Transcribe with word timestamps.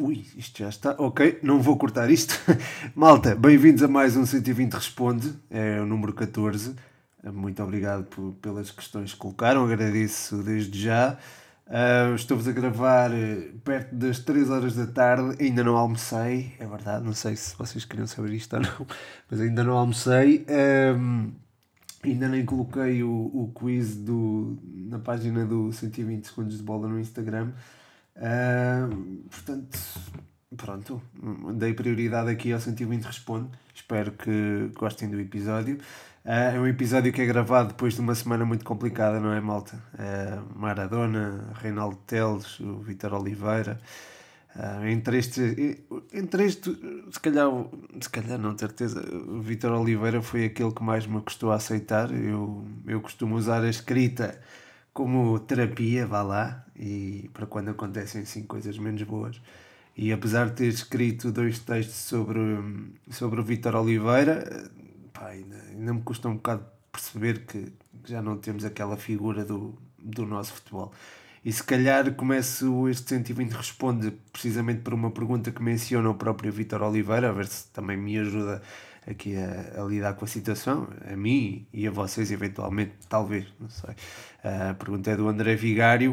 Ui, 0.00 0.24
isto 0.34 0.60
já 0.60 0.70
está. 0.70 0.94
Ok, 0.96 1.40
não 1.42 1.60
vou 1.60 1.76
cortar 1.76 2.10
isto. 2.10 2.34
Malta, 2.96 3.34
bem-vindos 3.34 3.82
a 3.82 3.88
mais 3.88 4.16
um 4.16 4.24
120 4.24 4.72
Responde, 4.72 5.34
é 5.50 5.78
o 5.78 5.84
número 5.84 6.14
14. 6.14 6.74
Muito 7.22 7.62
obrigado 7.62 8.04
por, 8.04 8.32
pelas 8.40 8.70
questões 8.70 9.12
que 9.12 9.18
colocaram, 9.18 9.62
agradeço 9.62 10.42
desde 10.42 10.84
já. 10.84 11.18
Uh, 11.66 12.14
Estou-vos 12.14 12.48
a 12.48 12.52
gravar 12.52 13.12
eh, 13.12 13.50
perto 13.62 13.94
das 13.94 14.18
3 14.20 14.48
horas 14.48 14.74
da 14.74 14.86
tarde, 14.86 15.36
ainda 15.38 15.62
não 15.62 15.76
almocei, 15.76 16.54
é 16.58 16.66
verdade, 16.66 17.04
não 17.04 17.12
sei 17.12 17.36
se 17.36 17.54
vocês 17.58 17.84
queriam 17.84 18.06
saber 18.06 18.32
isto 18.32 18.56
ou 18.56 18.62
não, 18.62 18.86
mas 19.30 19.38
ainda 19.38 19.62
não 19.62 19.76
almocei. 19.76 20.46
Um, 20.96 21.30
ainda 22.02 22.26
nem 22.26 22.46
coloquei 22.46 23.02
o, 23.02 23.10
o 23.10 23.52
quiz 23.54 23.96
do, 23.96 24.58
na 24.64 24.98
página 24.98 25.44
do 25.44 25.70
120 25.70 26.24
segundos 26.24 26.56
de 26.56 26.62
bola 26.62 26.88
no 26.88 26.98
Instagram. 26.98 27.52
Portanto, 29.30 29.78
pronto, 30.56 31.02
dei 31.54 31.72
prioridade 31.72 32.30
aqui 32.30 32.52
ao 32.52 32.60
120 32.60 33.04
Responde. 33.04 33.48
Espero 33.74 34.12
que 34.12 34.70
gostem 34.74 35.08
do 35.08 35.18
episódio. 35.18 35.78
Uh, 36.24 36.54
é 36.54 36.60
um 36.60 36.66
episódio 36.66 37.12
que 37.12 37.22
é 37.22 37.24
gravado 37.24 37.68
depois 37.68 37.94
de 37.94 38.00
uma 38.00 38.14
semana 38.14 38.44
muito 38.44 38.62
complicada, 38.62 39.18
não 39.18 39.32
é, 39.32 39.40
malta? 39.40 39.82
Uh, 39.94 40.58
Maradona, 40.58 41.50
Reinaldo 41.54 41.96
Teles, 42.06 42.60
o 42.60 42.78
Vitor 42.80 43.14
Oliveira. 43.14 43.80
Uh, 44.54 44.84
entre 44.86 45.16
estes, 45.16 45.56
entre 46.12 46.44
este, 46.44 46.76
se 47.10 47.20
calhar, 47.20 47.48
se 48.00 48.10
calhar 48.10 48.38
não, 48.38 48.56
certeza, 48.58 49.00
o 49.00 49.40
Vitor 49.40 49.72
Oliveira 49.72 50.20
foi 50.20 50.44
aquele 50.44 50.72
que 50.72 50.82
mais 50.82 51.06
me 51.06 51.22
custou 51.22 51.52
a 51.52 51.54
aceitar. 51.54 52.12
Eu, 52.12 52.66
eu 52.86 53.00
costumo 53.00 53.34
usar 53.34 53.62
a 53.62 53.70
escrita 53.70 54.38
como 54.92 55.38
terapia, 55.40 56.06
vá 56.06 56.22
lá, 56.22 56.64
e 56.76 57.30
para 57.32 57.46
quando 57.46 57.70
acontecem 57.70 58.22
assim 58.22 58.42
coisas 58.42 58.76
menos 58.78 59.02
boas. 59.02 59.40
E 59.96 60.12
apesar 60.12 60.48
de 60.48 60.56
ter 60.56 60.68
escrito 60.68 61.30
dois 61.30 61.58
textos 61.58 61.96
sobre, 61.96 62.40
sobre 63.10 63.40
o 63.40 63.44
Vitor 63.44 63.74
Oliveira, 63.76 64.70
pá, 65.12 65.28
ainda, 65.28 65.56
ainda 65.70 65.94
me 65.94 66.02
custa 66.02 66.28
um 66.28 66.34
bocado 66.34 66.64
perceber 66.90 67.44
que 67.46 67.72
já 68.04 68.22
não 68.22 68.36
temos 68.36 68.64
aquela 68.64 68.96
figura 68.96 69.44
do, 69.44 69.74
do 69.98 70.26
nosso 70.26 70.54
futebol. 70.54 70.92
E 71.44 71.52
se 71.52 71.62
calhar 71.62 72.12
começo 72.14 72.88
este 72.88 73.08
120 73.10 73.52
responde 73.52 74.10
precisamente 74.32 74.82
por 74.82 74.92
uma 74.92 75.10
pergunta 75.10 75.50
que 75.50 75.62
menciona 75.62 76.10
o 76.10 76.14
próprio 76.14 76.52
Vitor 76.52 76.82
Oliveira, 76.82 77.30
a 77.30 77.32
ver 77.32 77.46
se 77.46 77.66
também 77.68 77.96
me 77.96 78.18
ajuda 78.18 78.60
aqui 79.06 79.34
a, 79.36 79.82
a, 79.82 79.84
lidar 79.84 80.14
com 80.14 80.24
a 80.24 80.28
situação, 80.28 80.88
a 81.10 81.16
mim 81.16 81.66
e 81.72 81.86
a 81.86 81.90
vocês 81.90 82.30
eventualmente, 82.30 82.92
talvez, 83.08 83.46
não 83.58 83.68
sei. 83.68 83.94
A 84.42 84.74
pergunta 84.74 85.10
é 85.10 85.16
do 85.16 85.28
André 85.28 85.54
Vigário, 85.54 86.12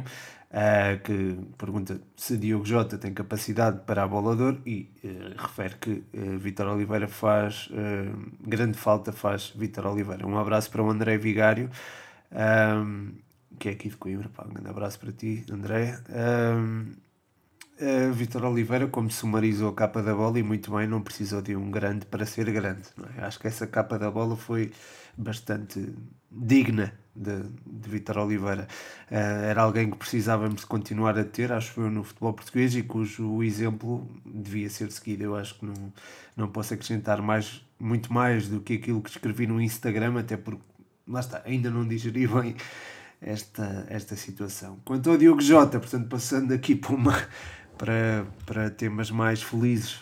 uh, 0.51 1.03
que 1.03 1.37
pergunta 1.57 1.99
se 2.15 2.37
Diogo 2.37 2.65
Jota 2.65 2.97
tem 2.97 3.13
capacidade 3.13 3.81
para 3.85 4.03
a 4.03 4.07
bolador 4.07 4.57
e 4.65 4.91
uh, 5.03 5.41
refere 5.41 5.75
que 5.75 6.03
Vitor 6.37 6.67
Oliveira 6.67 7.07
faz 7.07 7.69
grande 8.41 8.77
falta, 8.77 9.11
faz 9.11 9.53
Vitor 9.55 9.85
Oliveira. 9.87 10.27
Um 10.27 10.37
abraço 10.37 10.69
para 10.71 10.81
o 10.81 10.89
André 10.89 11.17
Vigário, 11.17 11.69
que 13.59 13.69
é 13.69 13.71
aqui 13.71 13.89
de 13.89 13.97
Coimbra, 13.97 14.29
pá, 14.29 14.45
um 14.45 14.53
grande 14.53 14.69
abraço 14.69 14.99
para 14.99 15.11
ti, 15.11 15.45
André. 15.51 15.99
Um, 16.09 17.06
Uh, 17.79 18.11
Vitor 18.11 18.43
Oliveira, 18.43 18.87
como 18.87 19.11
sumarizou 19.11 19.69
a 19.69 19.73
capa 19.73 20.01
da 20.01 20.15
bola, 20.15 20.39
e 20.39 20.43
muito 20.43 20.75
bem, 20.75 20.87
não 20.87 20.99
precisou 20.99 21.43
de 21.43 21.55
um 21.55 21.69
grande 21.69 22.07
para 22.07 22.25
ser 22.25 22.49
grande. 22.51 22.81
É? 23.15 23.23
Acho 23.23 23.39
que 23.39 23.45
essa 23.45 23.67
capa 23.67 23.99
da 23.99 24.09
bola 24.09 24.35
foi 24.35 24.71
bastante 25.15 25.93
digna 26.31 26.91
de, 27.15 27.43
de 27.65 27.89
Vitor 27.89 28.17
Oliveira. 28.17 28.67
Uh, 29.11 29.15
era 29.15 29.61
alguém 29.61 29.91
que 29.91 29.97
precisávamos 29.97 30.65
continuar 30.65 31.19
a 31.19 31.23
ter, 31.23 31.51
acho 31.51 31.79
eu, 31.79 31.91
no 31.91 32.03
futebol 32.03 32.33
português 32.33 32.75
e 32.75 32.81
cujo 32.81 33.43
exemplo 33.43 34.09
devia 34.25 34.69
ser 34.71 34.91
seguido. 34.91 35.25
Eu 35.25 35.35
acho 35.35 35.59
que 35.59 35.65
não, 35.67 35.93
não 36.35 36.47
posso 36.47 36.73
acrescentar 36.73 37.21
mais, 37.21 37.63
muito 37.79 38.11
mais 38.11 38.47
do 38.47 38.59
que 38.59 38.73
aquilo 38.73 39.03
que 39.03 39.11
escrevi 39.11 39.45
no 39.45 39.61
Instagram, 39.61 40.19
até 40.19 40.35
porque, 40.35 40.63
lá 41.07 41.19
está, 41.19 41.43
ainda 41.45 41.69
não 41.69 41.87
digeri 41.87 42.25
bem 42.25 42.55
esta, 43.21 43.85
esta 43.89 44.15
situação. 44.15 44.79
Quanto 44.83 45.09
ao 45.11 45.17
Diogo 45.17 45.41
Jota, 45.41 45.79
portanto, 45.79 46.07
passando 46.07 46.53
aqui 46.53 46.75
para 46.75 46.95
uma 46.95 47.27
para, 47.77 48.25
para 48.45 48.69
temas 48.69 49.11
mais 49.11 49.41
felizes. 49.41 49.99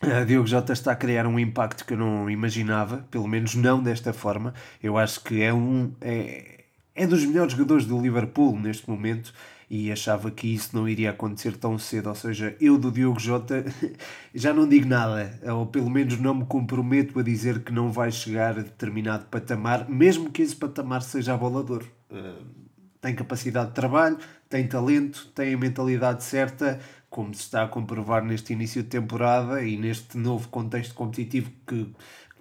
A 0.00 0.24
Diogo 0.24 0.46
Jota 0.46 0.72
está 0.72 0.92
a 0.92 0.96
criar 0.96 1.26
um 1.26 1.38
impacto 1.38 1.84
que 1.84 1.94
eu 1.94 1.98
não 1.98 2.30
imaginava, 2.30 3.04
pelo 3.10 3.26
menos 3.26 3.54
não 3.54 3.82
desta 3.82 4.12
forma. 4.12 4.54
Eu 4.82 4.96
acho 4.96 5.22
que 5.24 5.42
é 5.42 5.52
um 5.52 5.92
é, 6.00 6.64
é 6.94 7.06
dos 7.06 7.24
melhores 7.24 7.52
jogadores 7.52 7.84
do 7.84 8.00
Liverpool 8.00 8.58
neste 8.58 8.88
momento 8.88 9.32
e 9.70 9.92
achava 9.92 10.30
que 10.30 10.52
isso 10.52 10.74
não 10.74 10.88
iria 10.88 11.10
acontecer 11.10 11.56
tão 11.56 11.78
cedo. 11.78 12.08
Ou 12.08 12.14
seja, 12.14 12.56
eu 12.60 12.78
do 12.78 12.90
Diogo 12.90 13.20
Jota 13.20 13.64
já 14.34 14.52
não 14.54 14.68
digo 14.68 14.86
nada, 14.86 15.38
ou 15.52 15.66
pelo 15.66 15.90
menos 15.90 16.18
não 16.18 16.34
me 16.34 16.46
comprometo 16.46 17.18
a 17.18 17.22
dizer 17.22 17.62
que 17.62 17.72
não 17.72 17.92
vai 17.92 18.10
chegar 18.10 18.58
a 18.58 18.62
determinado 18.62 19.26
patamar, 19.26 19.88
mesmo 19.88 20.30
que 20.30 20.42
esse 20.42 20.56
patamar 20.56 21.02
seja 21.02 21.34
abolador. 21.34 21.84
Uh, 22.10 22.67
tem 23.00 23.14
capacidade 23.14 23.68
de 23.68 23.74
trabalho, 23.74 24.18
tem 24.48 24.66
talento, 24.66 25.28
tem 25.34 25.54
a 25.54 25.58
mentalidade 25.58 26.24
certa, 26.24 26.80
como 27.10 27.32
se 27.34 27.42
está 27.42 27.64
a 27.64 27.68
comprovar 27.68 28.24
neste 28.24 28.52
início 28.52 28.82
de 28.82 28.88
temporada 28.88 29.62
e 29.62 29.76
neste 29.76 30.18
novo 30.18 30.48
contexto 30.48 30.94
competitivo 30.94 31.50
que, 31.66 31.92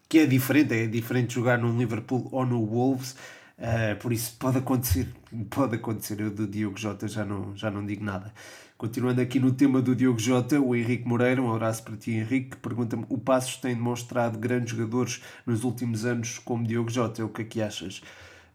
que 0.09 0.19
é 0.19 0.25
diferente, 0.25 0.73
é 0.73 0.87
diferente 0.87 1.33
jogar 1.33 1.57
num 1.57 1.77
Liverpool 1.77 2.27
ou 2.31 2.45
no 2.45 2.65
Wolves. 2.65 3.15
Uh, 3.57 3.95
por 3.99 4.13
isso 4.13 4.35
pode 4.37 4.59
acontecer, 4.59 5.07
pode 5.49 5.75
acontecer. 5.75 6.19
Eu 6.19 6.29
do 6.29 6.47
Diogo 6.47 6.77
Jota 6.77 7.07
já 7.07 7.25
não, 7.25 7.55
já 7.55 7.71
não 7.71 7.85
digo 7.85 8.03
nada. 8.03 8.31
Continuando 8.77 9.19
aqui 9.19 9.39
no 9.39 9.51
tema 9.51 9.81
do 9.81 9.95
Diogo 9.95 10.19
Jota, 10.19 10.61
o 10.61 10.75
Henrique 10.75 11.07
Moreira, 11.07 11.41
um 11.41 11.51
abraço 11.51 11.81
para 11.81 11.97
ti, 11.97 12.11
Henrique, 12.11 12.57
pergunta-me: 12.57 13.05
o 13.09 13.17
Passos 13.17 13.57
tem 13.57 13.73
demonstrado 13.73 14.37
grandes 14.37 14.69
jogadores 14.69 15.23
nos 15.47 15.63
últimos 15.63 16.05
anos 16.05 16.37
como 16.37 16.63
Diogo 16.63 16.91
Jota, 16.91 17.25
o 17.25 17.29
que 17.29 17.41
é 17.41 17.45
que 17.45 17.61
achas? 17.61 18.03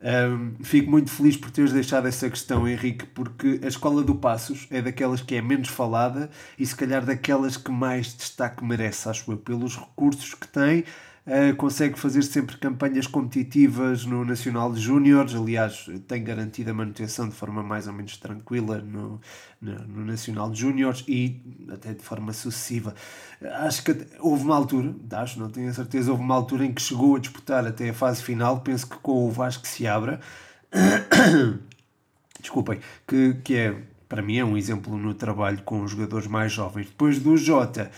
Um, 0.03 0.65
fico 0.65 0.91
muito 0.91 1.11
feliz 1.11 1.37
por 1.37 1.53
teres 1.53 1.73
deixado 1.73 2.09
essa 2.09 2.29
questão, 2.29 2.67
Henrique, 2.67 3.07
porque 3.07 3.61
a 3.63 3.69
Escola 3.69 4.03
do 4.03 4.17
Passos 4.17 4.67
é 4.69 4.83
daquelas 4.83 5.23
que 5.23 5.37
é 5.37 5.43
menos 5.43 5.69
falada 5.69 6.29
e 6.59 6.67
se 6.67 6.75
calhar 6.75 7.05
daquelas 7.05 7.57
que 7.57 7.71
mais 7.71 8.13
destaque 8.13 8.65
merece, 8.65 9.09
acho 9.09 9.31
eu, 9.31 9.37
pelos 9.37 9.77
recursos 9.77 10.35
que 10.35 10.49
tem 10.49 10.85
Uh, 11.25 11.55
consegue 11.55 11.97
fazer 11.97 12.23
sempre 12.23 12.57
campanhas 12.57 13.07
competitivas 13.07 14.05
no 14.05 14.25
Nacional 14.25 14.73
de 14.73 14.81
Júniores, 14.81 15.37
aliás, 15.37 15.87
tem 16.09 16.25
garantido 16.25 16.73
a 16.73 16.75
manutenção 16.75 17.29
de 17.29 17.35
forma 17.37 17.63
mais 17.63 17.87
ou 17.87 17.93
menos 17.93 18.17
tranquila 18.17 18.79
no, 18.79 19.21
no, 19.61 19.79
no 19.87 20.05
Nacional 20.05 20.51
de 20.51 20.59
Júniores 20.59 21.05
e 21.07 21.41
até 21.73 21.95
de 21.95 22.03
forma 22.03 22.33
sucessiva. 22.33 22.93
Acho 23.41 23.85
que 23.85 23.97
houve 24.19 24.43
uma 24.43 24.57
altura, 24.57 24.97
acho, 25.13 25.39
não 25.39 25.49
tenho 25.49 25.71
a 25.71 25.73
certeza, 25.73 26.11
houve 26.11 26.25
uma 26.25 26.35
altura 26.35 26.65
em 26.65 26.75
que 26.75 26.83
chegou 26.83 27.15
a 27.15 27.21
disputar 27.21 27.65
até 27.65 27.91
a 27.91 27.95
fase 27.95 28.21
final, 28.21 28.61
penso 28.61 28.89
que 28.89 28.97
com 28.97 29.25
o 29.25 29.31
Vasco 29.31 29.65
se 29.65 29.87
abra. 29.87 30.19
Desculpem, 32.41 32.81
que, 33.07 33.35
que 33.45 33.55
é, 33.55 33.81
para 34.09 34.23
mim, 34.23 34.39
é 34.39 34.45
um 34.45 34.57
exemplo 34.57 34.99
no 34.99 35.15
trabalho 35.15 35.63
com 35.63 35.83
os 35.83 35.93
jogadores 35.93 36.27
mais 36.27 36.51
jovens. 36.51 36.89
Depois 36.89 37.21
do 37.21 37.37
Jota. 37.37 37.93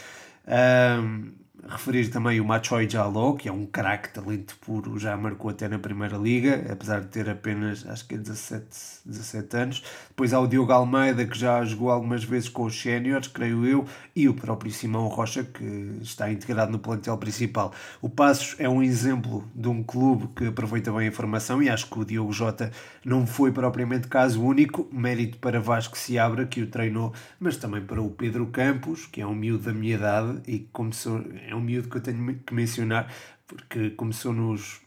Um, 0.47 1.44
referir 1.69 2.09
também 2.09 2.41
o 2.41 2.45
Machoy 2.45 2.89
Jaló, 2.89 3.33
que 3.33 3.49
é 3.49 3.53
um 3.53 3.65
craque, 3.65 4.13
talento 4.13 4.57
puro, 4.61 4.99
já 4.99 5.17
marcou 5.17 5.51
até 5.51 5.69
na 5.69 5.79
Primeira 5.79 6.17
Liga, 6.17 6.67
apesar 6.71 7.01
de 7.01 7.09
ter 7.09 7.29
apenas, 7.29 7.87
acho 7.87 8.07
que 8.07 8.15
é 8.15 8.19
17, 8.19 8.65
17 9.05 9.57
anos. 9.57 9.83
Depois 10.09 10.33
há 10.33 10.41
o 10.41 10.47
Diogo 10.47 10.73
Almeida, 10.73 11.25
que 11.27 11.39
já 11.39 11.65
jogou 11.65 11.91
algumas 11.91 12.25
vezes 12.25 12.49
com 12.49 12.65
os 12.65 12.81
séniores, 12.81 13.29
creio 13.29 13.67
eu, 13.67 13.87
e 14.15 14.29
o 14.29 14.35
próprio 14.35 14.71
Simão 14.71 15.09
Rocha, 15.09 15.43
que 15.43 15.99
está 16.03 16.31
integrado 16.31 16.71
no 16.71 16.79
plantel 16.79 17.17
principal. 17.17 17.73
O 18.01 18.09
Passos 18.09 18.57
é 18.59 18.69
um 18.69 18.83
exemplo 18.83 19.49
de 19.55 19.69
um 19.69 19.83
clube 19.83 20.29
que 20.37 20.47
aproveita 20.47 20.93
bem 20.93 21.09
a 21.09 21.13
formação 21.13 21.63
e 21.63 21.69
acho 21.69 21.89
que 21.89 21.99
o 21.99 22.05
Diogo 22.05 22.33
Jota 22.33 22.71
não 23.05 23.27
foi 23.27 23.51
propriamente 23.53 24.09
caso 24.09 24.43
único, 24.43 24.89
mérito 24.93 25.39
para 25.39 25.61
Vasco 25.61 25.97
Seabra, 25.97 26.47
que 26.47 26.63
o 26.63 26.67
treinou, 26.67 27.13
mas 27.41 27.57
também 27.57 27.83
para 27.83 28.01
o 28.01 28.11
Pedro 28.11 28.47
Campos, 28.47 29.07
que 29.07 29.21
é 29.21 29.27
um 29.27 29.35
miúdo 29.35 29.65
da 29.65 29.73
minha 29.73 29.95
idade 29.95 30.41
e 30.47 30.59
que 30.59 30.69
começou 30.73 31.25
é 31.55 31.57
um 31.57 31.61
miúdo 31.61 31.89
que 31.89 31.97
eu 31.97 32.01
tenho 32.01 32.35
que 32.41 32.53
mencionar, 32.53 33.13
porque 33.47 33.91
começou 33.91 34.33
nos, 34.33 34.81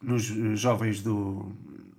nos 0.00 0.24
jovens 0.58 1.02
do. 1.02 1.52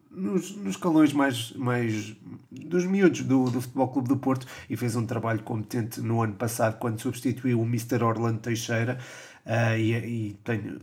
Nos, 0.09 0.55
nos 0.57 0.77
calões 0.77 1.11
mais, 1.11 1.51
mais 1.53 2.15
dos 2.51 2.85
miúdos 2.85 3.23
do, 3.23 3.49
do 3.49 3.59
Futebol 3.59 3.87
Clube 3.87 4.09
do 4.09 4.17
Porto 4.17 4.45
e 4.69 4.77
fez 4.77 4.95
um 4.95 5.07
trabalho 5.07 5.41
competente 5.41 5.99
no 6.01 6.21
ano 6.21 6.35
passado 6.35 6.77
quando 6.77 7.01
substituiu 7.01 7.59
o 7.59 7.65
Mr. 7.65 8.03
Orlando 8.03 8.37
Teixeira 8.37 8.99
uh, 9.43 9.75
e, 9.75 9.95
e 9.95 10.33
tenho, 10.43 10.79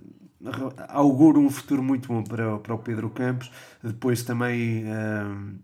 auguro 0.88 1.38
um 1.38 1.48
futuro 1.48 1.80
muito 1.80 2.08
bom 2.08 2.24
para, 2.24 2.58
para 2.58 2.74
o 2.74 2.78
Pedro 2.78 3.08
Campos. 3.10 3.52
Depois 3.84 4.24
também 4.24 4.82
uh, 4.86 5.54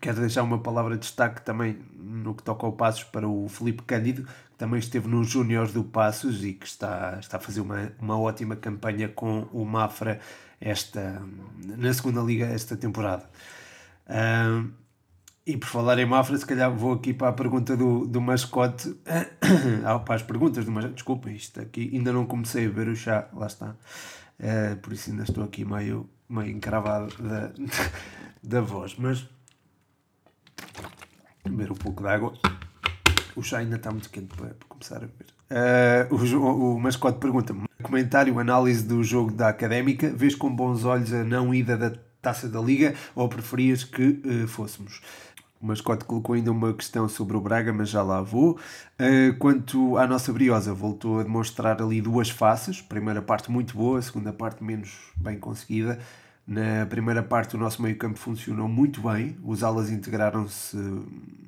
quero 0.00 0.20
deixar 0.20 0.42
uma 0.42 0.58
palavra 0.58 0.94
de 0.94 1.00
destaque 1.00 1.42
também 1.42 1.78
no 1.94 2.34
que 2.34 2.42
toca 2.42 2.66
ao 2.66 2.72
Passos 2.72 3.04
para 3.04 3.28
o 3.28 3.48
Felipe 3.48 3.82
Cândido, 3.82 4.26
também 4.58 4.78
esteve 4.78 5.08
nos 5.08 5.28
Júniores 5.28 5.72
do 5.72 5.82
Passos 5.82 6.44
e 6.44 6.52
que 6.52 6.66
está, 6.66 7.16
está 7.18 7.38
a 7.38 7.40
fazer 7.40 7.60
uma, 7.60 7.92
uma 7.98 8.18
ótima 8.18 8.56
campanha 8.56 9.08
com 9.08 9.48
o 9.52 9.64
Mafra 9.64 10.20
esta, 10.60 11.22
na 11.56 11.92
segunda 11.94 12.20
liga 12.20 12.46
esta 12.46 12.76
temporada. 12.76 13.24
Uh, 14.06 14.70
e 15.46 15.56
por 15.56 15.66
falar 15.66 15.98
em 15.98 16.04
Mafra, 16.04 16.36
se 16.36 16.44
calhar 16.44 16.70
vou 16.70 16.92
aqui 16.92 17.14
para 17.14 17.28
a 17.28 17.32
pergunta 17.32 17.76
do, 17.76 18.06
do 18.06 18.20
mascote. 18.20 18.94
ah, 19.84 19.98
para 19.98 20.14
as 20.14 20.22
perguntas 20.22 20.64
do 20.64 20.70
mascote. 20.70 20.94
Desculpa, 20.94 21.30
isto 21.30 21.60
aqui 21.60 21.90
ainda 21.92 22.12
não 22.12 22.26
comecei 22.26 22.66
a 22.66 22.68
beber 22.68 22.88
o 22.88 22.96
chá, 22.96 23.28
lá 23.32 23.46
está. 23.46 23.74
Uh, 24.38 24.76
por 24.82 24.92
isso 24.92 25.10
ainda 25.10 25.22
estou 25.22 25.42
aqui 25.42 25.64
meio, 25.64 26.08
meio 26.28 26.50
encravado 26.50 27.14
da, 27.22 27.52
da 28.42 28.60
voz. 28.60 28.94
Mas 28.98 29.26
beber 31.44 31.72
um 31.72 31.76
pouco 31.76 32.02
de 32.02 32.08
água. 32.08 32.32
O 33.36 33.42
chá 33.42 33.58
ainda 33.58 33.76
está 33.76 33.90
muito 33.90 34.10
quente 34.10 34.34
para, 34.36 34.48
para 34.48 34.68
começar 34.68 34.96
a 34.96 35.00
beber. 35.00 35.26
Uh, 35.50 36.14
o, 36.14 36.76
o 36.76 36.80
mascote 36.80 37.18
pergunta-me: 37.18 37.66
comentário, 37.82 38.38
análise 38.38 38.86
do 38.86 39.02
jogo 39.02 39.32
da 39.32 39.48
académica, 39.48 40.10
vês 40.10 40.34
com 40.34 40.54
bons 40.54 40.84
olhos 40.84 41.12
a 41.12 41.24
não 41.24 41.54
ida 41.54 41.76
da 41.76 41.92
taça 42.22 42.48
da 42.48 42.60
liga 42.60 42.94
ou 43.14 43.28
preferias 43.28 43.82
que 43.82 44.20
uh, 44.24 44.46
fôssemos? 44.46 45.00
O 45.60 45.66
mascote 45.66 46.06
colocou 46.06 46.34
ainda 46.34 46.50
uma 46.50 46.72
questão 46.72 47.06
sobre 47.06 47.36
o 47.36 47.40
Braga, 47.40 47.70
mas 47.70 47.90
já 47.90 48.02
lá 48.02 48.22
vou. 48.22 48.58
Uh, 48.98 49.36
quanto 49.38 49.98
à 49.98 50.06
nossa 50.06 50.32
Briosa, 50.32 50.72
voltou 50.72 51.20
a 51.20 51.22
demonstrar 51.22 51.82
ali 51.82 52.00
duas 52.00 52.30
faces. 52.30 52.80
Primeira 52.80 53.20
parte 53.20 53.50
muito 53.50 53.76
boa, 53.76 54.00
segunda 54.00 54.32
parte 54.32 54.64
menos 54.64 54.90
bem 55.16 55.38
conseguida. 55.38 55.98
Na 56.50 56.84
primeira 56.84 57.22
parte, 57.22 57.54
o 57.54 57.58
nosso 57.58 57.80
meio-campo 57.80 58.18
funcionou 58.18 58.66
muito 58.66 59.00
bem, 59.00 59.38
os 59.44 59.62
alas 59.62 59.88
integraram-se 59.88 60.76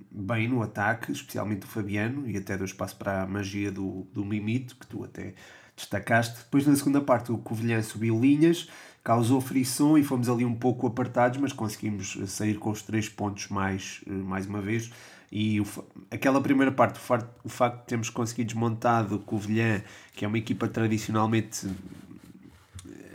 bem 0.09 0.47
no 0.47 0.63
ataque, 0.63 1.11
especialmente 1.11 1.67
o 1.67 1.69
Fabiano, 1.69 2.29
e 2.31 2.37
até 2.37 2.57
deu 2.57 2.65
espaço 2.65 2.95
para 2.95 3.23
a 3.23 3.27
magia 3.27 3.73
do, 3.73 4.07
do 4.13 4.25
Mimito, 4.25 4.77
que 4.77 4.87
tu 4.87 5.03
até 5.03 5.35
destacaste. 5.75 6.45
Depois, 6.45 6.69
na 6.69 6.77
segunda 6.77 7.01
parte, 7.01 7.33
o 7.33 7.39
Covilhã 7.39 7.83
subiu 7.83 8.17
linhas, 8.21 8.69
causou 9.03 9.41
frição 9.41 9.99
e 9.99 10.05
fomos 10.05 10.29
ali 10.29 10.45
um 10.45 10.55
pouco 10.55 10.87
apartados, 10.87 11.41
mas 11.41 11.53
conseguimos 11.53 12.17
sair 12.29 12.55
com 12.55 12.71
os 12.71 12.83
três 12.83 13.09
pontos 13.09 13.49
mais, 13.49 14.03
mais 14.07 14.47
uma 14.47 14.61
vez. 14.61 14.89
E 15.33 15.61
o, 15.61 15.67
aquela 16.13 16.41
primeira 16.41 16.71
parte, 16.71 17.01
o 17.01 17.03
facto, 17.03 17.41
o 17.43 17.49
facto 17.49 17.81
de 17.81 17.87
termos 17.87 18.09
conseguido 18.09 18.53
desmontar 18.53 19.13
o 19.13 19.19
Covilhã, 19.19 19.83
que 20.15 20.25
é 20.25 20.29
uma 20.29 20.39
equipa 20.39 20.69
tradicionalmente. 20.69 21.67
Eh, 22.87 23.13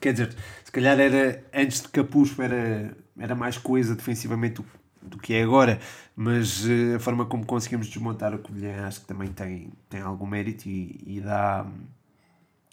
quer 0.00 0.12
dizer, 0.12 0.34
se 0.70 0.72
calhar 0.72 1.00
era 1.00 1.42
antes 1.52 1.82
de 1.82 1.88
Capuspo 1.88 2.40
era, 2.40 2.96
era 3.18 3.34
mais 3.34 3.58
coisa 3.58 3.96
defensivamente 3.96 4.62
do, 4.62 4.64
do 5.02 5.18
que 5.18 5.34
é 5.34 5.42
agora, 5.42 5.80
mas 6.14 6.64
uh, 6.64 6.94
a 6.94 7.00
forma 7.00 7.26
como 7.26 7.44
conseguimos 7.44 7.88
desmontar 7.88 8.32
o 8.32 8.38
Covilhã 8.38 8.86
acho 8.86 9.00
que 9.00 9.06
também 9.06 9.32
tem, 9.32 9.72
tem 9.88 10.00
algum 10.00 10.26
mérito 10.26 10.68
e, 10.68 11.02
e 11.04 11.20
dá, 11.20 11.66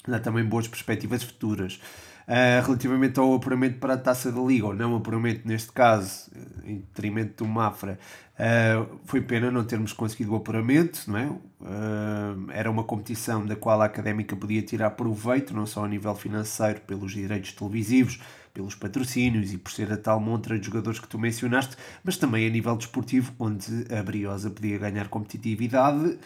dá 0.07 0.19
também 0.19 0.45
boas 0.45 0.67
perspectivas 0.67 1.23
futuras. 1.23 1.79
Uh, 2.27 2.61
relativamente 2.63 3.19
ao 3.19 3.33
apuramento 3.33 3.79
para 3.79 3.95
a 3.95 3.97
taça 3.97 4.31
da 4.31 4.41
Liga, 4.41 4.67
ou 4.67 4.75
não 4.75 4.95
apuramento 4.95 5.47
neste 5.47 5.71
caso, 5.71 6.29
eh, 6.35 6.71
em 6.71 6.75
detrimento 6.81 7.43
do 7.43 7.49
Mafra, 7.49 7.97
uh, 8.39 8.99
foi 9.05 9.21
pena 9.21 9.51
não 9.51 9.63
termos 9.63 9.93
conseguido 9.93 10.33
o 10.33 10.35
apuramento, 10.35 11.03
não 11.07 11.17
é? 11.17 11.27
Uh, 11.27 12.51
era 12.51 12.69
uma 12.69 12.83
competição 12.83 13.45
da 13.45 13.55
qual 13.55 13.81
a 13.81 13.85
académica 13.85 14.35
podia 14.35 14.61
tirar 14.61 14.91
proveito, 14.91 15.53
não 15.53 15.65
só 15.65 15.85
a 15.85 15.87
nível 15.87 16.13
financeiro, 16.15 16.81
pelos 16.81 17.11
direitos 17.11 17.51
televisivos, 17.53 18.19
pelos 18.53 18.75
patrocínios 18.75 19.53
e 19.53 19.57
por 19.57 19.71
ser 19.71 19.91
a 19.91 19.97
tal 19.97 20.19
montra 20.19 20.57
de 20.57 20.65
jogadores 20.65 20.99
que 20.99 21.07
tu 21.07 21.19
mencionaste, 21.19 21.75
mas 22.03 22.17
também 22.17 22.47
a 22.47 22.49
nível 22.49 22.75
desportivo, 22.75 23.33
onde 23.39 23.85
a 23.93 24.01
Briosa 24.01 24.49
podia 24.49 24.77
ganhar 24.77 25.07
competitividade 25.09 26.17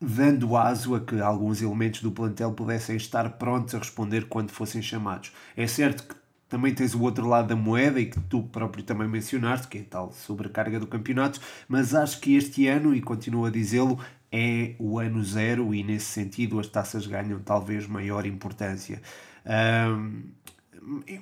dando 0.00 0.56
aso 0.56 0.94
a 0.94 1.00
que 1.00 1.20
alguns 1.20 1.62
elementos 1.62 2.02
do 2.02 2.12
plantel 2.12 2.52
pudessem 2.52 2.96
estar 2.96 3.30
prontos 3.38 3.74
a 3.74 3.78
responder 3.78 4.28
quando 4.28 4.50
fossem 4.50 4.82
chamados. 4.82 5.32
É 5.56 5.66
certo 5.66 6.04
que 6.06 6.14
também 6.48 6.72
tens 6.74 6.94
o 6.94 7.02
outro 7.02 7.26
lado 7.26 7.48
da 7.48 7.56
moeda 7.56 8.00
e 8.00 8.06
que 8.06 8.20
tu 8.20 8.42
próprio 8.44 8.84
também 8.84 9.08
mencionaste, 9.08 9.68
que 9.68 9.78
é 9.78 9.80
a 9.80 9.84
tal 9.84 10.12
sobrecarga 10.12 10.78
do 10.78 10.86
campeonato, 10.86 11.40
mas 11.68 11.94
acho 11.94 12.20
que 12.20 12.36
este 12.36 12.66
ano, 12.68 12.94
e 12.94 13.00
continuo 13.00 13.44
a 13.46 13.50
dizê-lo, 13.50 13.98
é 14.30 14.74
o 14.78 14.98
ano 14.98 15.22
zero 15.24 15.74
e 15.74 15.82
nesse 15.82 16.06
sentido 16.06 16.58
as 16.58 16.68
taças 16.68 17.06
ganham 17.06 17.40
talvez 17.40 17.86
maior 17.86 18.26
importância. 18.26 19.00
Um, 19.44 20.22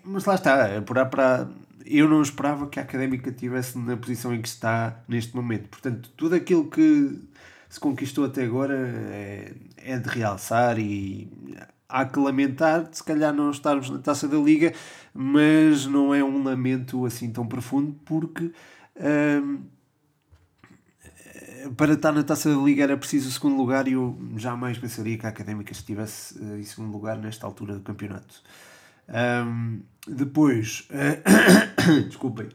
mas 0.05 0.25
lá 0.25 0.35
está, 0.35 0.79
apurar 0.79 1.07
para. 1.07 1.49
Eu 1.87 2.09
não 2.09 2.23
esperava 2.23 2.67
que 2.67 2.79
a 2.79 2.83
académica 2.83 3.31
estivesse 3.31 3.79
na 3.79 3.97
posição 3.97 4.35
em 4.35 4.41
que 4.41 4.49
está 4.49 5.03
neste 5.07 5.35
momento. 5.37 5.69
Portanto, 5.69 6.11
tudo 6.17 6.35
aquilo 6.35 6.69
que 6.71 7.19
se 7.69 7.79
conquistou 7.79 8.25
até 8.25 8.45
agora 8.45 8.75
é, 8.75 9.53
é 9.77 9.99
de 9.99 10.09
realçar 10.09 10.79
e 10.79 11.29
há 11.95 12.05
que 12.05 12.19
lamentar, 12.19 12.89
se 12.91 13.05
calhar 13.05 13.33
não 13.33 13.53
estarmos 13.53 13.89
na 13.89 13.99
taça 13.99 14.27
da 14.27 14.37
liga, 14.37 14.75
mas 15.15 15.87
não 15.87 16.13
é 16.13 16.25
um 16.25 16.43
lamento 16.43 17.07
assim 17.07 17.31
tão 17.31 17.47
profundo 17.47 17.95
porque 18.05 18.51
hum, 18.97 19.63
para 21.77 21.95
estar 21.95 22.11
na 22.11 22.25
taça 22.25 22.51
da 22.51 22.61
liga 22.61 22.83
era 22.83 22.97
preciso 22.97 23.29
o 23.29 23.33
segundo 23.33 23.57
lugar 23.57 23.87
e 23.87 23.93
eu 23.93 24.19
jamais 24.37 24.77
pensaria 24.77 25.17
que 25.17 25.25
a 25.25 25.29
académica 25.29 25.73
estivesse 25.73 26.37
eh, 26.43 26.59
em 26.59 26.65
segundo 26.65 26.93
lugar 26.93 27.17
nesta 27.17 27.47
altura 27.47 27.75
do 27.75 27.81
campeonato. 27.81 28.43
Um, 29.09 29.83
depois, 30.07 30.89
uh, 30.91 32.03
desculpem, 32.09 32.49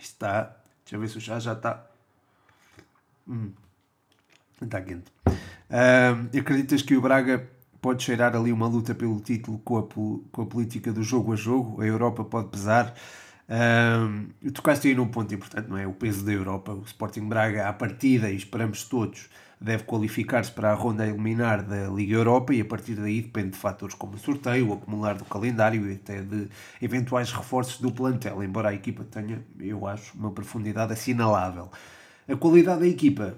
está, 0.00 0.56
deixa 0.84 0.96
eu 0.96 1.00
ver 1.00 1.08
se 1.08 1.18
o 1.18 1.20
chá 1.20 1.38
já 1.38 1.52
está. 1.52 1.86
Hum. 3.28 3.52
Está 4.60 4.80
quente. 4.80 5.12
Uh, 5.26 6.38
acreditas 6.38 6.82
que 6.82 6.96
o 6.96 7.00
Braga 7.00 7.53
pode 7.84 8.02
cheirar 8.02 8.34
ali 8.34 8.50
uma 8.50 8.66
luta 8.66 8.94
pelo 8.94 9.20
título 9.20 9.58
com 9.58 9.76
a, 9.76 9.82
com 9.82 10.40
a 10.40 10.46
política 10.46 10.90
do 10.90 11.02
jogo 11.02 11.34
a 11.34 11.36
jogo? 11.36 11.82
A 11.82 11.84
Europa 11.84 12.24
pode 12.24 12.48
pesar? 12.48 12.94
Uh, 13.46 14.50
tocaste 14.52 14.88
aí 14.88 14.94
num 14.94 15.06
ponto 15.06 15.34
importante, 15.34 15.68
não 15.68 15.76
é? 15.76 15.86
O 15.86 15.92
peso 15.92 16.24
da 16.24 16.32
Europa. 16.32 16.72
O 16.72 16.82
Sporting 16.84 17.28
Braga, 17.28 17.68
à 17.68 17.74
partida, 17.74 18.30
e 18.30 18.36
esperamos 18.36 18.84
todos, 18.84 19.28
deve 19.60 19.82
qualificar-se 19.82 20.50
para 20.50 20.70
a 20.70 20.74
ronda 20.74 21.02
a 21.02 21.08
eliminar 21.08 21.62
da 21.62 21.86
Liga 21.88 22.14
Europa 22.14 22.54
e 22.54 22.62
a 22.62 22.64
partir 22.64 22.94
daí 22.94 23.20
depende 23.20 23.50
de 23.50 23.58
fatores 23.58 23.94
como 23.94 24.14
o 24.14 24.18
sorteio, 24.18 24.70
o 24.70 24.72
acumular 24.72 25.18
do 25.18 25.26
calendário 25.26 25.86
e 25.86 25.92
até 25.92 26.22
de 26.22 26.48
eventuais 26.80 27.32
reforços 27.32 27.82
do 27.82 27.92
plantel, 27.92 28.42
embora 28.42 28.70
a 28.70 28.74
equipa 28.74 29.04
tenha, 29.04 29.44
eu 29.60 29.86
acho, 29.86 30.16
uma 30.16 30.30
profundidade 30.30 30.94
assinalável. 30.94 31.70
A 32.26 32.34
qualidade 32.34 32.80
da 32.80 32.88
equipa 32.88 33.36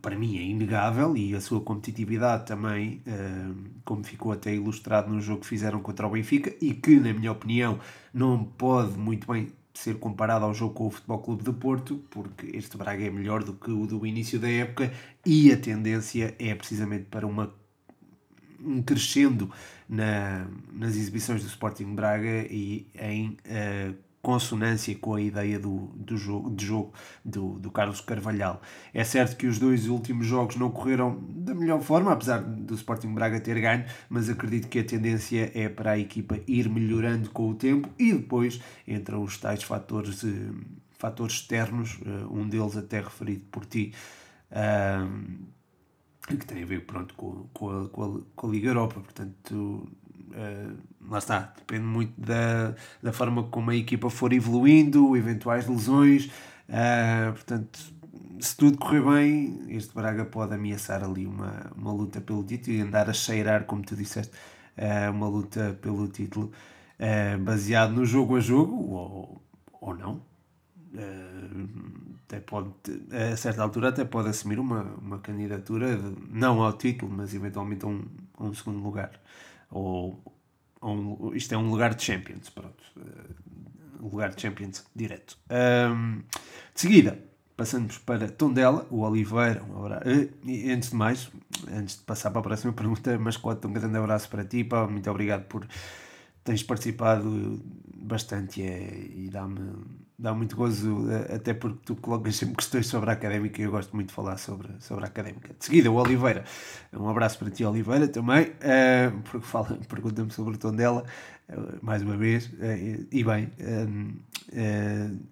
para 0.00 0.16
mim 0.16 0.38
é 0.38 0.42
inegável 0.42 1.16
e 1.16 1.34
a 1.34 1.40
sua 1.40 1.60
competitividade 1.60 2.46
também, 2.46 3.02
uh, 3.06 3.54
como 3.84 4.04
ficou 4.04 4.32
até 4.32 4.54
ilustrado 4.54 5.12
no 5.12 5.20
jogo 5.20 5.40
que 5.40 5.46
fizeram 5.46 5.80
contra 5.80 6.06
o 6.06 6.10
Benfica 6.10 6.54
e 6.60 6.74
que, 6.74 6.98
na 6.98 7.12
minha 7.12 7.32
opinião, 7.32 7.78
não 8.12 8.44
pode 8.44 8.98
muito 8.98 9.30
bem 9.30 9.52
ser 9.72 9.98
comparado 9.98 10.44
ao 10.44 10.52
jogo 10.52 10.74
com 10.74 10.86
o 10.86 10.90
Futebol 10.90 11.18
Clube 11.18 11.44
de 11.44 11.52
Porto, 11.52 12.02
porque 12.10 12.54
este 12.54 12.76
Braga 12.76 13.04
é 13.04 13.10
melhor 13.10 13.44
do 13.44 13.54
que 13.54 13.70
o 13.70 13.86
do 13.86 14.04
início 14.06 14.38
da 14.38 14.50
época 14.50 14.92
e 15.24 15.52
a 15.52 15.56
tendência 15.56 16.34
é 16.38 16.54
precisamente 16.54 17.04
para 17.04 17.26
uma 17.26 17.54
um 18.62 18.82
crescendo 18.82 19.50
na, 19.88 20.46
nas 20.70 20.94
exibições 20.94 21.42
do 21.42 21.48
Sporting 21.48 21.94
Braga 21.94 22.46
e 22.50 22.86
em 22.94 23.38
uh, 23.46 23.94
consonância 24.22 24.94
com 24.96 25.14
a 25.14 25.20
ideia 25.20 25.58
do, 25.58 25.90
do 25.94 26.16
jogo, 26.16 26.50
de 26.50 26.66
jogo 26.66 26.92
do, 27.24 27.58
do 27.58 27.70
Carlos 27.70 28.00
Carvalhal. 28.00 28.60
É 28.92 29.02
certo 29.02 29.36
que 29.36 29.46
os 29.46 29.58
dois 29.58 29.86
últimos 29.88 30.26
jogos 30.26 30.56
não 30.56 30.70
correram 30.70 31.18
da 31.28 31.54
melhor 31.54 31.80
forma, 31.80 32.12
apesar 32.12 32.38
do 32.42 32.74
Sporting 32.74 33.14
Braga 33.14 33.40
ter 33.40 33.58
ganho, 33.60 33.84
mas 34.08 34.28
acredito 34.28 34.68
que 34.68 34.78
a 34.78 34.84
tendência 34.84 35.50
é 35.54 35.68
para 35.68 35.92
a 35.92 35.98
equipa 35.98 36.38
ir 36.46 36.68
melhorando 36.68 37.30
com 37.30 37.48
o 37.50 37.54
tempo 37.54 37.88
e 37.98 38.12
depois 38.12 38.60
entram 38.86 39.22
os 39.22 39.38
tais 39.38 39.62
fatores, 39.62 40.22
eh, 40.24 40.28
fatores 40.98 41.36
externos, 41.36 41.98
eh, 42.04 42.26
um 42.30 42.46
deles 42.46 42.76
até 42.76 43.00
referido 43.00 43.44
por 43.50 43.64
ti. 43.64 43.94
que 46.28 46.46
tem 46.46 46.62
a 46.62 46.66
ver 46.66 46.84
pronto, 46.86 47.14
com, 47.14 47.48
com, 47.52 47.70
a, 47.70 47.88
com, 47.88 48.04
a, 48.04 48.20
com 48.36 48.46
a 48.46 48.50
Liga 48.50 48.68
Europa, 48.68 49.00
portanto 49.00 49.88
Uh, 50.30 50.76
lá 51.08 51.18
está, 51.18 51.52
depende 51.56 51.84
muito 51.84 52.20
da, 52.20 52.74
da 53.02 53.12
forma 53.12 53.44
como 53.44 53.70
a 53.70 53.76
equipa 53.76 54.08
for 54.08 54.32
evoluindo, 54.32 55.16
eventuais 55.16 55.66
lesões. 55.66 56.26
Uh, 56.68 57.32
portanto, 57.32 57.80
se 58.38 58.56
tudo 58.56 58.78
correr 58.78 59.02
bem, 59.02 59.64
este 59.68 59.92
Braga 59.92 60.24
pode 60.24 60.54
ameaçar 60.54 61.02
ali 61.02 61.26
uma, 61.26 61.70
uma 61.76 61.92
luta 61.92 62.20
pelo 62.20 62.44
título 62.44 62.76
e 62.76 62.80
andar 62.80 63.10
a 63.10 63.12
cheirar, 63.12 63.64
como 63.64 63.82
tu 63.82 63.96
disseste, 63.96 64.32
uh, 64.78 65.10
uma 65.10 65.28
luta 65.28 65.76
pelo 65.80 66.08
título 66.08 66.50
baseado 67.42 67.92
no 67.92 68.04
jogo 68.04 68.36
a 68.36 68.40
jogo 68.40 68.74
ou, 68.74 69.42
ou 69.80 69.94
não. 69.96 70.20
até 72.26 72.40
pode, 72.40 72.68
a 73.32 73.34
certa 73.38 73.62
altura, 73.62 73.88
até 73.88 74.04
pode 74.04 74.28
assumir 74.28 74.58
uma, 74.58 74.82
uma 75.00 75.18
candidatura, 75.18 75.96
de, 75.96 76.14
não 76.30 76.62
ao 76.62 76.74
título, 76.74 77.10
mas 77.10 77.32
eventualmente 77.34 77.86
a 77.86 77.88
um, 77.88 78.04
a 78.36 78.44
um 78.44 78.52
segundo 78.52 78.82
lugar 78.82 79.12
ou, 79.70 80.22
ou 80.80 81.34
isto 81.34 81.54
é 81.54 81.58
um 81.58 81.70
lugar 81.70 81.94
de 81.94 82.02
Champions, 82.02 82.48
pronto, 82.50 82.82
uh, 82.96 84.04
um 84.04 84.08
lugar 84.08 84.34
de 84.34 84.40
Champions 84.40 84.84
direto. 84.94 85.38
Um, 85.50 86.22
de 86.74 86.80
seguida, 86.80 87.18
passamos 87.56 87.98
para 87.98 88.28
Tondela, 88.28 88.86
o 88.90 89.00
Oliveira, 89.00 89.62
um 89.64 89.84
abraço. 89.84 90.08
Uh, 90.08 90.72
antes 90.72 90.90
de 90.90 90.96
mais, 90.96 91.30
antes 91.70 91.98
de 91.98 92.02
passar 92.02 92.30
para 92.30 92.40
a 92.40 92.44
próxima 92.44 92.72
pergunta, 92.74 93.18
mascote, 93.18 93.66
um 93.66 93.72
grande 93.72 93.96
abraço 93.96 94.28
para 94.28 94.44
ti, 94.44 94.64
pá, 94.64 94.86
muito 94.86 95.10
obrigado 95.10 95.44
por 95.44 95.66
teres 96.42 96.62
participado 96.62 97.62
bastante 97.94 98.62
é, 98.62 99.06
e 99.14 99.28
dá-me 99.30 99.60
dá 100.20 100.34
muito 100.34 100.54
gozo, 100.54 101.10
eh, 101.10 101.36
até 101.36 101.54
porque 101.54 101.78
tu 101.84 101.96
colocas 101.96 102.36
sempre 102.36 102.56
questões 102.56 102.86
sobre 102.86 103.08
a 103.10 103.14
académica 103.14 103.60
e 103.60 103.64
eu 103.64 103.70
gosto 103.70 103.94
muito 103.96 104.08
de 104.08 104.14
falar 104.14 104.36
sobre, 104.36 104.68
sobre 104.78 105.04
a 105.04 105.06
académica. 105.08 105.54
De 105.58 105.64
seguida, 105.64 105.90
o 105.90 105.94
Oliveira. 105.94 106.44
Um 106.92 107.08
abraço 107.08 107.38
para 107.38 107.50
ti, 107.50 107.64
Oliveira, 107.64 108.06
também, 108.06 108.48
uh, 108.48 109.20
porque 109.24 109.46
fala, 109.46 109.78
pergunta-me 109.88 110.30
sobre 110.30 110.54
o 110.54 110.58
tom 110.58 110.72
dela, 110.72 111.04
uh, 111.48 111.78
mais 111.80 112.02
uma 112.02 112.16
vez, 112.16 112.50
e 113.10 113.24
bem, 113.24 113.50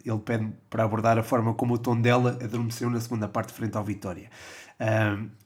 ele 0.05 0.19
pede 0.25 0.51
para 0.71 0.85
abordar 0.85 1.19
a 1.19 1.23
forma 1.23 1.53
como 1.53 1.75
o 1.75 1.79
tom 1.79 2.01
dela 2.01 2.39
adormeceu 2.43 2.89
na 2.89 3.01
segunda 3.01 3.29
parte 3.29 3.53
frente 3.53 3.77
ao 3.77 3.85
Vitória. 3.85 4.31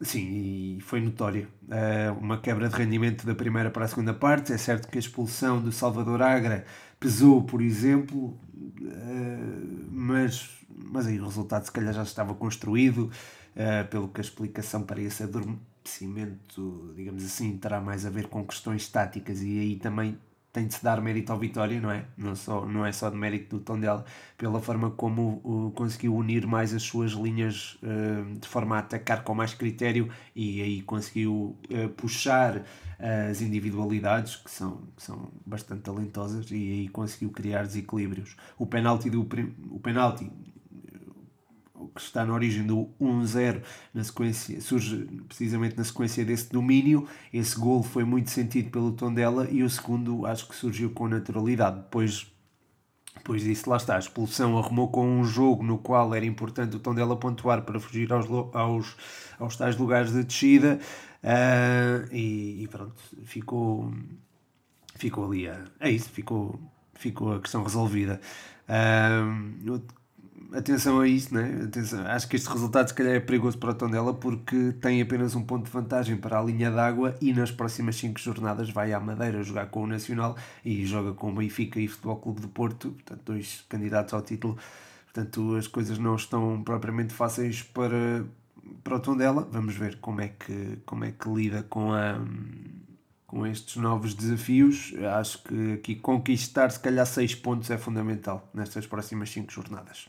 Sim, 0.01 0.77
e 0.77 0.81
foi 0.83 1.01
notório. 1.01 1.49
Uh, 1.63 2.19
uma 2.21 2.39
quebra 2.39 2.69
de 2.69 2.77
rendimento 2.77 3.27
da 3.27 3.35
primeira 3.35 3.71
para 3.71 3.87
a 3.87 3.89
segunda 3.89 4.13
parte. 4.13 4.53
É 4.53 4.59
certo 4.59 4.89
que 4.89 4.99
a 4.99 5.01
expulsão 5.01 5.61
do 5.61 5.73
Salvador 5.73 6.21
Agra 6.21 6.65
pesou, 7.01 7.43
por 7.43 7.61
exemplo, 7.61 8.39
uh, 8.81 9.89
mas, 9.91 10.49
mas 10.69 11.07
aí 11.07 11.21
o 11.21 11.25
resultado 11.25 11.65
se 11.65 11.73
calhar 11.73 11.93
já 11.93 12.03
estava 12.03 12.35
construído, 12.35 13.11
pelo 13.91 14.09
que 14.09 14.19
a 14.19 14.25
explicação 14.25 14.83
para 14.83 14.99
esse 15.01 15.23
adormecimento, 15.23 16.93
digamos 16.97 17.23
assim, 17.23 17.57
terá 17.59 17.83
mais 17.83 18.07
a 18.07 18.11
ver 18.11 18.29
com 18.29 18.47
questões 18.47 18.89
táticas. 18.89 19.43
E 19.43 19.59
aí 19.59 19.77
também 19.77 20.17
tem 20.53 20.67
de 20.67 20.75
se 20.75 20.85
dar 20.85 21.01
mérito 21.01 21.33
ao 21.33 21.39
Vitória, 21.39 21.81
não 21.81 21.91
é? 21.91 22.05
Não, 22.17 22.37
só, 22.37 22.67
não 22.67 22.85
é 22.85 22.93
só 22.93 23.09
de 23.09 23.17
mérito 23.17 23.57
do 23.57 23.65
Tondela, 23.65 24.05
pela 24.37 24.61
forma 24.61 24.91
como 24.91 25.41
uh, 25.45 25.73
conseguiu 25.75 26.15
unir 26.15 26.47
mais 26.47 26.75
as 26.75 26.83
suas 26.83 27.13
linhas 27.13 27.79
uh, 27.83 28.39
de 28.39 28.47
forma 28.47 28.77
a 28.77 28.81
atacar 28.81 29.25
com 29.25 29.35
mais 29.35 29.55
critério. 29.55 30.11
E 30.37 30.61
aí 30.61 30.83
conseguiu 30.83 31.57
uh, 31.71 31.89
puxar 31.97 32.63
as 33.03 33.41
individualidades 33.41 34.37
que 34.37 34.51
são, 34.51 34.83
que 34.97 35.03
são 35.03 35.29
bastante 35.45 35.83
talentosas 35.83 36.49
e 36.51 36.55
aí 36.55 36.89
conseguiu 36.89 37.31
criar 37.31 37.65
desequilíbrios. 37.65 38.37
O 38.57 38.65
penalti, 38.65 39.11
do, 39.11 39.27
o 39.71 39.81
penalti 39.81 40.31
que 41.95 42.01
está 42.01 42.25
na 42.25 42.33
origem 42.33 42.65
do 42.65 42.89
1-0 43.01 43.61
na 43.93 44.05
sequência, 44.05 44.61
surge 44.61 45.05
precisamente 45.27 45.77
na 45.77 45.83
sequência 45.83 46.25
desse 46.25 46.51
domínio. 46.51 47.09
Esse 47.33 47.59
gol 47.59 47.83
foi 47.83 48.05
muito 48.05 48.31
sentido 48.31 48.71
pelo 48.71 48.93
Tondela 48.93 49.49
e 49.51 49.65
o 49.65 49.69
segundo 49.69 50.25
acho 50.25 50.49
que 50.49 50.55
surgiu 50.55 50.91
com 50.91 51.09
naturalidade. 51.09 51.81
Depois 51.81 52.31
depois 53.15 53.43
disso, 53.43 53.69
lá 53.69 53.77
está, 53.77 53.97
a 53.97 53.99
expulsão 53.99 54.57
arrumou 54.59 54.89
com 54.89 55.07
um 55.07 55.23
jogo 55.23 55.63
no 55.63 55.77
qual 55.77 56.15
era 56.15 56.25
importante 56.25 56.75
o 56.75 56.81
Tondela 56.81 57.15
pontuar 57.15 57.63
para 57.63 57.79
fugir 57.79 58.11
aos, 58.11 58.27
aos, 58.55 58.97
aos 59.39 59.57
tais 59.57 59.77
lugares 59.77 60.13
de 60.13 60.25
descida 60.25 60.81
uh, 61.23 62.09
e, 62.13 62.63
e, 62.63 62.69
pronto, 62.69 62.95
ficou, 63.25 63.93
ficou 64.95 65.27
ali, 65.27 65.49
a, 65.49 65.65
é 65.81 65.91
isso, 65.91 66.11
ficou, 66.11 66.61
ficou 66.95 67.35
a 67.35 67.41
questão 67.41 67.63
resolvida. 67.63 68.21
Uh, 68.69 69.83
atenção 70.55 71.01
a 71.01 71.09
isso, 71.09 71.35
né? 71.35 71.63
atenção. 71.65 72.07
acho 72.07 72.29
que 72.29 72.37
este 72.37 72.49
resultado 72.49 72.89
se 72.89 72.95
calhar 72.95 73.15
é 73.15 73.21
perigoso 73.21 73.59
para 73.59 73.71
o 73.71 73.75
Tondela 73.75 74.15
porque 74.15 74.73
tem 74.81 75.01
apenas 75.01 75.35
um 75.35 75.43
ponto 75.43 75.65
de 75.65 75.71
vantagem 75.71 76.17
para 76.17 76.39
a 76.39 76.43
linha 76.43 76.71
d'água 76.71 77.17
e 77.21 77.33
nas 77.33 77.51
próximas 77.51 77.97
5 77.97 78.21
jornadas 78.21 78.71
vai 78.71 78.93
à 78.93 79.01
Madeira 79.01 79.43
jogar 79.43 79.67
com 79.67 79.83
o 79.83 79.87
Nacional 79.87 80.37
e 80.65 80.85
joga 80.87 81.13
com 81.13 81.31
o 81.31 81.35
Benfica 81.35 81.81
e 81.81 81.89
Futebol 81.89 82.17
Clube 82.17 82.41
de 82.41 82.49
Porto, 82.49 82.91
portanto 82.91 83.23
dois 83.25 83.65
candidatos 83.69 84.15
ao 84.15 84.23
título, 84.23 84.59
portanto 85.05 85.57
as 85.57 85.67
coisas 85.67 85.99
não 85.99 86.17
estão 86.17 86.63
propriamente 86.63 87.13
fáceis 87.13 87.63
para, 87.63 88.25
para 88.83 88.97
o 88.97 89.01
Tondela, 89.01 89.49
vamos 89.51 89.75
ver 89.77 89.99
como 90.01 90.21
é 90.21 90.29
que, 90.29 90.79
como 90.85 91.05
é 91.05 91.13
que 91.13 91.29
lida 91.29 91.63
com 91.65 91.93
a 91.93 92.21
com 93.33 93.47
estes 93.47 93.77
novos 93.77 94.13
desafios, 94.13 94.93
acho 95.19 95.43
que 95.45 95.73
aqui 95.73 95.97
conquistar 95.97 96.71
se 96.71 96.79
calhar 96.79 97.07
6 97.07 97.37
pontos 97.37 97.71
é 97.71 97.79
fundamental 97.79 98.47
nestas 98.53 98.87
próximas 98.87 99.31
5 99.31 99.51
jornadas. 99.51 100.07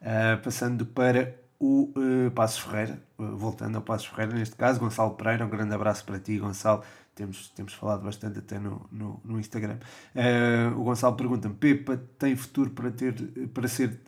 Uh, 0.00 0.40
passando 0.40 0.86
para 0.86 1.34
o 1.58 1.92
uh, 1.96 2.30
Passos 2.30 2.60
Ferreira, 2.60 3.02
uh, 3.18 3.36
voltando 3.36 3.74
ao 3.74 3.82
Passos 3.82 4.06
Ferreira, 4.06 4.34
neste 4.34 4.54
caso, 4.54 4.78
Gonçalo 4.78 5.14
Pereira, 5.14 5.44
um 5.44 5.48
grande 5.48 5.74
abraço 5.74 6.04
para 6.04 6.20
ti, 6.20 6.38
Gonçalo. 6.38 6.84
Temos, 7.16 7.48
temos 7.56 7.72
falado 7.72 8.04
bastante 8.04 8.38
até 8.38 8.60
no, 8.60 8.86
no, 8.92 9.20
no 9.24 9.40
Instagram. 9.40 9.78
Uh, 10.14 10.78
o 10.78 10.84
Gonçalo 10.84 11.16
pergunta-me: 11.16 11.54
Pepa 11.54 11.96
tem 12.18 12.36
futuro 12.36 12.70
para, 12.70 12.92
ter, 12.92 13.14
para 13.52 13.66
ser 13.66 13.98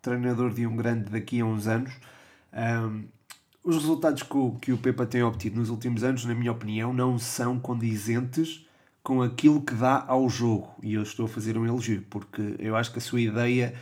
treinador 0.00 0.52
de 0.52 0.64
um 0.64 0.76
grande 0.76 1.10
daqui 1.10 1.40
a 1.40 1.44
uns 1.44 1.66
anos? 1.66 1.92
Os 3.66 3.74
resultados 3.74 4.22
que 4.22 4.36
o, 4.36 4.52
que 4.52 4.72
o 4.72 4.78
Pepa 4.78 5.04
tem 5.04 5.24
obtido 5.24 5.58
nos 5.58 5.70
últimos 5.70 6.04
anos, 6.04 6.24
na 6.24 6.36
minha 6.36 6.52
opinião, 6.52 6.92
não 6.92 7.18
são 7.18 7.58
condizentes 7.58 8.64
com 9.02 9.20
aquilo 9.20 9.60
que 9.60 9.74
dá 9.74 10.04
ao 10.06 10.28
jogo. 10.28 10.72
E 10.80 10.94
eu 10.94 11.02
estou 11.02 11.26
a 11.26 11.28
fazer 11.28 11.58
um 11.58 11.66
elogio, 11.66 12.04
porque 12.08 12.54
eu 12.60 12.76
acho 12.76 12.92
que 12.92 12.98
a 12.98 13.02
sua 13.02 13.20
ideia 13.20 13.74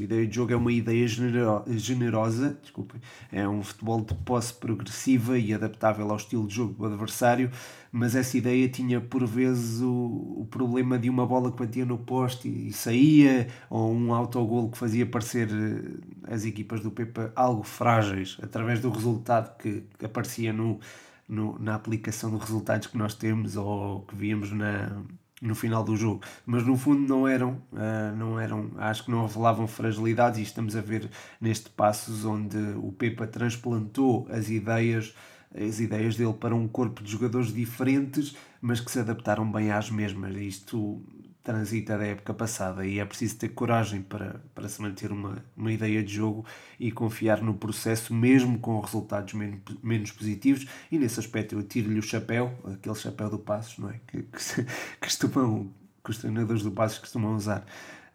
a 0.00 0.04
ideia 0.04 0.26
de 0.26 0.34
jogo 0.34 0.52
é 0.52 0.56
uma 0.56 0.72
ideia 0.72 1.06
genero 1.06 1.64
generosa, 1.68 2.58
desculpem, 2.62 3.00
é 3.30 3.46
um 3.48 3.62
futebol 3.62 4.00
de 4.00 4.14
posse 4.14 4.54
progressiva 4.54 5.38
e 5.38 5.52
adaptável 5.52 6.10
ao 6.10 6.16
estilo 6.16 6.46
de 6.46 6.54
jogo 6.54 6.74
do 6.74 6.86
adversário, 6.86 7.50
mas 7.90 8.14
essa 8.14 8.36
ideia 8.36 8.68
tinha 8.68 9.00
por 9.00 9.26
vezes 9.26 9.80
o, 9.80 9.90
o 9.90 10.48
problema 10.50 10.98
de 10.98 11.10
uma 11.10 11.26
bola 11.26 11.52
que 11.52 11.58
batia 11.58 11.84
no 11.84 11.98
poste 11.98 12.48
e 12.48 12.72
saía, 12.72 13.48
ou 13.68 13.92
um 13.92 14.14
autogol 14.14 14.70
que 14.70 14.78
fazia 14.78 15.04
parecer 15.04 15.48
eh, 15.50 16.32
as 16.32 16.44
equipas 16.44 16.80
do 16.80 16.90
Pepa 16.90 17.32
algo 17.36 17.62
frágeis, 17.62 18.38
através 18.42 18.80
do 18.80 18.90
resultado 18.90 19.56
que, 19.58 19.84
que 19.98 20.06
aparecia 20.06 20.52
no, 20.52 20.80
no, 21.28 21.58
na 21.58 21.74
aplicação 21.74 22.30
dos 22.30 22.40
resultados 22.40 22.86
que 22.86 22.96
nós 22.96 23.14
temos 23.14 23.56
ou 23.56 24.02
que 24.02 24.14
víamos 24.14 24.52
na 24.52 25.02
no 25.42 25.56
final 25.56 25.82
do 25.82 25.96
jogo, 25.96 26.22
mas 26.46 26.64
no 26.64 26.76
fundo 26.76 27.06
não 27.06 27.26
eram, 27.26 27.60
uh, 27.72 28.16
não 28.16 28.38
eram, 28.38 28.70
acho 28.78 29.04
que 29.04 29.10
não 29.10 29.26
revelavam 29.26 29.66
fragilidades 29.66 30.38
e 30.38 30.42
estamos 30.42 30.76
a 30.76 30.80
ver 30.80 31.10
neste 31.40 31.68
passos 31.68 32.24
onde 32.24 32.56
o 32.76 32.92
Pepa 32.92 33.26
transplantou 33.26 34.26
as 34.30 34.48
ideias 34.48 35.12
as 35.54 35.80
ideias 35.80 36.16
dele 36.16 36.32
para 36.32 36.54
um 36.54 36.66
corpo 36.66 37.02
de 37.02 37.10
jogadores 37.10 37.52
diferentes, 37.52 38.34
mas 38.58 38.80
que 38.80 38.90
se 38.90 39.00
adaptaram 39.00 39.50
bem 39.52 39.70
às 39.70 39.90
mesmas. 39.90 40.34
Isto 40.34 41.02
transita 41.42 41.98
da 41.98 42.06
época 42.06 42.32
passada 42.32 42.86
e 42.86 42.98
é 42.98 43.04
preciso 43.04 43.36
ter 43.36 43.48
coragem 43.48 44.02
para, 44.02 44.40
para 44.54 44.68
se 44.68 44.80
manter 44.80 45.10
uma, 45.10 45.44
uma 45.56 45.72
ideia 45.72 46.02
de 46.02 46.14
jogo 46.14 46.46
e 46.78 46.92
confiar 46.92 47.42
no 47.42 47.54
processo, 47.54 48.14
mesmo 48.14 48.58
com 48.58 48.78
resultados 48.80 49.34
menos, 49.34 49.60
menos 49.82 50.12
positivos. 50.12 50.66
E 50.90 50.98
nesse 50.98 51.18
aspecto 51.18 51.56
eu 51.56 51.62
tiro-lhe 51.62 51.98
o 51.98 52.02
chapéu, 52.02 52.56
aquele 52.72 52.94
chapéu 52.94 53.28
do 53.28 53.38
Passos, 53.38 53.78
não 53.78 53.90
é? 53.90 54.00
Que, 54.06 54.22
que, 54.22 54.66
costumam, 55.00 55.72
que 56.04 56.10
os 56.10 56.18
treinadores 56.18 56.62
do 56.62 56.70
Passos 56.70 56.98
costumam 56.98 57.34
usar. 57.34 57.64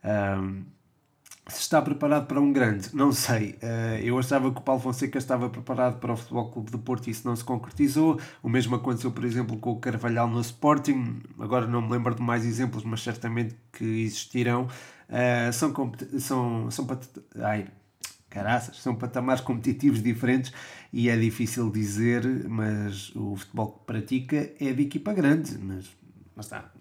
Um, 0.03 0.63
se 1.47 1.61
está 1.61 1.81
preparado 1.81 2.27
para 2.27 2.41
um 2.41 2.51
grande, 2.51 2.89
não 2.93 3.11
sei. 3.11 3.51
Uh, 3.63 3.99
eu 4.03 4.19
achava 4.19 4.51
que 4.51 4.59
o 4.59 4.61
Paulo 4.61 4.81
Fonseca 4.81 5.17
estava 5.17 5.49
preparado 5.49 5.99
para 5.99 6.13
o 6.13 6.17
Futebol 6.17 6.51
Clube 6.51 6.71
de 6.71 6.77
Porto 6.77 7.07
e 7.07 7.11
isso 7.11 7.27
não 7.27 7.35
se 7.35 7.43
concretizou. 7.43 8.19
O 8.43 8.49
mesmo 8.49 8.75
aconteceu, 8.75 9.11
por 9.11 9.23
exemplo, 9.23 9.57
com 9.57 9.71
o 9.71 9.79
Carvalhal 9.79 10.27
no 10.27 10.41
Sporting. 10.41 11.21
Agora 11.39 11.65
não 11.65 11.81
me 11.81 11.91
lembro 11.91 12.13
de 12.13 12.21
mais 12.21 12.45
exemplos, 12.45 12.83
mas 12.83 13.01
certamente 13.01 13.55
que 13.71 13.85
existirão. 13.85 14.67
Uh, 15.09 15.53
são, 15.53 15.73
são, 16.19 16.71
são. 16.71 16.87
Ai, 17.37 17.67
caraças, 18.29 18.77
são 18.77 18.95
patamares 18.95 19.41
competitivos 19.41 20.03
diferentes 20.03 20.51
e 20.91 21.09
é 21.09 21.17
difícil 21.17 21.71
dizer, 21.71 22.25
mas 22.47 23.15
o 23.15 23.35
futebol 23.35 23.71
que 23.71 23.85
pratica 23.85 24.51
é 24.59 24.73
de 24.73 24.83
equipa 24.83 25.13
grande. 25.13 25.57
Mas, 25.57 25.85
mas 26.35 26.45
está. 26.45 26.71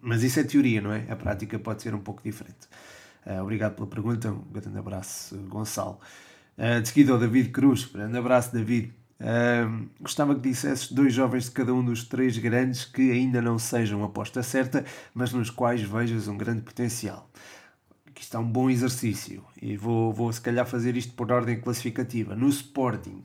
Mas 0.00 0.22
isso 0.22 0.40
é 0.40 0.44
teoria, 0.44 0.80
não 0.80 0.92
é? 0.92 1.04
A 1.10 1.16
prática 1.16 1.58
pode 1.58 1.82
ser 1.82 1.94
um 1.94 2.00
pouco 2.00 2.22
diferente. 2.22 2.68
Uh, 3.26 3.42
obrigado 3.42 3.74
pela 3.74 3.88
pergunta, 3.88 4.30
um 4.30 4.40
grande 4.52 4.78
abraço, 4.78 5.36
Gonçalo. 5.48 5.98
Uh, 6.56 6.80
de 6.80 6.88
seguida, 6.88 7.12
ao 7.12 7.18
David 7.18 7.50
Cruz, 7.50 7.84
grande 7.84 8.16
abraço, 8.16 8.52
David. 8.52 8.92
Uh, 9.18 9.88
gostava 10.00 10.34
que 10.34 10.42
dissesses 10.42 10.92
dois 10.92 11.12
jovens 11.12 11.44
de 11.44 11.50
cada 11.50 11.74
um 11.74 11.84
dos 11.84 12.04
três 12.04 12.38
grandes 12.38 12.84
que 12.84 13.10
ainda 13.10 13.42
não 13.42 13.58
sejam 13.58 14.04
aposta 14.04 14.42
certa, 14.44 14.84
mas 15.12 15.32
nos 15.32 15.50
quais 15.50 15.82
vejas 15.82 16.28
um 16.28 16.36
grande 16.36 16.62
potencial. 16.62 17.28
Aqui 18.06 18.22
está 18.22 18.38
um 18.38 18.48
bom 18.48 18.70
exercício 18.70 19.44
e 19.60 19.76
vou, 19.76 20.12
vou 20.12 20.32
se 20.32 20.40
calhar 20.40 20.64
fazer 20.64 20.96
isto 20.96 21.12
por 21.14 21.32
ordem 21.32 21.60
classificativa. 21.60 22.36
No 22.36 22.48
Sporting, 22.48 23.24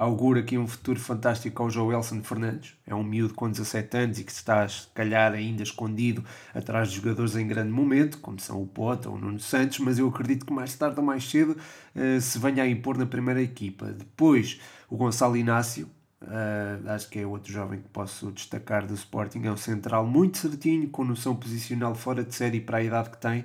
augura 0.00 0.40
aqui 0.40 0.56
um 0.56 0.66
futuro 0.66 0.98
fantástico 0.98 1.62
ao 1.62 1.68
Joelson 1.68 2.22
Fernandes. 2.22 2.74
É 2.86 2.94
um 2.94 3.04
miúdo 3.04 3.34
com 3.34 3.50
17 3.50 3.96
anos 3.98 4.18
e 4.18 4.24
que 4.24 4.32
está, 4.32 4.66
se 4.66 4.88
calhar, 4.94 5.34
ainda 5.34 5.62
escondido 5.62 6.24
atrás 6.54 6.88
de 6.88 6.96
jogadores 6.96 7.36
em 7.36 7.46
grande 7.46 7.70
momento, 7.70 8.16
como 8.18 8.40
são 8.40 8.62
o 8.62 8.66
Pota 8.66 9.10
ou 9.10 9.16
o 9.16 9.18
Nuno 9.18 9.38
Santos, 9.38 9.78
mas 9.80 9.98
eu 9.98 10.08
acredito 10.08 10.46
que 10.46 10.52
mais 10.54 10.74
tarde 10.74 10.98
ou 10.98 11.04
mais 11.04 11.28
cedo 11.28 11.50
uh, 11.50 12.18
se 12.18 12.38
venha 12.38 12.62
a 12.62 12.66
impor 12.66 12.96
na 12.96 13.04
primeira 13.04 13.42
equipa. 13.42 13.92
Depois, 13.92 14.58
o 14.88 14.96
Gonçalo 14.96 15.36
Inácio, 15.36 15.86
uh, 16.22 16.88
acho 16.88 17.10
que 17.10 17.18
é 17.18 17.26
outro 17.26 17.52
jovem 17.52 17.80
que 17.80 17.88
posso 17.90 18.32
destacar 18.32 18.86
do 18.86 18.94
Sporting, 18.94 19.42
é 19.44 19.52
um 19.52 19.56
central 19.58 20.06
muito 20.06 20.38
certinho, 20.38 20.88
com 20.88 21.04
noção 21.04 21.36
posicional 21.36 21.94
fora 21.94 22.24
de 22.24 22.34
série 22.34 22.58
para 22.58 22.78
a 22.78 22.82
idade 22.82 23.10
que 23.10 23.18
tem. 23.18 23.44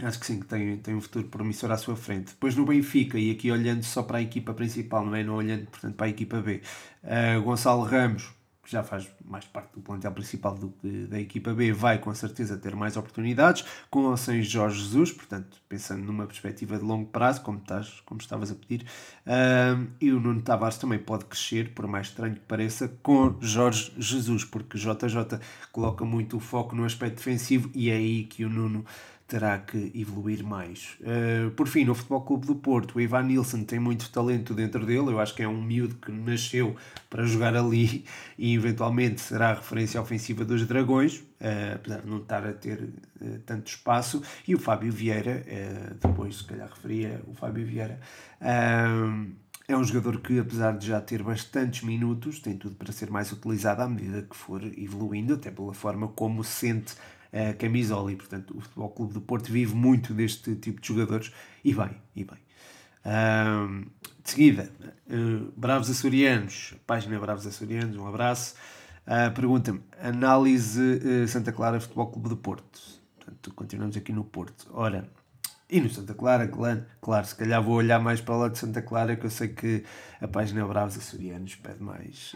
Acho 0.00 0.20
que 0.20 0.26
sim, 0.26 0.38
que 0.38 0.46
tem, 0.46 0.76
tem 0.76 0.94
um 0.94 1.00
futuro 1.00 1.26
promissor 1.26 1.72
à 1.72 1.76
sua 1.76 1.96
frente. 1.96 2.28
Depois 2.28 2.54
no 2.54 2.64
Benfica, 2.64 3.18
e 3.18 3.32
aqui 3.32 3.50
olhando 3.50 3.82
só 3.82 4.02
para 4.02 4.18
a 4.18 4.22
equipa 4.22 4.54
principal, 4.54 5.04
não 5.04 5.14
é? 5.14 5.24
Não 5.24 5.34
olhando, 5.34 5.66
portanto, 5.66 5.94
para 5.94 6.06
a 6.06 6.10
equipa 6.10 6.40
B. 6.40 6.62
Uh, 7.02 7.42
Gonçalo 7.42 7.82
Ramos, 7.82 8.30
que 8.62 8.72
já 8.72 8.84
faz 8.84 9.08
mais 9.24 9.46
parte 9.46 9.72
do 9.72 9.80
plantel 9.80 10.12
principal 10.12 10.54
do, 10.54 10.72
da 11.08 11.18
equipa 11.18 11.54
B, 11.54 11.72
vai 11.72 11.98
com 11.98 12.14
certeza 12.14 12.56
ter 12.56 12.76
mais 12.76 12.98
oportunidades, 12.98 13.64
com 13.90 14.00
ou 14.04 14.16
sem 14.16 14.42
Jorge 14.42 14.82
Jesus, 14.82 15.10
portanto, 15.10 15.56
pensando 15.68 16.04
numa 16.04 16.26
perspectiva 16.26 16.78
de 16.78 16.84
longo 16.84 17.06
prazo, 17.06 17.40
como, 17.40 17.58
estás, 17.58 18.00
como 18.04 18.20
estavas 18.20 18.52
a 18.52 18.54
pedir, 18.54 18.86
uh, 19.26 19.88
e 19.98 20.12
o 20.12 20.20
Nuno 20.20 20.42
Tavares 20.42 20.76
também 20.76 20.98
pode 20.98 21.24
crescer, 21.24 21.72
por 21.74 21.86
mais 21.88 22.08
estranho 22.08 22.34
que 22.34 22.40
pareça, 22.40 22.88
com 23.02 23.34
Jorge 23.40 23.90
Jesus, 23.96 24.44
porque 24.44 24.78
JJ 24.78 25.40
coloca 25.72 26.04
muito 26.04 26.36
o 26.36 26.40
foco 26.40 26.76
no 26.76 26.84
aspecto 26.84 27.16
defensivo 27.16 27.70
e 27.74 27.90
é 27.90 27.94
aí 27.94 28.24
que 28.24 28.44
o 28.44 28.50
Nuno 28.50 28.84
terá 29.28 29.58
que 29.58 29.92
evoluir 29.94 30.42
mais. 30.42 30.96
Uh, 31.02 31.50
por 31.50 31.68
fim, 31.68 31.84
no 31.84 31.94
Futebol 31.94 32.22
Clube 32.22 32.46
do 32.46 32.54
Porto, 32.54 32.96
o 32.96 33.00
Ivan 33.00 33.24
Nilsson 33.24 33.62
tem 33.62 33.78
muito 33.78 34.10
talento 34.10 34.54
dentro 34.54 34.86
dele. 34.86 35.10
Eu 35.10 35.20
acho 35.20 35.34
que 35.34 35.42
é 35.42 35.48
um 35.48 35.62
miúdo 35.62 35.96
que 35.96 36.10
nasceu 36.10 36.74
para 37.10 37.26
jogar 37.26 37.54
ali 37.54 38.06
e 38.38 38.54
eventualmente 38.54 39.20
será 39.20 39.50
a 39.50 39.54
referência 39.54 40.00
ofensiva 40.00 40.46
dos 40.46 40.66
Dragões, 40.66 41.18
uh, 41.18 41.74
apesar 41.74 42.00
de 42.00 42.08
não 42.08 42.18
estar 42.22 42.46
a 42.46 42.54
ter 42.54 42.80
uh, 42.80 43.38
tanto 43.44 43.66
espaço. 43.66 44.22
E 44.46 44.54
o 44.54 44.58
Fábio 44.58 44.90
Vieira, 44.90 45.44
depois 46.00 46.38
se 46.38 46.44
calhar 46.44 46.68
referia 46.68 47.20
o 47.26 47.34
Fábio 47.34 47.66
Vieira. 47.66 48.00
é 48.40 49.76
um 49.76 49.84
jogador 49.84 50.22
que, 50.22 50.38
apesar 50.38 50.78
de 50.78 50.86
já 50.86 51.02
ter 51.02 51.22
bastantes 51.22 51.82
minutos, 51.82 52.40
tem 52.40 52.56
tudo 52.56 52.76
para 52.76 52.90
ser 52.92 53.10
mais 53.10 53.30
utilizado 53.30 53.82
à 53.82 53.88
medida 53.88 54.22
que 54.22 54.34
for 54.34 54.62
evoluindo, 54.78 55.34
até 55.34 55.50
pela 55.50 55.74
forma 55.74 56.08
como 56.08 56.42
sente 56.42 56.94
a 57.32 57.52
camisola 57.54 58.12
e, 58.12 58.16
portanto, 58.16 58.56
o 58.56 58.60
Futebol 58.60 58.90
Clube 58.90 59.14
do 59.14 59.20
Porto 59.20 59.52
vive 59.52 59.74
muito 59.74 60.14
deste 60.14 60.54
tipo 60.56 60.80
de 60.80 60.88
jogadores 60.88 61.32
e 61.64 61.74
bem, 61.74 61.90
e 62.14 62.24
bem. 62.24 62.38
De 64.22 64.30
seguida, 64.30 64.70
uh, 65.10 65.52
Bravos 65.56 65.88
Açorianos, 65.88 66.74
página 66.86 67.18
Bravos 67.18 67.46
Açorianos, 67.46 67.96
um 67.96 68.06
abraço. 68.06 68.54
Uh, 69.06 69.32
Pergunta-me, 69.34 69.80
análise 70.02 70.80
uh, 70.80 71.26
Santa 71.26 71.50
Clara 71.50 71.80
Futebol 71.80 72.08
Clube 72.08 72.28
do 72.28 72.36
Porto. 72.36 72.80
Portanto, 73.16 73.54
continuamos 73.54 73.96
aqui 73.96 74.12
no 74.12 74.24
Porto. 74.24 74.66
Ora, 74.70 75.08
e 75.70 75.80
no 75.80 75.88
Santa 75.88 76.12
Clara, 76.12 76.46
claro, 76.46 76.84
claro, 77.00 77.26
se 77.26 77.34
calhar 77.34 77.62
vou 77.62 77.76
olhar 77.76 77.98
mais 77.98 78.20
para 78.20 78.36
lá 78.36 78.48
de 78.48 78.58
Santa 78.58 78.82
Clara, 78.82 79.16
que 79.16 79.24
eu 79.24 79.30
sei 79.30 79.48
que 79.48 79.84
a 80.20 80.28
página 80.28 80.66
Bravos 80.66 80.98
Açorianos 80.98 81.54
pede 81.54 81.82
mais 81.82 82.34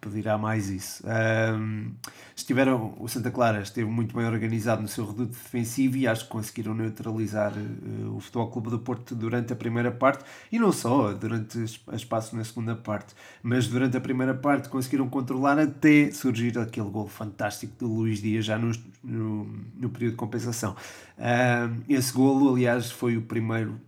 pedirá 0.00 0.38
mais 0.38 0.70
isso. 0.70 1.04
Um, 1.06 1.92
estiveram, 2.34 2.94
o 2.98 3.06
Santa 3.06 3.30
Clara 3.30 3.60
esteve 3.60 3.88
muito 3.88 4.16
bem 4.16 4.24
organizado 4.24 4.80
no 4.80 4.88
seu 4.88 5.04
reduto 5.04 5.32
defensivo 5.32 5.96
e 5.98 6.06
acho 6.06 6.24
que 6.24 6.30
conseguiram 6.30 6.74
neutralizar 6.74 7.52
uh, 7.52 8.16
o 8.16 8.20
Futebol 8.20 8.50
Clube 8.50 8.70
do 8.70 8.78
Porto 8.78 9.14
durante 9.14 9.52
a 9.52 9.56
primeira 9.56 9.90
parte 9.90 10.24
e 10.50 10.58
não 10.58 10.72
só 10.72 11.12
durante 11.12 11.58
a 11.88 11.94
espaço 11.94 12.34
na 12.34 12.42
segunda 12.44 12.74
parte, 12.74 13.14
mas 13.42 13.68
durante 13.68 13.96
a 13.96 14.00
primeira 14.00 14.34
parte 14.34 14.68
conseguiram 14.68 15.08
controlar 15.08 15.58
até 15.58 16.10
surgir 16.10 16.58
aquele 16.58 16.88
gol 16.88 17.06
fantástico 17.06 17.74
de 17.78 17.84
Luís 17.84 18.22
Dias 18.22 18.44
já 18.44 18.58
no, 18.58 18.72
no, 19.04 19.44
no 19.76 19.90
período 19.90 20.12
de 20.12 20.16
compensação. 20.16 20.74
Um, 21.18 21.82
esse 21.88 22.12
golo, 22.12 22.54
aliás, 22.54 22.90
foi 22.90 23.18
o 23.18 23.22
primeiro 23.22 23.78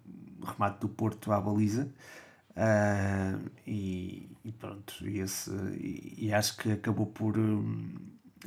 remate 0.44 0.80
do 0.80 0.88
Porto 0.88 1.32
à 1.32 1.40
baliza. 1.40 1.88
Uh, 2.56 3.50
e, 3.66 4.28
e, 4.44 4.52
pronto, 4.52 4.94
e, 5.06 5.20
esse, 5.20 5.50
e, 5.50 6.26
e, 6.26 6.34
acho 6.34 6.56
que 6.58 6.72
acabou 6.72 7.06
por 7.06 7.38
um, 7.38 7.94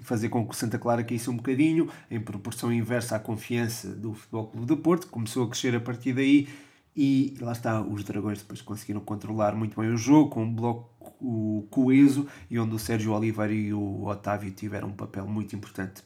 fazer 0.02 0.30
com 0.30 0.46
que 0.46 0.52
o 0.52 0.56
Santa 0.56 0.78
Clara 0.78 1.04
caísse 1.04 1.30
um 1.30 1.38
bocadinho, 1.38 1.90
em 2.10 2.20
proporção 2.20 2.72
inversa 2.72 3.16
à 3.16 3.20
confiança 3.20 3.90
do 3.90 4.14
Futebol 4.14 4.48
Clube 4.48 4.68
do 4.68 4.78
Porto, 4.78 5.08
começou 5.08 5.46
a 5.46 5.50
crescer 5.50 5.76
a 5.76 5.80
partir 5.80 6.14
daí 6.14 6.48
e 6.96 7.36
lá 7.42 7.52
está, 7.52 7.82
os 7.82 8.04
Dragões 8.04 8.40
depois 8.40 8.62
conseguiram 8.62 9.02
controlar 9.02 9.54
muito 9.56 9.80
bem 9.80 9.92
o 9.92 9.98
jogo, 9.98 10.30
com 10.30 10.44
um 10.44 10.54
bloco 10.54 11.68
coeso 11.70 12.28
e 12.50 12.60
onde 12.60 12.76
o 12.76 12.80
Sérgio 12.80 13.12
Oliveira 13.12 13.54
e 13.54 13.74
o 13.74 14.06
Otávio 14.06 14.52
tiveram 14.52 14.90
um 14.90 14.94
papel 14.94 15.28
muito 15.28 15.56
importante. 15.56 16.04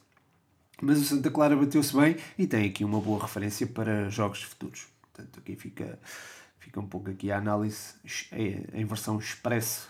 Mas 0.82 0.98
o 0.98 1.04
Santa 1.04 1.30
Clara 1.30 1.54
bateu-se 1.54 1.94
bem 1.94 2.16
e 2.38 2.46
tem 2.46 2.66
aqui 2.66 2.82
uma 2.84 3.00
boa 3.00 3.20
referência 3.20 3.66
para 3.66 4.08
jogos 4.08 4.42
futuros. 4.42 4.88
Portanto, 5.02 5.38
aqui 5.38 5.54
fica 5.54 5.98
fica 6.60 6.78
um 6.78 6.86
pouco 6.86 7.10
aqui 7.10 7.32
a 7.32 7.38
análise 7.38 7.94
é, 8.30 8.78
em 8.80 8.84
versão 8.84 9.18
expresso. 9.18 9.88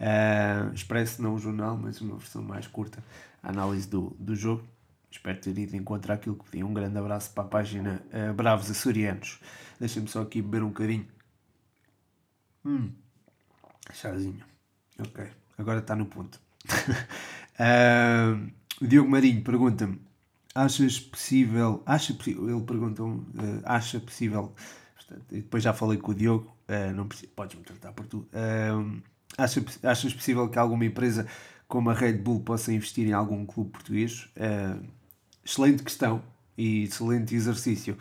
Uh, 0.00 0.72
expresso 0.74 1.22
não 1.22 1.34
o 1.34 1.38
jornal, 1.38 1.76
mas 1.76 2.00
uma 2.00 2.16
versão 2.16 2.42
mais 2.42 2.66
curta. 2.66 3.04
A 3.42 3.50
análise 3.50 3.88
do, 3.88 4.16
do 4.18 4.34
jogo. 4.34 4.64
Espero 5.10 5.38
ter 5.38 5.56
ido 5.56 5.76
encontrar 5.76 6.14
aquilo 6.14 6.36
que 6.36 6.50
pedi. 6.50 6.64
Um 6.64 6.72
grande 6.72 6.98
abraço 6.98 7.30
para 7.32 7.44
a 7.44 7.46
página 7.46 8.02
uh, 8.12 8.32
Bravos 8.32 8.70
Açorianos. 8.70 9.40
Deixem-me 9.78 10.08
só 10.08 10.22
aqui 10.22 10.40
beber 10.40 10.62
um 10.62 10.68
bocadinho. 10.68 11.06
Hum, 12.64 12.90
chazinho. 13.92 14.44
Ok, 14.98 15.26
agora 15.58 15.80
está 15.80 15.96
no 15.96 16.06
ponto. 16.06 16.40
uh, 17.58 18.50
o 18.80 18.86
Diogo 18.86 19.10
Marinho 19.10 19.42
pergunta-me: 19.42 20.00
achas 20.54 21.00
possível? 21.00 21.82
Acha? 21.84 22.16
Ele 22.26 22.60
pergunta: 22.62 23.02
uh, 23.02 23.26
acha 23.64 23.98
possível 23.98 24.54
Portanto, 25.10 25.26
e 25.32 25.40
depois 25.40 25.62
já 25.62 25.72
falei 25.72 25.98
com 25.98 26.12
o 26.12 26.14
Diogo, 26.14 26.46
uh, 26.68 26.94
não 26.94 27.08
podes-me 27.34 27.64
tratar 27.64 27.92
por 27.92 28.06
tu. 28.06 28.18
Uh, 28.18 29.02
achas, 29.36 29.64
achas 29.82 30.14
possível 30.14 30.48
que 30.48 30.58
alguma 30.58 30.84
empresa 30.84 31.26
como 31.66 31.90
a 31.90 31.94
Red 31.94 32.14
Bull 32.14 32.40
possa 32.40 32.72
investir 32.72 33.08
em 33.08 33.12
algum 33.12 33.44
clube 33.44 33.70
português? 33.70 34.28
Uh, 34.36 34.80
excelente 35.44 35.82
questão 35.82 36.22
e 36.56 36.84
excelente 36.84 37.34
exercício. 37.34 37.96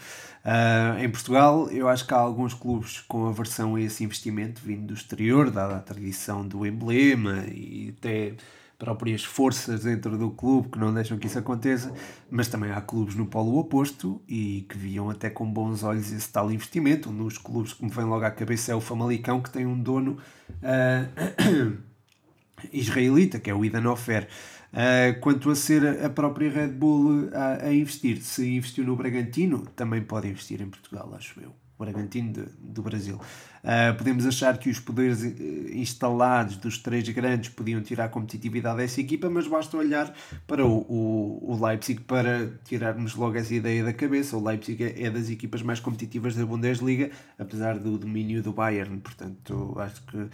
Uh, 0.46 1.04
em 1.04 1.10
Portugal, 1.10 1.68
eu 1.72 1.88
acho 1.88 2.06
que 2.06 2.14
há 2.14 2.18
alguns 2.18 2.54
clubes 2.54 3.02
com 3.02 3.28
aversão 3.28 3.76
a 3.76 3.82
esse 3.82 4.04
investimento 4.04 4.62
vindo 4.64 4.86
do 4.88 4.94
exterior, 4.94 5.50
dada 5.50 5.78
a 5.78 5.80
tradição 5.80 6.48
do 6.48 6.66
emblema 6.66 7.46
e 7.48 7.96
até 7.98 8.34
próprias 8.80 9.26
forças 9.26 9.84
dentro 9.84 10.18
do 10.18 10.32
clube 10.32 10.70
que 10.70 10.80
não 10.80 10.94
deixam 10.94 11.18
que 11.18 11.28
isso 11.28 11.38
aconteça, 11.38 11.94
mas 12.32 12.48
também 12.48 12.72
há 12.72 12.80
clubes 12.80 13.14
no 13.14 13.26
polo 13.28 13.60
oposto 13.60 14.22
e 14.28 14.66
que 14.70 14.78
viam 14.78 15.10
até 15.10 15.30
com 15.30 15.46
bons 15.52 15.84
olhos 15.84 16.12
esse 16.14 16.32
tal 16.32 16.50
investimento. 16.50 17.10
Um 17.10 17.18
dos 17.26 17.38
clubes 17.38 17.74
que 17.74 17.84
me 17.84 17.92
vem 17.92 18.06
logo 18.06 18.24
à 18.24 18.32
cabeça 18.32 18.72
é 18.72 18.76
o 18.76 18.80
Famalicão, 18.80 19.42
que 19.42 19.52
tem 19.52 19.66
um 19.66 19.78
dono 19.78 20.18
uh, 20.64 21.78
israelita, 22.72 23.38
que 23.38 23.50
é 23.50 23.54
o 23.54 23.66
Idan 23.66 23.92
Ofer. 23.92 24.30
Uh, 24.72 25.20
quanto 25.20 25.50
a 25.50 25.56
ser 25.56 26.06
a 26.06 26.10
própria 26.10 26.50
Red 26.50 26.70
Bull 26.70 27.30
a, 27.34 27.66
a 27.66 27.74
investir, 27.74 28.22
se 28.22 28.48
investiu 28.56 28.86
no 28.86 28.96
Bragantino, 28.96 29.68
também 29.76 30.02
pode 30.02 30.30
investir 30.30 30.62
em 30.62 30.70
Portugal, 30.70 31.14
acho 31.16 31.38
eu. 31.42 31.54
Bragantino 31.80 32.34
de, 32.34 32.44
do 32.60 32.82
Brasil. 32.82 33.16
Uh, 33.16 33.98
podemos 33.98 34.26
achar 34.26 34.58
que 34.58 34.70
os 34.70 34.80
poderes 34.80 35.24
eh, 35.24 35.78
instalados 35.78 36.58
dos 36.58 36.78
três 36.78 37.08
grandes 37.10 37.50
podiam 37.50 37.82
tirar 37.82 38.06
a 38.06 38.10
competitividade 38.10 38.78
dessa 38.78 39.00
equipa, 39.00 39.30
mas 39.30 39.48
basta 39.48 39.78
olhar 39.78 40.14
para 40.46 40.66
o, 40.66 40.80
o, 40.82 41.54
o 41.54 41.66
Leipzig 41.66 42.02
para 42.02 42.52
tirarmos 42.66 43.16
logo 43.16 43.38
essa 43.38 43.54
ideia 43.54 43.84
da 43.84 43.94
cabeça. 43.94 44.36
O 44.36 44.46
Leipzig 44.46 44.84
é, 44.84 45.04
é 45.04 45.10
das 45.10 45.30
equipas 45.30 45.62
mais 45.62 45.80
competitivas 45.80 46.36
da 46.36 46.46
Bundesliga, 46.46 47.12
apesar 47.38 47.80
do 47.80 47.98
domínio 47.98 48.44
do 48.44 48.52
Bayern. 48.52 49.00
Portanto, 49.00 49.76
acho 49.80 50.04
que 50.04 50.30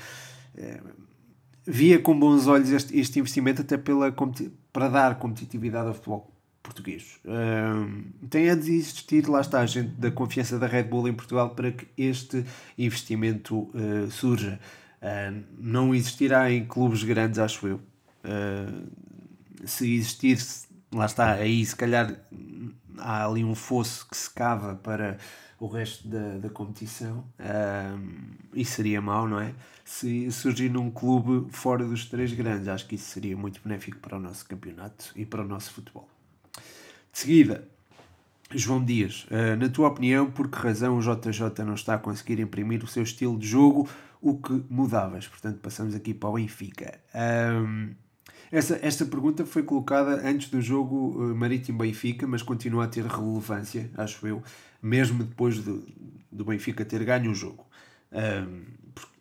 é, 0.57 0.81
via 1.65 1.99
com 1.99 2.19
bons 2.19 2.47
olhos 2.47 2.71
este, 2.71 2.97
este 2.97 3.19
investimento 3.19 3.61
até 3.61 3.77
pela, 3.77 4.13
para 4.73 4.89
dar 4.89 5.19
competitividade 5.19 5.87
ao 5.87 5.93
futebol 5.93 6.34
português. 6.65 7.19
Uh, 7.23 8.03
tem 8.27 8.49
a 8.49 8.55
desistir, 8.55 9.29
lá 9.29 9.41
está, 9.41 9.63
gente 9.65 9.89
da 9.91 10.09
confiança 10.09 10.57
da 10.57 10.65
Red 10.65 10.83
Bull 10.83 11.07
em 11.07 11.13
Portugal 11.13 11.51
para 11.51 11.71
que 11.71 11.87
este 11.95 12.43
investimento 12.77 13.69
uh, 13.73 14.09
surja. 14.09 14.59
Uh, 15.01 15.43
não 15.59 15.93
existirá 15.93 16.51
em 16.51 16.65
clubes 16.65 17.03
grandes, 17.03 17.37
acho 17.37 17.67
eu. 17.67 17.79
se 19.63 19.93
existir, 19.93 20.39
lá 20.91 21.05
está, 21.05 21.33
aí 21.33 21.63
se 21.63 21.75
calhar 21.75 22.15
há 22.97 23.25
ali 23.27 23.43
um 23.43 23.53
fosso 23.53 24.07
que 24.09 24.17
se 24.17 24.29
cava 24.33 24.75
para 24.75 25.17
o 25.59 25.67
resto 25.67 26.07
da, 26.07 26.37
da 26.39 26.49
competição 26.49 27.23
e 28.53 28.65
seria 28.65 28.99
mau, 28.99 29.27
não 29.27 29.39
é? 29.39 29.53
Se 29.83 30.31
surgir 30.31 30.69
num 30.69 30.89
clube 30.89 31.51
fora 31.51 31.85
dos 31.85 32.05
três 32.05 32.33
grandes, 32.33 32.67
acho 32.67 32.87
que 32.87 32.95
isso 32.95 33.11
seria 33.11 33.37
muito 33.37 33.61
benéfico 33.63 33.99
para 33.99 34.17
o 34.17 34.19
nosso 34.19 34.45
campeonato 34.47 35.11
e 35.15 35.25
para 35.25 35.43
o 35.43 35.47
nosso 35.47 35.71
futebol. 35.71 36.14
De 37.15 37.21
seguida, 37.21 37.65
João 38.53 38.83
Dias, 38.83 39.25
uh, 39.31 39.55
na 39.57 39.69
tua 39.69 39.87
opinião, 39.87 40.29
por 40.29 40.49
que 40.49 40.57
razão 40.57 40.97
o 40.97 40.99
JJ 40.99 41.63
não 41.65 41.75
está 41.75 41.93
a 41.93 41.97
conseguir 41.97 42.41
imprimir 42.41 42.83
o 42.83 42.87
seu 42.87 43.03
estilo 43.03 43.39
de 43.39 43.47
jogo, 43.47 43.87
o 44.21 44.37
que 44.37 44.65
mudavas? 44.69 45.25
Portanto, 45.25 45.59
passamos 45.61 45.95
aqui 45.95 46.13
para 46.13 46.27
o 46.27 46.33
Benfica. 46.33 46.99
Um, 47.15 47.91
essa, 48.51 48.77
esta 48.81 49.05
pergunta 49.05 49.45
foi 49.45 49.63
colocada 49.63 50.27
antes 50.27 50.49
do 50.49 50.59
jogo 50.59 51.11
uh, 51.17 51.33
Marítimo-Benfica, 51.33 52.27
mas 52.27 52.41
continua 52.41 52.83
a 52.83 52.87
ter 52.89 53.05
relevância, 53.05 53.89
acho 53.95 54.27
eu, 54.27 54.43
mesmo 54.81 55.23
depois 55.23 55.59
do, 55.59 55.87
do 56.29 56.43
Benfica 56.43 56.83
ter 56.83 57.01
ganho 57.05 57.31
o 57.31 57.33
jogo. 57.33 57.65
Um, 58.11 58.65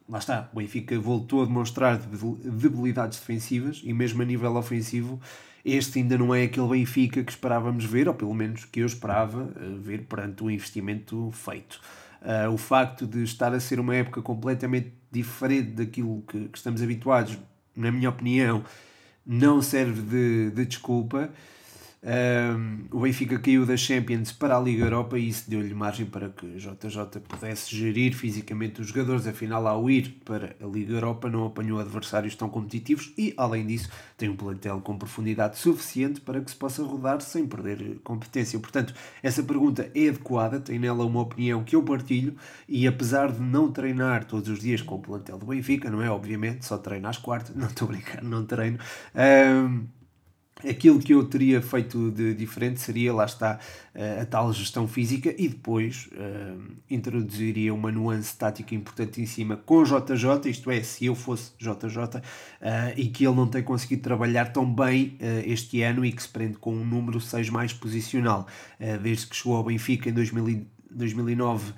lá 0.09 0.19
está, 0.19 0.51
o 0.53 0.57
Benfica 0.57 0.99
voltou 0.99 1.45
a 1.45 1.47
demonstrar 1.47 1.97
debilidades 1.97 3.21
defensivas 3.21 3.83
e 3.85 3.93
mesmo 3.93 4.21
a 4.21 4.25
nível 4.25 4.57
ofensivo 4.57 5.21
este 5.65 5.99
ainda 5.99 6.19
não 6.19 6.35
é 6.35 6.43
aquele 6.43 6.69
Benfica 6.69 7.25
que 7.25 7.33
esperávamos 7.33 7.85
ver, 7.85 8.07
ou 8.07 8.15
pelo 8.15 8.35
menos 8.35 8.65
que 8.65 8.81
eu 8.81 8.87
esperava 8.87 9.51
eh, 9.57 9.77
ver 9.79 10.03
perante 10.03 10.45
o 10.45 10.51
investimento 10.51 11.31
feito. 11.33 11.81
Uh, 12.21 12.51
o 12.51 12.57
facto 12.57 13.07
de 13.07 13.23
estar 13.23 13.53
a 13.53 13.61
ser 13.61 13.79
uma 13.79 13.95
época 13.95 14.23
completamente 14.23 14.93
diferente 15.11 15.73
daquilo 15.73 16.23
que, 16.27 16.49
que 16.49 16.57
estamos 16.57 16.83
habituados 16.83 17.39
na 17.77 17.91
minha 17.91 18.09
opinião, 18.09 18.65
não 19.27 19.61
serve 19.61 20.03
de, 20.03 20.51
de 20.51 20.67
desculpa. 20.67 21.31
Um, 22.05 22.85
o 22.91 23.01
Benfica 23.01 23.39
caiu 23.39 23.65
da 23.65 23.79
Champions 23.79 24.31
para 24.31 24.55
a 24.55 24.61
Liga 24.61 24.85
Europa 24.85 25.19
e 25.19 25.27
isso 25.27 25.49
deu-lhe 25.49 25.73
margem 25.73 26.05
para 26.05 26.29
que 26.29 26.47
JJ 26.59 27.21
pudesse 27.27 27.75
gerir 27.75 28.15
fisicamente 28.15 28.83
os 28.83 28.89
jogadores. 28.89 29.27
Afinal, 29.27 29.67
ao 29.67 29.89
ir 29.89 30.21
para 30.23 30.55
a 30.63 30.67
Liga 30.67 30.93
Europa, 30.93 31.31
não 31.31 31.47
apanhou 31.47 31.81
adversários 31.81 32.35
tão 32.35 32.51
competitivos 32.51 33.11
e, 33.17 33.33
além 33.39 33.67
disso, 33.67 33.89
tem 34.19 34.29
um 34.29 34.37
plantel 34.37 34.83
com 34.83 34.99
profundidade 34.99 35.57
suficiente 35.59 36.21
para 36.21 36.43
que 36.43 36.51
se 36.51 36.57
possa 36.57 36.83
rodar 36.83 37.23
sem 37.23 37.47
perder 37.47 37.99
competência. 38.05 38.59
Portanto, 38.59 38.95
essa 39.23 39.43
pergunta 39.43 39.91
é 39.95 40.09
adequada, 40.09 40.61
tem 40.61 40.79
nela 40.79 41.07
uma 41.07 41.23
opinião 41.23 41.65
que 41.65 41.75
eu 41.75 41.83
partilho 41.83 42.37
e, 42.69 42.87
apesar 42.87 43.33
de 43.33 43.41
não 43.41 43.73
treinar 43.73 44.27
todos 44.27 44.51
os 44.51 44.61
dias 44.61 44.83
com 44.83 44.97
o 44.97 45.01
plantel 45.01 45.39
do 45.39 45.47
Benfica, 45.47 45.91
não 45.91 46.03
é? 46.03 46.11
Obviamente, 46.11 46.67
só 46.67 46.77
treino 46.77 47.09
às 47.09 47.17
quartas, 47.17 47.57
não 47.57 47.69
estou 47.69 47.89
a 47.89 47.93
brincar, 47.93 48.23
não 48.23 48.45
treino. 48.45 48.79
Um, 49.15 49.87
Aquilo 50.63 51.01
que 51.01 51.13
eu 51.13 51.25
teria 51.25 51.61
feito 51.61 52.11
de 52.13 52.33
diferente 52.33 52.81
seria, 52.81 53.13
lá 53.13 53.25
está, 53.25 53.59
eh, 53.93 54.21
a 54.21 54.25
tal 54.27 54.53
gestão 54.53 54.87
física 54.87 55.35
e 55.37 55.49
depois 55.49 56.09
uh, 56.13 56.73
introduziria 56.89 57.75
uma 57.75 57.91
nuance 57.91 58.37
tática 58.37 58.75
importante 58.75 59.21
em 59.21 59.27
cima 59.27 59.57
com 59.57 59.83
JJ, 59.83 60.49
isto 60.49 60.71
é, 60.71 60.81
se 60.83 61.07
eu 61.07 61.15
fosse 61.15 61.53
JJ 61.59 61.99
uh, 61.99 62.23
eh, 62.61 62.95
e 62.97 63.09
que 63.09 63.27
ele 63.27 63.35
não 63.35 63.49
tem 63.49 63.63
conseguido 63.63 64.03
trabalhar 64.03 64.53
tão 64.53 64.65
bem 64.65 65.19
uh, 65.21 65.43
este 65.45 65.83
ano 65.83 66.05
e 66.05 66.13
que 66.13 66.23
se 66.23 66.29
prende 66.29 66.57
com 66.57 66.73
um 66.73 66.85
número 66.85 67.21
6 67.21 67.51
mais 67.51 67.73
posicional, 67.73 68.47
desde 69.03 69.27
que 69.27 69.37
chegou 69.37 69.57
ao 69.57 69.65
Benfica 69.65 70.09
em 70.09 70.13
2000 70.13 70.67
2009 70.97 71.73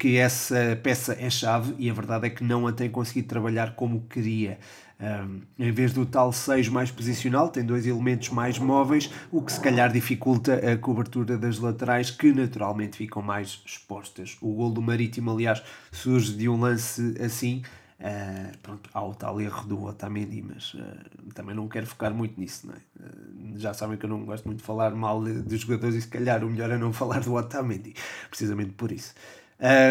que 0.00 0.16
essa 0.16 0.76
peça 0.82 1.16
é 1.16 1.30
chave 1.30 1.76
e 1.78 1.88
a 1.88 1.92
verdade 1.92 2.26
é 2.26 2.30
que 2.30 2.42
não 2.42 2.66
a 2.66 2.72
tem 2.72 2.90
conseguido 2.90 3.28
trabalhar 3.28 3.76
como 3.76 4.00
queria. 4.08 4.58
Um, 5.02 5.40
em 5.58 5.72
vez 5.72 5.92
do 5.92 6.06
tal 6.06 6.32
6 6.32 6.68
mais 6.68 6.88
posicional, 6.92 7.48
tem 7.48 7.64
dois 7.64 7.88
elementos 7.88 8.28
mais 8.28 8.56
móveis, 8.56 9.10
o 9.32 9.42
que 9.42 9.50
se 9.50 9.60
calhar 9.60 9.90
dificulta 9.90 10.54
a 10.54 10.76
cobertura 10.78 11.36
das 11.36 11.58
laterais, 11.58 12.08
que 12.08 12.32
naturalmente 12.32 12.98
ficam 12.98 13.20
mais 13.20 13.64
expostas. 13.66 14.36
O 14.40 14.54
gol 14.54 14.70
do 14.70 14.80
Marítimo, 14.80 15.32
aliás, 15.32 15.60
surge 15.90 16.34
de 16.34 16.48
um 16.48 16.60
lance 16.60 17.16
assim. 17.20 17.62
Uh, 17.98 18.56
pronto, 18.62 18.90
há 18.94 19.04
o 19.04 19.14
tal 19.14 19.40
erro 19.40 19.66
do 19.66 19.84
Otamendi, 19.84 20.42
mas 20.42 20.74
uh, 20.74 21.32
também 21.34 21.54
não 21.54 21.68
quero 21.68 21.86
focar 21.86 22.14
muito 22.14 22.38
nisso. 22.38 22.68
Não 22.68 22.74
é? 22.74 22.76
uh, 22.76 23.58
já 23.58 23.74
sabem 23.74 23.96
que 23.96 24.06
eu 24.06 24.10
não 24.10 24.24
gosto 24.24 24.44
muito 24.44 24.58
de 24.58 24.64
falar 24.64 24.92
mal 24.92 25.20
dos 25.20 25.60
jogadores 25.60 25.96
e 25.96 26.02
se 26.02 26.08
calhar 26.08 26.44
o 26.44 26.50
melhor 26.50 26.70
é 26.70 26.78
não 26.78 26.92
falar 26.94 27.20
do 27.20 27.34
Otamendi, 27.34 27.94
precisamente 28.28 28.70
por 28.72 28.92
isso. 28.92 29.14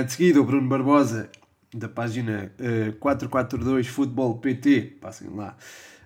de 0.06 0.12
seguida, 0.12 0.40
o 0.40 0.46
Bruno 0.46 0.68
Barbosa 0.70 1.30
da 1.74 1.88
página 1.88 2.52
uh, 2.60 2.94
442 2.94 3.88
Futebol 3.88 4.38
PT, 4.38 4.98
passem 5.02 5.30
lá. 5.30 5.56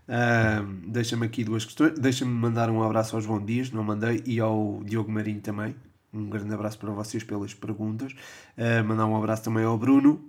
Uh, 0.08 0.88
Deixa-me 0.88 1.26
aqui 1.26 1.44
duas 1.44 1.66
questões. 1.66 1.98
Deixa-me 2.00 2.32
mandar 2.32 2.70
um 2.70 2.84
abraço 2.84 3.16
ao 3.16 3.22
João 3.22 3.44
Dias, 3.44 3.72
não 3.72 3.84
mandei, 3.84 4.22
e 4.26 4.40
ao 4.40 4.82
Diogo 4.84 5.12
Marinho 5.12 5.42
também. 5.42 5.76
Um 6.14 6.30
grande 6.30 6.54
abraço 6.54 6.78
para 6.80 6.92
vocês 6.92 7.24
pelas 7.24 7.54
perguntas. 7.54 8.14
Uh, 8.58 8.84
mandar 8.86 9.06
um 9.06 9.18
abraço 9.18 9.44
também 9.44 9.66
ao 9.66 9.78
Bruno. 9.78 10.24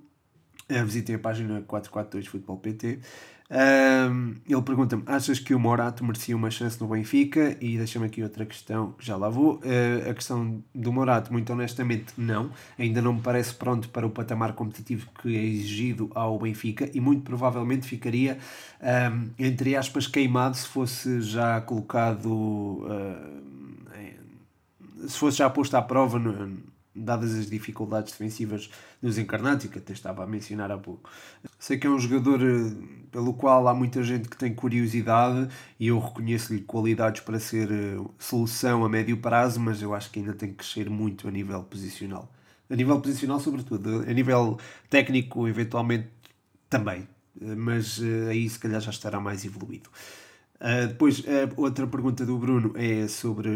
Uh, 0.70 0.84
visitem 0.84 1.16
a 1.16 1.18
página 1.18 1.62
442 1.62 2.26
Futebol 2.26 2.56
PT. 2.58 2.98
Um, 3.50 4.34
ele 4.48 4.62
pergunta-me: 4.62 5.02
achas 5.06 5.38
que 5.38 5.54
o 5.54 5.60
Morato 5.60 6.04
merecia 6.04 6.36
uma 6.36 6.50
chance 6.50 6.80
no 6.80 6.88
Benfica? 6.88 7.56
E 7.60 7.76
deixa-me 7.76 8.06
aqui 8.06 8.22
outra 8.22 8.44
questão 8.44 8.92
que 8.92 9.06
já 9.06 9.16
lá 9.16 9.28
vou. 9.28 9.56
Uh, 9.56 10.10
a 10.10 10.14
questão 10.14 10.62
do 10.74 10.92
Morato, 10.92 11.32
muito 11.32 11.52
honestamente, 11.52 12.12
não. 12.16 12.50
Ainda 12.78 13.00
não 13.00 13.14
me 13.14 13.20
parece 13.20 13.54
pronto 13.54 13.88
para 13.88 14.06
o 14.06 14.10
patamar 14.10 14.52
competitivo 14.54 15.08
que 15.20 15.36
é 15.36 15.42
exigido 15.42 16.10
ao 16.14 16.38
Benfica 16.38 16.90
e 16.92 17.00
muito 17.00 17.22
provavelmente 17.22 17.86
ficaria, 17.86 18.38
um, 18.82 19.30
entre 19.38 19.76
aspas, 19.76 20.06
queimado 20.06 20.56
se 20.56 20.66
fosse 20.66 21.20
já 21.20 21.60
colocado. 21.60 22.28
Uh, 22.28 23.46
se 25.06 25.18
fosse 25.18 25.38
já 25.38 25.48
posto 25.48 25.76
à 25.76 25.82
prova 25.82 26.18
no, 26.18 26.56
dadas 26.96 27.34
as 27.34 27.48
dificuldades 27.48 28.12
defensivas 28.12 28.70
dos 29.02 29.18
encarnados 29.18 29.64
e 29.64 29.68
que 29.68 29.78
até 29.78 29.92
estava 29.92 30.24
a 30.24 30.26
mencionar 30.26 30.70
há 30.70 30.78
pouco. 30.78 31.10
Sei 31.58 31.78
que 31.78 31.86
é 31.86 31.90
um 31.90 31.98
jogador 31.98 32.40
eh, 32.42 32.72
pelo 33.10 33.34
qual 33.34 33.68
há 33.68 33.74
muita 33.74 34.02
gente 34.02 34.28
que 34.28 34.36
tem 34.36 34.54
curiosidade 34.54 35.48
e 35.78 35.88
eu 35.88 35.98
reconheço-lhe 35.98 36.62
qualidades 36.62 37.20
para 37.20 37.38
ser 37.38 37.70
eh, 37.70 37.96
solução 38.18 38.84
a 38.84 38.88
médio 38.88 39.16
prazo, 39.18 39.60
mas 39.60 39.82
eu 39.82 39.94
acho 39.94 40.10
que 40.10 40.18
ainda 40.18 40.32
tem 40.32 40.50
que 40.50 40.56
crescer 40.56 40.88
muito 40.88 41.28
a 41.28 41.30
nível 41.30 41.62
posicional. 41.64 42.32
A 42.68 42.74
nível 42.74 43.00
posicional, 43.00 43.38
sobretudo, 43.38 44.04
a 44.08 44.12
nível 44.12 44.58
técnico, 44.90 45.46
eventualmente 45.46 46.08
também, 46.68 47.06
eh, 47.40 47.54
mas 47.54 48.00
aí 48.28 48.48
se 48.48 48.58
calhar 48.58 48.80
já 48.80 48.90
estará 48.90 49.20
mais 49.20 49.44
evoluído. 49.44 49.90
depois, 50.88 51.22
outra 51.56 51.86
pergunta 51.86 52.24
do 52.24 52.38
Bruno 52.38 52.72
é 52.76 53.06
sobre 53.08 53.50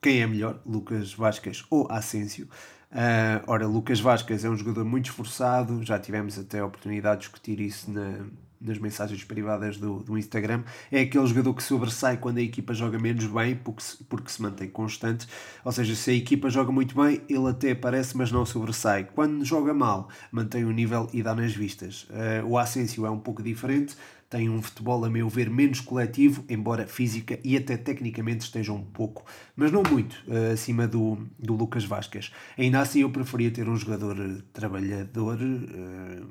quem 0.00 0.20
é 0.20 0.26
melhor, 0.26 0.60
Lucas 0.64 1.12
Vasquez 1.12 1.64
ou 1.70 1.86
Asensio. 1.90 2.48
Uh, 2.90 3.42
ora, 3.46 3.66
Lucas 3.66 4.00
Vasquez 4.00 4.44
é 4.44 4.48
um 4.48 4.56
jogador 4.56 4.84
muito 4.84 5.10
esforçado, 5.10 5.82
já 5.82 5.98
tivemos 5.98 6.38
até 6.38 6.60
a 6.60 6.66
oportunidade 6.66 7.20
de 7.20 7.26
discutir 7.26 7.60
isso 7.60 7.90
na, 7.90 8.24
nas 8.60 8.78
mensagens 8.78 9.22
privadas 9.24 9.76
do, 9.76 9.98
do 9.98 10.16
Instagram. 10.16 10.62
É 10.90 11.00
aquele 11.00 11.26
jogador 11.26 11.54
que 11.54 11.62
sobressai 11.62 12.16
quando 12.16 12.38
a 12.38 12.42
equipa 12.42 12.72
joga 12.74 12.98
menos 12.98 13.26
bem, 13.26 13.56
porque 13.56 13.82
se, 13.82 14.04
porque 14.04 14.30
se 14.30 14.40
mantém 14.40 14.68
constante. 14.68 15.26
Ou 15.64 15.72
seja, 15.72 15.94
se 15.94 16.10
a 16.10 16.14
equipa 16.14 16.48
joga 16.48 16.72
muito 16.72 16.94
bem, 16.94 17.20
ele 17.28 17.48
até 17.48 17.72
aparece, 17.72 18.16
mas 18.16 18.32
não 18.32 18.46
sobressai. 18.46 19.04
Quando 19.14 19.44
joga 19.44 19.74
mal, 19.74 20.08
mantém 20.30 20.64
o 20.64 20.70
nível 20.70 21.08
e 21.12 21.22
dá 21.22 21.34
nas 21.34 21.54
vistas. 21.54 22.04
Uh, 22.04 22.46
o 22.46 22.58
Asensio 22.58 23.04
é 23.06 23.10
um 23.10 23.18
pouco 23.18 23.42
diferente, 23.42 23.96
tem 24.28 24.50
um 24.50 24.60
futebol, 24.60 25.04
a 25.04 25.10
meu 25.10 25.28
ver, 25.28 25.48
menos 25.48 25.80
coletivo, 25.80 26.44
embora 26.48 26.86
física 26.86 27.38
e 27.44 27.56
até 27.56 27.76
tecnicamente 27.76 28.44
esteja 28.44 28.72
um 28.72 28.82
pouco, 28.82 29.24
mas 29.54 29.70
não 29.70 29.82
muito, 29.82 30.14
uh, 30.26 30.52
acima 30.52 30.86
do, 30.86 31.18
do 31.38 31.54
Lucas 31.54 31.84
Vasquez. 31.84 32.32
Ainda 32.58 32.80
assim, 32.80 33.00
eu 33.00 33.10
preferia 33.10 33.50
ter 33.50 33.68
um 33.68 33.76
jogador 33.76 34.16
trabalhador, 34.52 35.38
uh, 35.40 36.26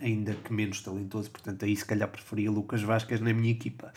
ainda 0.00 0.34
que 0.34 0.52
menos 0.52 0.80
talentoso, 0.80 1.30
portanto, 1.30 1.64
aí 1.64 1.76
se 1.76 1.84
calhar 1.84 2.08
preferia 2.08 2.50
Lucas 2.50 2.82
Vasquez 2.82 3.20
na 3.20 3.32
minha 3.32 3.52
equipa. 3.52 3.92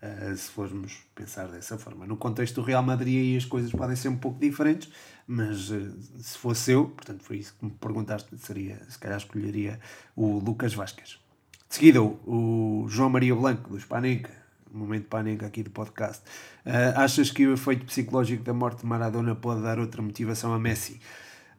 Uh, 0.00 0.36
se 0.36 0.48
formos 0.50 0.96
pensar 1.12 1.48
dessa 1.48 1.76
forma. 1.76 2.06
No 2.06 2.16
contexto 2.16 2.54
do 2.54 2.62
Real 2.62 2.84
Madrid 2.84 3.18
aí 3.18 3.36
as 3.36 3.44
coisas 3.44 3.72
podem 3.72 3.96
ser 3.96 4.08
um 4.08 4.16
pouco 4.16 4.38
diferentes, 4.38 4.88
mas 5.26 5.70
uh, 5.70 5.92
se 6.20 6.38
fosse 6.38 6.70
eu, 6.70 6.84
portanto 6.84 7.24
foi 7.24 7.38
isso 7.38 7.56
que 7.58 7.64
me 7.64 7.72
perguntaste, 7.72 8.28
seria, 8.38 8.80
se 8.88 8.96
calhar 8.96 9.18
escolheria 9.18 9.80
o 10.14 10.38
Lucas 10.38 10.72
Vasquez. 10.72 11.18
De 11.68 11.74
seguida, 11.74 12.00
o, 12.02 12.86
João 12.88 13.10
Maria 13.10 13.34
Blanco, 13.34 13.70
do 13.70 13.78
Spanenka, 13.78 14.30
momento 14.72 15.06
Panenka 15.06 15.46
aqui 15.46 15.62
do 15.62 15.70
podcast. 15.70 16.22
Uh, 16.64 16.96
achas 16.96 17.30
que 17.30 17.46
o 17.46 17.52
efeito 17.52 17.84
psicológico 17.84 18.42
da 18.42 18.54
morte 18.54 18.80
de 18.80 18.86
Maradona 18.86 19.34
pode 19.34 19.62
dar 19.62 19.78
outra 19.78 20.00
motivação 20.00 20.54
a 20.54 20.58
Messi? 20.58 21.00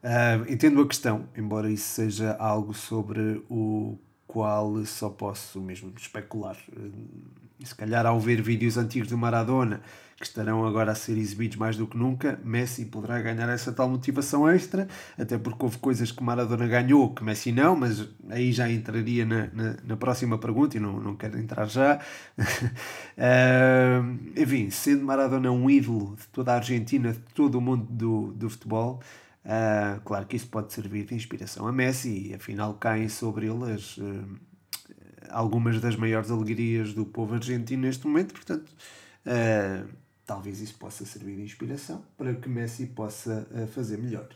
Uh, 0.04 0.52
entendo 0.52 0.82
a 0.82 0.88
questão, 0.88 1.28
embora 1.38 1.69
isso 1.69 1.88
seja 1.88 2.36
algo 2.39 2.74
sobre 2.74 3.43
o 3.50 3.98
qual 4.26 4.84
só 4.86 5.10
posso 5.10 5.62
mesmo 5.62 5.93
especular. 5.95 6.58
Uh, 6.76 7.65
se 7.65 7.76
calhar, 7.76 8.06
ao 8.06 8.19
ver 8.19 8.41
vídeos 8.41 8.78
antigos 8.78 9.10
do 9.10 9.17
Maradona 9.17 9.82
que 10.19 10.25
estarão 10.25 10.65
agora 10.65 10.91
a 10.91 10.95
ser 10.95 11.17
exibidos 11.17 11.55
mais 11.55 11.77
do 11.77 11.88
que 11.88 11.97
nunca, 11.97 12.38
Messi 12.43 12.86
poderá 12.86 13.21
ganhar 13.21 13.47
essa 13.47 13.71
tal 13.71 13.88
motivação 13.88 14.49
extra, 14.49 14.88
até 15.17 15.38
porque 15.38 15.63
houve 15.63 15.77
coisas 15.77 16.12
que 16.12 16.21
Maradona 16.21 16.67
ganhou 16.67 17.13
que 17.13 17.23
Messi 17.23 17.53
não, 17.53 17.75
mas 17.75 18.05
aí 18.29 18.51
já 18.51 18.69
entraria 18.69 19.25
na, 19.25 19.47
na, 19.53 19.77
na 19.84 19.97
próxima 19.97 20.38
pergunta 20.38 20.75
e 20.75 20.79
não, 20.79 20.99
não 20.99 21.15
quero 21.15 21.39
entrar 21.39 21.65
já. 21.67 22.01
uh, 22.38 24.19
enfim, 24.36 24.69
sendo 24.69 25.05
Maradona 25.05 25.49
um 25.51 25.69
ídolo 25.69 26.17
de 26.17 26.27
toda 26.27 26.51
a 26.51 26.55
Argentina, 26.55 27.13
de 27.13 27.19
todo 27.34 27.55
o 27.55 27.62
mundo 27.62 27.88
do, 27.89 28.34
do 28.34 28.49
futebol, 28.49 29.01
uh, 29.45 30.01
claro 30.01 30.25
que 30.25 30.36
isso 30.36 30.47
pode 30.47 30.73
servir 30.73 31.05
de 31.05 31.15
inspiração 31.15 31.65
a 31.65 31.71
Messi 31.71 32.32
e 32.32 32.34
afinal 32.34 32.73
caem 32.73 33.08
sobre 33.08 33.47
ele 33.47 33.71
as. 33.71 33.97
Uh, 33.97 34.49
algumas 35.32 35.79
das 35.79 35.95
maiores 35.95 36.32
alegrias 36.32 36.91
do 36.91 37.05
povo 37.05 37.36
argentino 37.36 37.84
neste 37.84 38.08
momento, 38.08 38.34
portanto, 38.34 38.67
uh, 39.25 39.88
talvez 40.30 40.62
isso 40.62 40.76
possa 40.76 41.04
servir 41.06 41.38
de 41.38 41.42
inspiração 41.42 42.06
para 42.15 42.36
que 42.36 42.48
Messi 42.48 42.86
possa 42.86 43.48
uh, 43.50 43.65
fazer 43.65 43.98
melhor. 43.98 44.30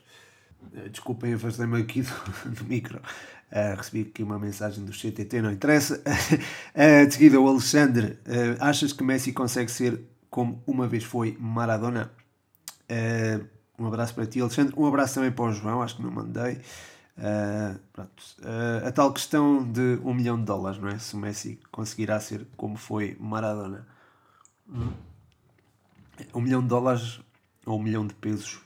Uh, 0.74 0.90
desculpem, 0.90 1.36
afastei-me 1.36 1.80
aqui 1.80 2.02
do, 2.02 2.10
do 2.50 2.64
micro. 2.66 2.98
Uh, 2.98 3.78
recebi 3.78 4.02
aqui 4.02 4.24
uma 4.24 4.40
mensagem 4.40 4.84
do 4.84 4.92
CTT, 4.92 5.44
não 5.44 5.52
interessa. 5.52 6.02
uh, 6.02 7.06
de 7.06 7.14
seguida, 7.14 7.40
o 7.40 7.48
Alexandre. 7.48 8.18
achas 8.60 8.92
que 8.92 9.04
Messi 9.04 9.32
consegue 9.34 9.70
ser 9.70 10.02
como 10.32 10.64
uma 10.66 10.88
vez 10.88 11.04
foi 11.04 11.38
Maradona? 11.40 12.12
um 13.78 13.86
abraço 13.86 14.16
para 14.16 14.26
ti, 14.26 14.42
Alexandre. 14.42 14.74
Um 14.76 14.88
abraço 14.88 15.14
também 15.14 15.32
para 15.32 15.46
o 15.46 15.54
João, 15.54 15.84
acho 15.84 15.98
que 15.98 16.02
não 16.02 16.10
mandei. 16.10 16.60
a 18.86 18.92
tal 18.92 19.14
questão 19.14 19.64
de 19.64 20.00
um 20.04 20.12
milhão 20.12 20.40
de 20.40 20.46
dólares, 20.46 20.80
não 20.80 20.90
é? 20.90 20.98
Se 20.98 21.14
o 21.14 21.20
Messi 21.20 21.60
conseguirá 21.72 22.20
ser 22.20 22.48
como 22.58 22.78
foi 22.78 23.16
Maradona. 23.20 23.86
Hum 24.68 25.13
um 26.34 26.42
milhão 26.42 26.62
de 26.62 26.68
dólares 26.68 27.20
ou 27.66 27.80
um 27.80 27.84
milhão 27.84 28.06
de 28.06 28.14
pesos. 28.14 28.60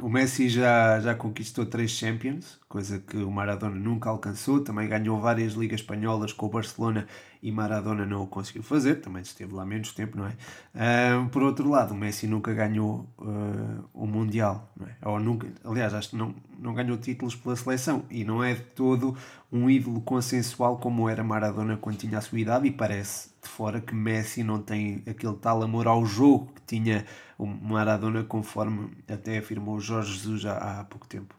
o 0.00 0.08
Messi 0.08 0.48
já, 0.48 1.00
já 1.00 1.14
conquistou 1.14 1.66
três 1.66 1.90
Champions, 1.90 2.58
coisa 2.68 2.98
que 2.98 3.16
o 3.16 3.30
Maradona 3.30 3.76
nunca 3.76 4.10
alcançou. 4.10 4.62
Também 4.62 4.88
ganhou 4.88 5.20
várias 5.20 5.54
ligas 5.54 5.80
espanholas 5.80 6.32
com 6.32 6.46
o 6.46 6.50
Barcelona 6.50 7.06
e 7.46 7.52
Maradona 7.52 8.04
não 8.04 8.24
o 8.24 8.26
conseguiu 8.26 8.60
fazer. 8.64 8.96
Também 8.96 9.22
esteve 9.22 9.54
lá 9.54 9.64
menos 9.64 9.92
tempo, 9.92 10.18
não 10.18 10.26
é? 10.26 10.34
por 11.30 11.44
outro 11.44 11.70
lado, 11.70 11.94
o 11.94 11.96
Messi 11.96 12.26
nunca 12.26 12.52
ganhou 12.52 13.08
uh, 13.18 13.88
o 13.94 14.04
Mundial, 14.04 14.68
não 14.76 14.84
é? 14.84 14.96
Ou 15.04 15.20
nunca, 15.20 15.46
aliás, 15.64 15.94
acho 15.94 16.10
que 16.10 16.16
não, 16.16 16.34
não 16.58 16.74
ganhou 16.74 16.98
títulos 16.98 17.36
pela 17.36 17.54
seleção 17.54 18.04
e 18.10 18.24
não 18.24 18.42
é 18.42 18.54
de 18.54 18.62
todo 18.62 19.16
um 19.52 19.70
ídolo 19.70 20.00
consensual 20.00 20.78
como 20.78 21.08
era 21.08 21.22
Maradona 21.22 21.76
quando 21.76 21.98
tinha 21.98 22.18
a 22.18 22.20
sua 22.20 22.40
idade. 22.40 22.66
E 22.66 22.72
parece 22.72 23.30
de 23.40 23.48
fora 23.48 23.80
que 23.80 23.94
Messi 23.94 24.42
não 24.42 24.60
tem 24.60 25.04
aquele 25.08 25.36
tal 25.36 25.62
amor 25.62 25.86
ao 25.86 26.04
jogo 26.04 26.52
que 26.52 26.62
tinha 26.62 27.06
o 27.38 27.46
Maradona, 27.46 28.24
conforme 28.24 28.90
até 29.06 29.38
afirmou 29.38 29.78
Jorge 29.78 30.14
Jesus 30.14 30.44
há, 30.46 30.80
há 30.80 30.84
pouco 30.84 31.06
tempo. 31.06 31.32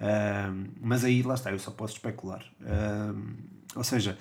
Uh, 0.00 0.70
mas 0.80 1.04
aí 1.04 1.22
lá 1.22 1.34
está, 1.34 1.52
eu 1.52 1.58
só 1.58 1.70
posso 1.70 1.96
especular. 1.96 2.42
Uh, 2.62 3.60
ou 3.76 3.84
seja, 3.84 4.16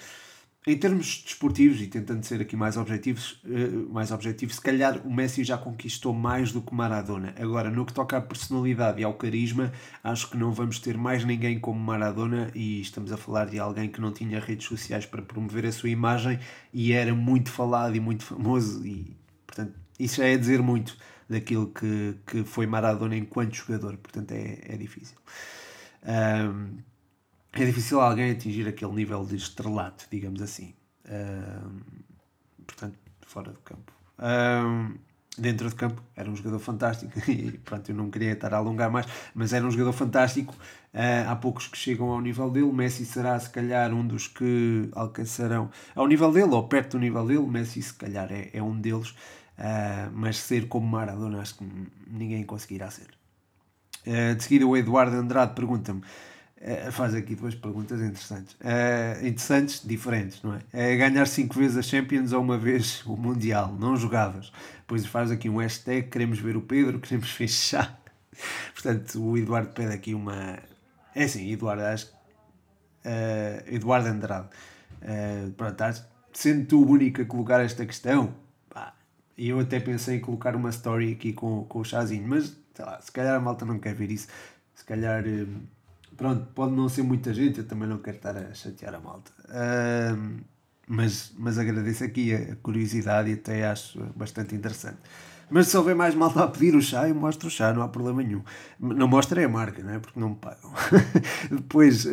em 0.67 0.77
termos 0.77 1.23
desportivos 1.23 1.81
e 1.81 1.87
tentando 1.87 2.23
ser 2.23 2.41
aqui 2.41 2.55
mais 2.55 2.75
objetivos, 2.75 3.41
uh, 3.45 3.93
mais 3.93 4.11
objetivo, 4.11 4.53
se 4.53 4.59
calhar 4.59 4.99
o 5.05 5.13
Messi 5.13 5.43
já 5.43 5.57
conquistou 5.57 6.13
mais 6.13 6.51
do 6.51 6.61
que 6.61 6.73
Maradona. 6.73 7.33
Agora, 7.39 7.69
no 7.69 7.85
que 7.85 7.93
toca 7.93 8.17
à 8.17 8.21
personalidade 8.21 9.01
e 9.01 9.03
ao 9.03 9.13
carisma, 9.13 9.71
acho 10.03 10.29
que 10.29 10.37
não 10.37 10.51
vamos 10.51 10.79
ter 10.79 10.97
mais 10.97 11.23
ninguém 11.23 11.59
como 11.59 11.79
Maradona 11.79 12.51
e 12.53 12.81
estamos 12.81 13.11
a 13.11 13.17
falar 13.17 13.45
de 13.45 13.57
alguém 13.57 13.89
que 13.89 14.01
não 14.01 14.11
tinha 14.11 14.39
redes 14.39 14.67
sociais 14.67 15.05
para 15.05 15.21
promover 15.21 15.65
a 15.65 15.71
sua 15.71 15.89
imagem 15.89 16.39
e 16.73 16.91
era 16.91 17.13
muito 17.15 17.49
falado 17.49 17.95
e 17.95 17.99
muito 17.99 18.23
famoso 18.23 18.85
e, 18.85 19.15
portanto, 19.47 19.73
isso 19.97 20.17
já 20.17 20.25
é 20.25 20.35
dizer 20.37 20.61
muito 20.61 20.97
daquilo 21.29 21.67
que, 21.67 22.15
que 22.25 22.43
foi 22.43 22.65
Maradona 22.65 23.15
enquanto 23.15 23.55
jogador, 23.55 23.95
portanto 23.97 24.31
é, 24.33 24.59
é 24.63 24.77
difícil. 24.77 25.17
Um, 26.03 26.88
é 27.53 27.65
difícil 27.65 27.99
alguém 27.99 28.31
atingir 28.31 28.67
aquele 28.67 28.93
nível 28.93 29.25
de 29.25 29.35
estrelato, 29.35 30.05
digamos 30.11 30.41
assim. 30.41 30.73
Um, 31.09 31.79
portanto, 32.65 32.97
fora 33.25 33.51
do 33.51 33.59
campo. 33.59 33.91
Um, 34.19 34.95
dentro 35.37 35.69
de 35.69 35.75
campo 35.75 36.01
era 36.15 36.29
um 36.29 36.35
jogador 36.35 36.59
fantástico 36.59 37.11
e 37.29 37.51
pronto, 37.51 37.89
eu 37.89 37.95
não 37.95 38.09
queria 38.09 38.33
estar 38.33 38.53
a 38.53 38.57
alongar 38.57 38.91
mais, 38.91 39.07
mas 39.33 39.53
era 39.53 39.65
um 39.65 39.71
jogador 39.71 39.93
fantástico. 39.93 40.53
Uh, 40.93 41.29
há 41.29 41.35
poucos 41.35 41.67
que 41.67 41.77
chegam 41.77 42.09
ao 42.09 42.19
nível 42.21 42.49
dele. 42.49 42.71
Messi 42.71 43.05
será 43.05 43.39
se 43.39 43.49
calhar 43.49 43.93
um 43.93 44.05
dos 44.05 44.27
que 44.27 44.89
alcançarão 44.93 45.69
ao 45.95 46.07
nível 46.07 46.31
dele 46.31 46.51
ou 46.51 46.67
perto 46.67 46.97
do 46.97 46.99
nível 46.99 47.25
dele. 47.25 47.47
Messi 47.47 47.81
se 47.81 47.93
calhar 47.93 48.31
é, 48.31 48.49
é 48.53 48.61
um 48.61 48.79
deles. 48.79 49.09
Uh, 49.57 50.09
mas 50.13 50.37
ser 50.37 50.67
como 50.67 50.87
Maradona 50.87 51.41
acho 51.41 51.57
que 51.57 51.65
ninguém 52.07 52.43
conseguirá 52.43 52.89
ser. 52.89 53.07
Uh, 54.07 54.35
de 54.35 54.43
seguida 54.43 54.65
o 54.65 54.75
Eduardo 54.77 55.17
Andrade 55.17 55.53
pergunta-me, 55.53 56.01
uh, 56.61 56.91
faz 56.91 57.13
aqui 57.13 57.35
duas 57.35 57.55
perguntas 57.55 58.01
interessantes, 58.01 58.55
interessantes, 59.23 59.81
diferentes, 59.85 60.41
não 60.41 60.59
é? 60.71 60.95
ganhar 60.95 61.25
cinco 61.25 61.55
vezes 61.55 61.77
a 61.77 61.81
Champions 61.81 62.31
ou 62.31 62.41
uma 62.41 62.57
vez 62.57 63.03
o 63.05 63.15
Mundial, 63.15 63.75
não 63.79 63.95
jogadas. 63.95 64.51
Depois 64.79 65.05
faz 65.05 65.31
aqui 65.31 65.49
um 65.49 65.57
hashtag, 65.57 66.07
queremos 66.09 66.39
ver 66.39 66.55
o 66.55 66.61
Pedro, 66.61 66.99
queremos 67.01 67.31
fechar. 67.31 67.99
Portanto, 68.73 69.21
o 69.21 69.37
Eduardo 69.37 69.69
pede 69.69 69.93
aqui 69.93 70.13
uma... 70.13 70.57
É 71.13 71.23
assim, 71.23 71.51
Eduardo, 71.51 71.83
acho 71.83 72.19
Eduardo 73.67 74.07
Andrade, 74.07 74.49
uh, 75.01 75.51
pronto, 75.51 75.83
sendo 76.33 76.65
tu 76.65 76.83
o 76.83 76.89
único 76.91 77.21
a 77.21 77.25
colocar 77.25 77.61
esta 77.61 77.85
questão, 77.85 78.33
e 79.39 79.47
eu 79.47 79.59
até 79.59 79.79
pensei 79.79 80.17
em 80.17 80.19
colocar 80.19 80.53
uma 80.53 80.69
story 80.69 81.13
aqui 81.13 81.31
com, 81.31 81.63
com 81.63 81.79
o 81.79 81.83
chazinho, 81.85 82.27
mas 82.27 82.53
sei 82.73 82.85
lá, 82.85 82.99
se 82.99 83.09
calhar 83.09 83.35
a 83.35 83.39
malta 83.39 83.63
não 83.65 83.79
quer 83.79 83.95
ver 83.95 84.11
isso. 84.11 84.27
Se 84.75 84.83
calhar, 84.83 85.25
hum, 85.25 85.61
pronto, 86.19 86.45
pode 86.53 86.73
não 86.73 86.89
ser 86.89 87.01
muita 87.01 87.33
gente, 87.33 87.59
eu 87.59 87.67
também 87.67 87.87
não 87.87 87.97
quero 87.97 88.17
estar 88.17 88.37
a 88.37 88.53
chatear 88.53 88.93
a 88.93 88.99
malta. 88.99 89.31
Uh, 89.45 90.43
mas, 90.85 91.33
mas 91.37 91.57
agradeço 91.57 92.03
aqui 92.03 92.33
a 92.33 92.55
curiosidade 92.57 93.29
e 93.29 93.33
até 93.33 93.65
acho 93.65 93.99
bastante 94.15 94.53
interessante. 94.53 94.97
Mas 95.49 95.67
se 95.67 95.77
houver 95.77 95.95
mais 95.95 96.13
malta 96.13 96.43
a 96.43 96.47
pedir 96.47 96.75
o 96.75 96.81
chá, 96.81 97.07
eu 97.07 97.15
mostro 97.15 97.47
o 97.47 97.51
chá, 97.51 97.73
não 97.73 97.81
há 97.81 97.87
problema 97.87 98.21
nenhum. 98.21 98.43
Não 98.79 99.07
mostrei 99.07 99.45
a 99.45 99.49
marca, 99.49 99.81
não 99.81 99.93
é? 99.93 99.99
Porque 99.99 100.19
não 100.19 100.29
me 100.29 100.35
pagam. 100.35 100.71
Depois, 101.49 102.05
uh, 102.05 102.09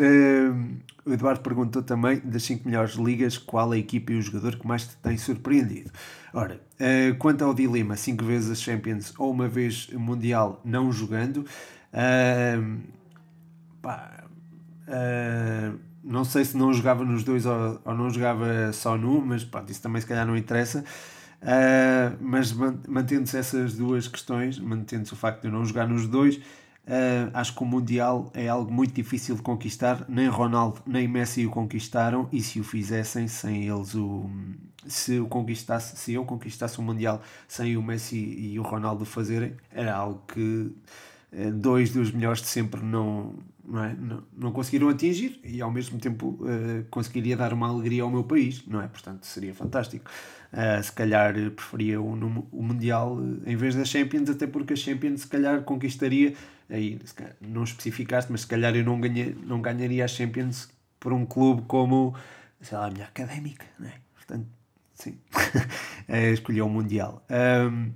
o 1.04 1.12
Eduardo 1.12 1.40
perguntou 1.40 1.82
também 1.82 2.20
das 2.24 2.44
5 2.44 2.66
melhores 2.66 2.94
ligas, 2.94 3.36
qual 3.36 3.72
a 3.72 3.76
equipa 3.76 4.12
e 4.12 4.16
o 4.16 4.22
jogador 4.22 4.56
que 4.56 4.66
mais 4.66 4.86
te 4.86 4.96
tem 4.96 5.18
surpreendido. 5.18 5.90
Ora, 6.32 6.60
uh, 6.80 7.16
quanto 7.18 7.44
ao 7.44 7.52
dilema, 7.52 7.94
5 7.96 8.24
vezes 8.24 8.50
a 8.50 8.54
Champions 8.54 9.12
ou 9.18 9.30
uma 9.30 9.48
vez 9.48 9.88
Mundial 9.88 10.60
não 10.64 10.90
jogando, 10.90 11.38
uh, 11.92 12.80
pá, 13.87 14.25
não 16.03 16.25
sei 16.25 16.44
se 16.44 16.57
não 16.57 16.72
jogava 16.72 17.05
nos 17.05 17.25
dois 17.25 17.46
ou, 17.46 17.81
ou 17.85 17.94
não 17.94 18.09
jogava 18.11 18.72
só 18.72 18.96
num, 18.96 19.20
mas 19.20 19.44
pronto, 19.44 19.70
isso 19.70 19.83
também 19.83 20.01
se 20.01 20.07
calhar 20.07 20.27
não 20.27 20.37
interessa. 20.37 20.85
Uh, 21.42 22.16
mas 22.20 22.53
mantendo-se 22.53 23.37
essas 23.37 23.77
duas 23.77 24.09
questões, 24.09 24.59
mantendo-se 24.59 25.12
o 25.12 25.16
facto 25.16 25.42
de 25.42 25.49
eu 25.49 25.53
não 25.53 25.64
jogar 25.64 25.87
nos 25.87 26.07
dois, 26.09 26.37
uh, 26.37 27.31
acho 27.35 27.55
que 27.55 27.62
o 27.62 27.66
Mundial 27.66 28.31
é 28.35 28.49
algo 28.49 28.72
muito 28.72 28.94
difícil 28.94 29.35
de 29.35 29.42
conquistar. 29.42 30.05
Nem 30.09 30.29
Ronaldo 30.29 30.81
nem 30.87 31.07
Messi 31.07 31.44
o 31.46 31.51
conquistaram, 31.51 32.29
e 32.33 32.40
se 32.40 32.61
o 32.61 32.64
fizessem 32.64 33.29
sem 33.29 33.68
eles 33.68 33.94
o. 33.94 34.31
Se, 34.87 35.18
o 35.18 35.27
conquistasse, 35.27 35.96
se 35.96 36.12
eu 36.12 36.25
conquistasse 36.25 36.79
o 36.79 36.83
Mundial 36.83 37.20
sem 37.49 37.77
o 37.77 37.83
Messi 37.83 38.16
e 38.16 38.57
o 38.59 38.62
Ronaldo 38.62 39.05
fazerem, 39.05 39.57
era 39.72 39.94
algo 39.94 40.22
que 40.29 40.40
uh, 40.40 41.53
dois 41.53 41.92
dos 41.92 42.12
melhores 42.12 42.40
de 42.40 42.46
sempre 42.46 42.81
não, 42.81 43.35
não, 43.66 43.85
é? 43.85 43.94
não, 43.94 44.22
não, 44.37 44.52
conseguiram 44.52 44.88
atingir 44.88 45.40
e 45.44 45.61
ao 45.61 45.70
mesmo 45.70 45.98
tempo 45.98 46.38
conseguiria 46.90 47.37
dar 47.37 47.52
uma 47.52 47.68
alegria 47.68 48.02
ao 48.02 48.11
meu 48.11 48.24
país, 48.24 48.64
não 48.66 48.81
é? 48.81 48.88
Portanto, 48.88 49.26
seria 49.26 49.55
fantástico. 49.55 50.11
Uh, 50.52 50.83
se 50.83 50.92
calhar 50.92 51.35
preferia 51.50 52.00
o, 52.00 52.12
o 52.52 52.62
Mundial 52.62 53.18
em 53.44 53.57
vez 53.57 53.74
da 53.74 53.85
Champions, 53.85 54.31
até 54.31 54.46
porque 54.46 54.74
a 54.74 54.76
Champions 54.76 55.22
se 55.22 55.26
calhar 55.26 55.62
conquistaria, 55.62 56.35
aí 56.70 56.98
calhar, 57.14 57.37
não 57.40 57.64
especificaste, 57.64 58.31
mas 58.31 58.42
se 58.42 58.46
calhar 58.46 58.74
eu 58.76 58.85
não, 58.85 59.00
ganhei, 59.00 59.37
não 59.44 59.61
ganharia 59.61 60.05
a 60.05 60.09
Champions 60.09 60.68
por 61.00 61.12
um 61.12 61.26
clube 61.26 61.62
como, 61.66 62.14
sei 62.61 62.79
lá, 62.79 62.87
a 62.87 62.90
minha 62.90 63.05
académica, 63.05 63.66
né? 63.79 63.94
Portanto, 64.14 64.46
sim, 64.94 65.18
é, 66.09 66.31
escolhi 66.35 66.62
o 66.62 66.68
Mundial. 66.68 67.24
Um, 67.31 67.92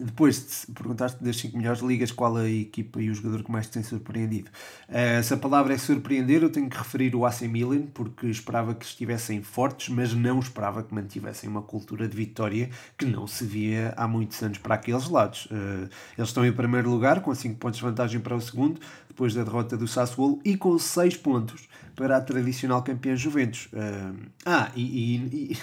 depois 0.00 0.66
perguntaste 0.74 1.22
das 1.22 1.36
5 1.36 1.56
melhores 1.56 1.80
ligas, 1.80 2.12
qual 2.12 2.36
a 2.36 2.48
equipa 2.48 3.00
e 3.00 3.10
o 3.10 3.14
jogador 3.14 3.42
que 3.42 3.50
mais 3.50 3.66
te 3.66 3.72
tem 3.72 3.82
surpreendido. 3.82 4.50
Uh, 4.88 5.22
se 5.22 5.34
a 5.34 5.36
palavra 5.36 5.74
é 5.74 5.78
surpreender, 5.78 6.42
eu 6.42 6.50
tenho 6.50 6.68
que 6.68 6.76
referir 6.76 7.14
o 7.14 7.24
AC 7.24 7.42
Milan, 7.42 7.82
porque 7.94 8.26
esperava 8.26 8.74
que 8.74 8.84
estivessem 8.84 9.42
fortes, 9.42 9.88
mas 9.88 10.12
não 10.14 10.38
esperava 10.38 10.82
que 10.82 10.94
mantivessem 10.94 11.48
uma 11.48 11.62
cultura 11.62 12.08
de 12.08 12.16
vitória 12.16 12.70
que 12.96 13.04
não 13.04 13.26
se 13.26 13.44
via 13.44 13.92
há 13.96 14.06
muitos 14.08 14.42
anos 14.42 14.58
para 14.58 14.74
aqueles 14.74 15.08
lados. 15.08 15.46
Uh, 15.46 15.88
eles 16.16 16.28
estão 16.30 16.44
em 16.44 16.52
primeiro 16.52 16.90
lugar, 16.90 17.20
com 17.20 17.34
5 17.34 17.56
pontos 17.56 17.78
de 17.78 17.84
vantagem 17.84 18.20
para 18.20 18.34
o 18.34 18.40
segundo, 18.40 18.80
depois 19.08 19.34
da 19.34 19.42
derrota 19.42 19.76
do 19.76 19.88
Sassuolo, 19.88 20.40
e 20.44 20.56
com 20.56 20.78
6 20.78 21.16
pontos 21.16 21.68
para 21.98 22.16
a 22.16 22.20
tradicional 22.20 22.82
campeã 22.82 23.16
Juventus. 23.16 23.66
Uh, 23.72 24.14
ah, 24.46 24.70
e, 24.76 24.82
e, 24.82 25.52
e 25.52 25.58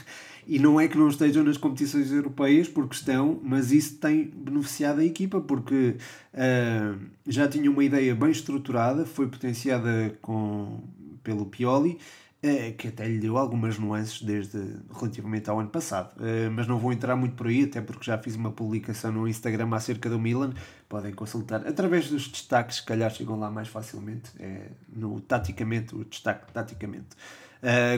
e 0.47 0.59
não 0.59 0.79
é 0.79 0.87
que 0.87 0.97
não 0.97 1.07
estejam 1.07 1.43
nas 1.43 1.57
competições 1.57 2.11
europeias, 2.11 2.67
porque 2.67 2.95
estão, 2.95 3.39
mas 3.43 3.71
isso 3.71 3.97
tem 3.97 4.25
beneficiado 4.25 4.99
a 4.99 5.05
equipa, 5.05 5.41
porque 5.41 5.97
uh, 6.33 6.99
já 7.27 7.47
tinha 7.47 7.69
uma 7.69 7.83
ideia 7.83 8.13
bem 8.13 8.29
estruturada, 8.29 9.05
foi 9.05 9.27
potenciada 9.27 10.15
com, 10.21 10.83
pelo 11.23 11.47
Pioli, 11.47 11.97
uh, 12.43 12.73
que 12.77 12.89
até 12.89 13.07
lhe 13.07 13.17
deu 13.17 13.37
algumas 13.37 13.79
nuances 13.79 14.21
desde 14.21 14.59
relativamente 14.93 15.49
ao 15.49 15.59
ano 15.59 15.69
passado. 15.69 16.11
Uh, 16.17 16.51
mas 16.51 16.67
não 16.67 16.77
vou 16.77 16.93
entrar 16.93 17.15
muito 17.15 17.35
por 17.35 17.47
aí, 17.47 17.63
até 17.63 17.81
porque 17.81 18.05
já 18.05 18.17
fiz 18.17 18.35
uma 18.35 18.51
publicação 18.51 19.11
no 19.11 19.27
Instagram 19.27 19.73
acerca 19.73 20.09
do 20.09 20.19
Milan, 20.19 20.53
podem 20.87 21.11
consultar 21.11 21.67
através 21.67 22.07
dos 22.07 22.27
destaques, 22.27 22.77
se 22.77 22.83
calhar 22.83 23.09
chegam 23.09 23.39
lá 23.39 23.49
mais 23.49 23.67
facilmente, 23.67 24.29
é, 24.39 24.67
no 24.95 25.19
taticamente, 25.21 25.95
o 25.95 26.05
destaque 26.05 26.51
taticamente. 26.53 27.15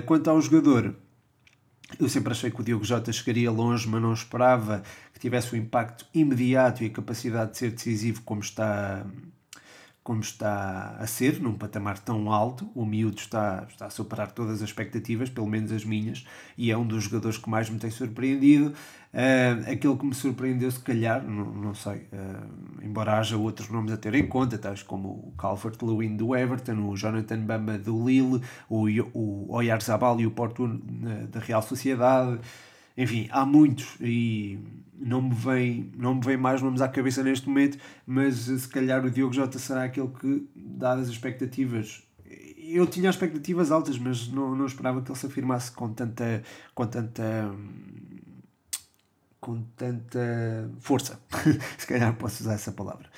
quanto 0.05 0.29
ao 0.29 0.39
jogador, 0.39 0.95
eu 1.99 2.09
sempre 2.09 2.31
achei 2.31 2.51
que 2.51 2.59
o 2.59 2.63
Diogo 2.63 2.83
Jota 2.83 3.11
chegaria 3.11 3.49
longe, 3.49 3.87
mas 3.87 4.01
não 4.01 4.13
esperava 4.13 4.83
que 5.13 5.19
tivesse 5.19 5.53
o 5.53 5.57
impacto 5.57 6.05
imediato 6.13 6.83
e 6.83 6.87
a 6.87 6.89
capacidade 6.89 7.51
de 7.51 7.57
ser 7.57 7.71
decisivo 7.71 8.21
como 8.23 8.41
está, 8.41 9.05
como 10.07 10.21
está 10.21 10.95
a 10.97 11.05
ser, 11.05 11.41
num 11.41 11.55
patamar 11.55 11.99
tão 11.99 12.31
alto. 12.31 12.65
O 12.73 12.85
miúdo 12.85 13.17
está, 13.17 13.67
está 13.69 13.87
a 13.87 13.89
superar 13.89 14.31
todas 14.31 14.61
as 14.61 14.69
expectativas, 14.69 15.29
pelo 15.29 15.47
menos 15.47 15.69
as 15.69 15.83
minhas, 15.83 16.25
e 16.57 16.71
é 16.71 16.77
um 16.77 16.87
dos 16.87 17.03
jogadores 17.03 17.37
que 17.37 17.49
mais 17.49 17.69
me 17.69 17.77
tem 17.77 17.91
surpreendido. 17.91 18.69
Uh, 19.13 19.69
aquele 19.69 19.97
que 19.97 20.05
me 20.05 20.15
surpreendeu, 20.15 20.71
se 20.71 20.79
calhar, 20.79 21.21
não, 21.21 21.51
não 21.53 21.75
sei, 21.75 22.07
uh, 22.13 22.81
embora 22.81 23.19
haja 23.19 23.35
outros 23.35 23.67
nomes 23.67 23.91
a 23.91 23.97
ter 23.97 24.15
em 24.15 24.25
conta, 24.25 24.57
tais 24.57 24.81
como 24.81 25.09
o 25.09 25.33
Calvert 25.37 25.75
Lewin 25.81 26.15
do 26.15 26.33
Everton, 26.33 26.87
o 26.87 26.95
Jonathan 26.95 27.41
Bamba 27.41 27.77
do 27.77 28.07
Lille, 28.07 28.41
o, 28.69 28.87
o 29.13 29.53
Oyarzabal 29.53 30.21
e 30.21 30.25
o 30.25 30.31
Porto 30.31 30.69
da 31.29 31.41
Real 31.41 31.61
Sociedade. 31.61 32.39
Enfim, 32.97 33.27
há 33.31 33.45
muitos 33.45 33.95
e 34.01 34.59
não 34.97 35.21
me 35.21 35.35
vem, 35.35 35.91
não 35.95 36.15
me 36.15 36.21
vem 36.25 36.35
mais 36.35 36.61
nomes 36.61 36.81
à 36.81 36.87
cabeça 36.87 37.23
neste 37.23 37.47
momento, 37.47 37.77
mas 38.05 38.35
se 38.35 38.67
calhar 38.67 39.05
o 39.05 39.11
Diogo 39.11 39.33
Jota 39.33 39.59
será 39.59 39.83
aquele 39.83 40.07
que, 40.07 40.49
dadas 40.55 41.07
as 41.07 41.13
expectativas, 41.13 42.03
eu 42.57 42.85
tinha 42.85 43.09
expectativas 43.09 43.71
altas, 43.71 43.97
mas 43.97 44.27
não, 44.27 44.55
não 44.55 44.65
esperava 44.65 45.01
que 45.01 45.11
ele 45.11 45.17
se 45.17 45.25
afirmasse 45.25 45.71
com 45.71 45.93
tanta, 45.93 46.43
com 46.73 46.85
tanta, 46.85 47.55
com 49.39 49.61
tanta 49.75 50.69
força. 50.79 51.19
se 51.77 51.87
calhar 51.87 52.13
posso 52.15 52.43
usar 52.43 52.53
essa 52.55 52.71
palavra. 52.71 53.09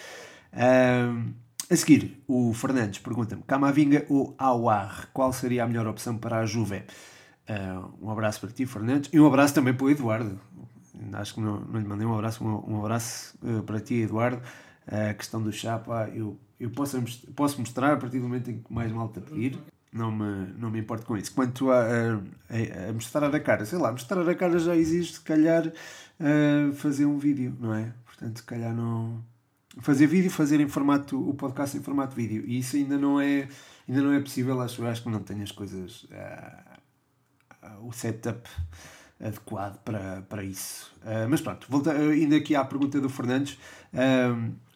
Um, 0.54 1.34
a 1.72 1.76
seguir, 1.76 2.22
o 2.28 2.54
Fernandes 2.54 3.00
pergunta-me: 3.00 3.42
Camavinga 3.44 4.06
ou 4.10 4.36
Awar? 4.38 5.10
Qual 5.14 5.34
seria 5.34 5.64
a 5.64 5.68
melhor 5.68 5.88
opção 5.88 6.18
para 6.18 6.40
a 6.40 6.46
Juve? 6.46 6.84
Uh, 7.50 8.06
um 8.06 8.12
abraço 8.12 8.40
para 8.40 8.52
ti, 8.52 8.66
Fernandes, 8.66 9.10
e 9.12 9.20
um 9.20 9.26
abraço 9.26 9.54
também 9.54 9.74
para 9.74 9.86
o 9.86 9.90
Eduardo. 9.90 10.40
Acho 11.14 11.34
que 11.34 11.42
não, 11.42 11.62
não 11.62 11.80
lhe 11.80 11.88
mandei 11.88 12.06
um 12.06 12.14
abraço, 12.14 12.44
um, 12.44 12.74
um 12.74 12.80
abraço 12.80 13.36
uh, 13.42 13.64
para 13.64 13.80
ti, 13.80 13.96
Eduardo. 13.96 14.42
A 14.86 15.14
questão 15.14 15.42
do 15.42 15.52
chapa, 15.52 16.10
eu, 16.14 16.38
eu 16.60 16.70
posso, 16.70 17.02
posso 17.36 17.60
mostrar 17.60 17.94
a 17.94 17.98
partir 17.98 18.20
do 18.20 18.24
momento 18.24 18.52
em 18.52 18.60
que 18.60 18.74
mais 18.74 18.92
malta 18.92 19.22
pedir. 19.22 19.58
Não 19.92 20.12
me, 20.12 20.54
não 20.58 20.70
me 20.70 20.80
importo 20.80 21.06
com 21.06 21.18
isso. 21.18 21.34
Quanto 21.34 21.72
a, 21.72 21.82
a, 21.82 22.90
a 22.90 22.94
mostrar 22.94 23.34
a 23.34 23.40
cara, 23.40 23.66
sei 23.66 23.80
lá, 23.80 23.92
mostrar 23.92 24.28
a 24.28 24.36
cara 24.36 24.60
já 24.60 24.76
existe, 24.76 25.16
se 25.16 25.22
calhar, 25.22 25.68
uh, 25.68 26.74
fazer 26.74 27.06
um 27.06 27.18
vídeo, 27.18 27.56
não 27.60 27.74
é? 27.74 27.92
Portanto, 28.06 28.38
se 28.38 28.44
calhar 28.44 28.74
não 28.76 29.24
fazer 29.80 30.08
vídeo, 30.08 30.30
fazer 30.30 30.60
em 30.60 30.68
formato, 30.68 31.30
o 31.30 31.34
podcast 31.34 31.78
em 31.78 31.82
formato 31.82 32.16
vídeo. 32.16 32.44
E 32.46 32.60
isso 32.60 32.76
ainda 32.76 32.98
não 32.98 33.20
é, 33.20 33.48
ainda 33.88 34.02
não 34.02 34.12
é 34.14 34.20
possível, 34.20 34.60
acho, 34.62 34.86
acho 34.86 35.04
que 35.04 35.10
não 35.10 35.22
tenho 35.22 35.44
as 35.44 35.52
coisas, 35.52 36.04
uh, 36.04 36.08
uh, 36.08 36.79
o 37.82 37.92
setup 37.92 38.50
adequado 39.20 39.78
para, 39.84 40.22
para 40.30 40.44
isso. 40.44 40.92
Uh, 41.02 41.28
mas 41.30 41.42
pronto, 41.42 41.68
volta, 41.70 41.94
indo 42.16 42.36
aqui 42.36 42.56
à 42.56 42.64
pergunta 42.64 43.02
do 43.02 43.10
Fernandes 43.10 43.58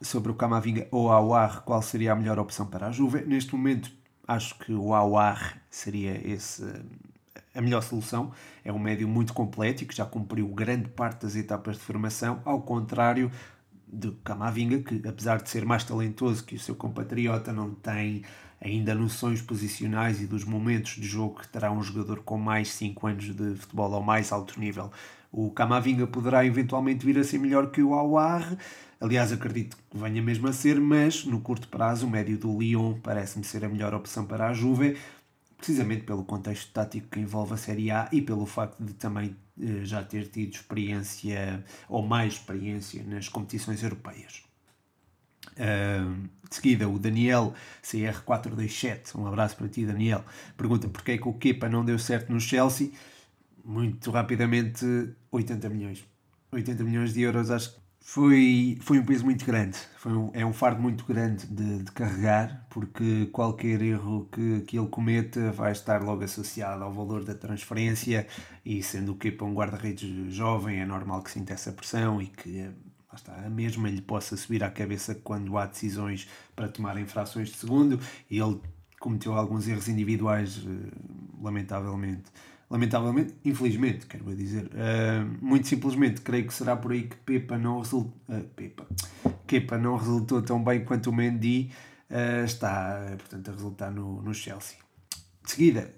sobre 0.01 0.31
o 0.31 0.35
Camavinga 0.35 0.87
ou 0.91 1.11
Awar, 1.11 1.61
qual 1.61 1.81
seria 1.81 2.13
a 2.13 2.15
melhor 2.15 2.39
opção 2.39 2.65
para 2.65 2.87
a 2.87 2.91
Juve? 2.91 3.23
Neste 3.25 3.55
momento, 3.55 3.91
acho 4.27 4.57
que 4.57 4.73
o 4.73 4.93
Awar 4.93 5.61
seria 5.69 6.19
esse 6.27 6.63
a 7.53 7.61
melhor 7.61 7.81
solução. 7.81 8.31
É 8.63 8.71
um 8.71 8.79
médio 8.79 9.07
muito 9.07 9.33
completo 9.33 9.83
e 9.83 9.85
que 9.85 9.95
já 9.95 10.05
cumpriu 10.05 10.47
grande 10.47 10.89
parte 10.89 11.21
das 11.21 11.35
etapas 11.35 11.77
de 11.77 11.83
formação, 11.83 12.41
ao 12.43 12.61
contrário 12.61 13.31
de 13.87 14.11
Camavinga, 14.23 14.79
que 14.79 15.07
apesar 15.07 15.41
de 15.41 15.49
ser 15.49 15.65
mais 15.65 15.83
talentoso 15.83 16.43
que 16.43 16.55
o 16.55 16.59
seu 16.59 16.75
compatriota, 16.75 17.53
não 17.53 17.75
tem 17.75 18.23
ainda 18.63 18.95
noções 18.95 19.41
posicionais 19.41 20.21
e 20.21 20.25
dos 20.25 20.45
momentos 20.45 20.95
de 20.95 21.05
jogo 21.05 21.41
que 21.41 21.47
terá 21.47 21.71
um 21.71 21.83
jogador 21.83 22.21
com 22.23 22.37
mais 22.37 22.71
5 22.71 23.07
anos 23.07 23.35
de 23.35 23.55
futebol 23.55 23.93
ao 23.93 24.01
mais 24.01 24.31
alto 24.31 24.59
nível. 24.59 24.91
O 25.31 25.51
Camavinga 25.51 26.07
poderá 26.07 26.45
eventualmente 26.45 27.05
vir 27.05 27.19
a 27.19 27.23
ser 27.23 27.39
melhor 27.39 27.71
que 27.71 27.81
o 27.81 27.93
Awar, 27.93 28.55
aliás 29.01 29.31
acredito 29.31 29.75
que 29.75 29.97
venha 29.97 30.21
mesmo 30.21 30.47
a 30.47 30.53
ser, 30.53 30.79
mas 30.79 31.25
no 31.25 31.41
curto 31.41 31.67
prazo 31.67 32.07
o 32.07 32.09
médio 32.09 32.37
do 32.37 32.57
Lyon 32.57 32.99
parece-me 33.01 33.43
ser 33.43 33.65
a 33.65 33.69
melhor 33.69 33.93
opção 33.93 34.25
para 34.25 34.47
a 34.47 34.53
Juve, 34.53 34.97
precisamente 35.57 36.03
pelo 36.03 36.23
contexto 36.23 36.71
tático 36.71 37.07
que 37.09 37.19
envolve 37.19 37.53
a 37.53 37.57
Série 37.57 37.91
A 37.91 38.07
e 38.11 38.21
pelo 38.21 38.45
facto 38.45 38.81
de 38.83 38.93
também 38.93 39.35
eh, 39.59 39.83
já 39.83 40.03
ter 40.03 40.27
tido 40.27 40.53
experiência 40.53 41.63
ou 41.89 42.05
mais 42.05 42.33
experiência 42.33 43.03
nas 43.03 43.27
competições 43.27 43.81
europeias. 43.83 44.52
De 45.55 46.55
seguida, 46.55 46.87
o 46.87 46.99
Daniel 46.99 47.53
CR427, 47.83 49.15
um 49.15 49.25
abraço 49.25 49.57
para 49.57 49.67
ti, 49.67 49.85
Daniel, 49.85 50.23
pergunta 50.55 50.87
porque 50.87 51.13
é 51.13 51.17
que 51.17 51.27
o 51.27 51.33
Kepa 51.33 51.67
não 51.67 51.83
deu 51.83 51.97
certo 51.97 52.31
no 52.31 52.39
Chelsea. 52.39 52.91
Muito 53.65 54.11
rapidamente, 54.11 54.85
80 55.31 55.69
milhões. 55.69 56.05
80 56.51 56.83
milhões 56.83 57.13
de 57.13 57.21
euros, 57.21 57.49
acho 57.49 57.73
que 57.73 57.83
foi, 58.05 58.77
foi 58.81 58.99
um 58.99 59.05
peso 59.05 59.23
muito 59.23 59.45
grande, 59.45 59.77
foi 59.97 60.11
um, 60.11 60.29
é 60.33 60.45
um 60.45 60.51
fardo 60.51 60.81
muito 60.81 61.05
grande 61.05 61.47
de, 61.47 61.83
de, 61.83 61.91
carregar, 61.93 62.67
porque 62.69 63.27
qualquer 63.27 63.81
erro 63.81 64.27
que, 64.29 64.61
que 64.61 64.77
ele 64.77 64.87
cometa 64.89 65.51
vai 65.53 65.71
estar 65.71 66.03
logo 66.03 66.21
associado 66.21 66.83
ao 66.83 66.91
valor 66.91 67.23
da 67.23 67.33
transferência 67.33 68.27
e 68.65 68.83
sendo 68.83 69.13
o 69.13 69.15
para 69.15 69.47
um 69.47 69.53
guarda-redes 69.53 70.33
jovem 70.33 70.81
é 70.81 70.85
normal 70.85 71.23
que 71.23 71.31
sinta 71.31 71.53
essa 71.53 71.71
pressão 71.71 72.21
e 72.21 72.27
que 72.27 72.69
está, 73.15 73.35
a 73.35 73.49
mesma 73.49 73.89
lhe 73.89 74.01
possa 74.01 74.35
subir 74.35 74.63
à 74.63 74.69
cabeça 74.69 75.15
quando 75.15 75.57
há 75.57 75.65
decisões 75.65 76.27
para 76.55 76.67
tomar 76.67 76.97
infrações 76.97 77.49
de 77.49 77.57
segundo 77.57 77.99
e 78.29 78.39
ele 78.39 78.59
cometeu 78.99 79.33
alguns 79.33 79.67
erros 79.67 79.89
individuais, 79.89 80.63
eh, 80.65 80.91
lamentavelmente. 81.41 82.31
Lamentavelmente, 82.69 83.35
infelizmente, 83.43 84.07
quero 84.07 84.33
dizer, 84.35 84.65
uh, 84.65 85.45
muito 85.45 85.67
simplesmente, 85.67 86.21
creio 86.21 86.47
que 86.47 86.53
será 86.53 86.75
por 86.75 86.91
aí 86.91 87.03
que 87.03 87.15
Pepa 87.17 87.57
não 87.57 87.79
resultou, 87.79 88.17
uh, 88.29 88.43
Pepa, 88.55 88.87
Kepa 89.45 89.77
não 89.77 89.95
resultou 89.95 90.41
tão 90.41 90.63
bem 90.63 90.83
quanto 90.83 91.11
o 91.11 91.13
Mendy 91.13 91.69
uh, 92.09 92.45
está, 92.45 93.13
portanto, 93.17 93.49
a 93.49 93.51
resultar 93.51 93.91
no, 93.91 94.23
no 94.23 94.33
Chelsea. 94.33 94.77
De 95.43 95.51
seguida, 95.51 95.93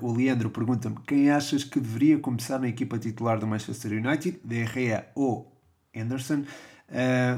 o 0.00 0.10
Leandro 0.10 0.48
pergunta-me 0.48 0.96
quem 1.06 1.30
achas 1.30 1.62
que 1.62 1.78
deveria 1.78 2.18
começar 2.18 2.58
na 2.58 2.68
equipa 2.68 2.98
titular 2.98 3.38
do 3.38 3.46
Manchester 3.46 3.92
United, 3.92 4.40
De 4.42 4.64
Gea 4.64 5.06
ou 5.14 5.57
Anderson. 6.00 6.44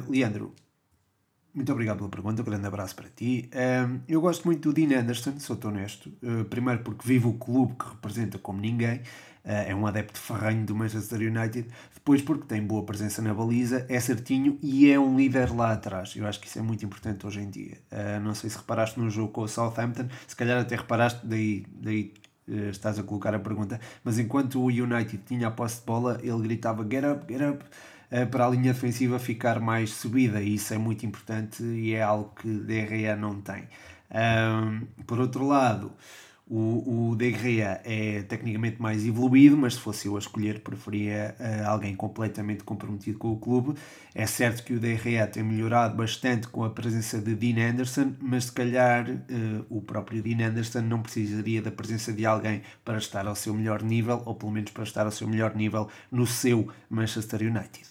Leandro, 0.09 0.55
muito 1.53 1.73
obrigado 1.73 1.99
pela 1.99 2.09
pergunta, 2.09 2.42
um 2.42 2.44
grande 2.44 2.66
abraço 2.66 2.94
para 2.94 3.09
ti. 3.09 3.51
eu 4.07 4.20
gosto 4.20 4.44
muito 4.44 4.70
do 4.70 4.73
Dean 4.73 5.01
Anderson, 5.01 5.38
sou-te 5.40 5.66
honesto. 5.66 6.12
Uh, 6.23 6.44
primeiro 6.44 6.83
porque 6.85 7.07
vive 7.07 7.27
o 7.27 7.33
clube 7.33 7.75
que 7.75 7.88
representa 7.88 8.38
como 8.38 8.61
ninguém, 8.61 8.99
uh, 8.99 9.66
é 9.66 9.75
um 9.75 9.85
adepto 9.85 10.18
ferranho 10.20 10.64
do 10.64 10.77
Manchester 10.77 11.18
United. 11.18 11.68
Depois 11.92 12.23
porque 12.23 12.46
tem 12.46 12.64
boa 12.64 12.85
presença 12.85 13.20
na 13.20 13.35
baliza, 13.35 13.85
é 13.88 13.99
certinho 13.99 14.59
e 14.62 14.88
é 14.88 14.99
um 14.99 15.16
líder 15.16 15.53
lá 15.53 15.73
atrás. 15.73 16.14
Eu 16.14 16.25
acho 16.29 16.38
que 16.40 16.46
isso 16.46 16.61
é 16.61 16.62
muito 16.62 16.85
importante 16.85 17.27
hoje 17.27 17.40
em 17.40 17.51
dia. 17.51 17.79
Uh, 17.90 18.20
não 18.20 18.33
sei 18.33 18.49
se 18.49 18.57
reparaste 18.57 19.01
no 19.01 19.11
jogo 19.11 19.33
com 19.33 19.42
o 19.42 19.49
Southampton, 19.49 20.07
se 20.29 20.37
calhar 20.37 20.61
até 20.61 20.77
reparaste, 20.77 21.27
daí, 21.27 21.66
daí 21.73 22.14
estás 22.70 22.99
a 22.99 23.05
colocar 23.05 23.33
a 23.33 23.38
pergunta, 23.38 23.79
mas 24.03 24.18
enquanto 24.18 24.61
o 24.61 24.66
United 24.66 25.23
tinha 25.25 25.46
a 25.46 25.51
posse 25.53 25.81
de 25.81 25.87
bola, 25.87 26.18
ele 26.20 26.42
gritava 26.42 26.85
get 26.88 27.05
up, 27.05 27.33
get 27.33 27.42
up 27.42 27.64
para 28.31 28.46
a 28.46 28.51
linha 28.51 28.73
defensiva 28.73 29.18
ficar 29.18 29.61
mais 29.61 29.90
subida 29.90 30.40
e 30.40 30.55
isso 30.55 30.75
é 30.75 30.79
muito 30.79 31.07
importante 31.07 31.62
e 31.62 31.94
é 31.94 32.03
algo 32.03 32.33
que 32.35 32.49
DRA 32.49 33.16
não 33.16 33.40
tem. 33.40 33.68
Por 35.07 35.20
outro 35.20 35.46
lado, 35.46 35.92
o, 36.51 37.12
o 37.12 37.18
é 37.85 38.23
tecnicamente 38.23 38.83
mais 38.83 39.07
evoluído, 39.07 39.57
mas 39.57 39.75
se 39.75 39.81
fosse 39.81 40.09
eu 40.09 40.16
a 40.16 40.18
escolher, 40.18 40.59
preferia 40.59 41.37
uh, 41.38 41.68
alguém 41.68 41.94
completamente 41.94 42.64
comprometido 42.64 43.18
com 43.18 43.31
o 43.31 43.38
clube. 43.38 43.79
É 44.12 44.27
certo 44.27 44.64
que 44.64 44.75
o 44.75 44.81
DRA 44.81 45.29
tem 45.29 45.44
melhorado 45.44 45.96
bastante 45.96 46.49
com 46.49 46.64
a 46.64 46.70
presença 46.70 47.20
de 47.20 47.37
Dean 47.37 47.70
Anderson, 47.70 48.14
mas 48.20 48.46
se 48.46 48.53
calhar 48.53 49.09
uh, 49.09 49.64
o 49.70 49.81
próprio 49.81 50.20
Dean 50.20 50.49
Anderson 50.49 50.81
não 50.81 51.01
precisaria 51.01 51.62
da 51.62 51.70
presença 51.70 52.12
de 52.12 52.27
alguém 52.27 52.62
para 52.85 52.99
estar 52.99 53.29
ao 53.29 53.37
seu 53.37 53.55
melhor 53.55 53.81
nível, 53.85 54.20
ou 54.27 54.35
pelo 54.35 54.51
menos 54.51 54.73
para 54.73 54.83
estar 54.83 55.07
ao 55.07 55.12
seu 55.12 55.29
melhor 55.29 55.55
nível 55.55 55.88
no 56.11 56.27
seu 56.27 56.68
Manchester 56.90 57.42
United. 57.42 57.89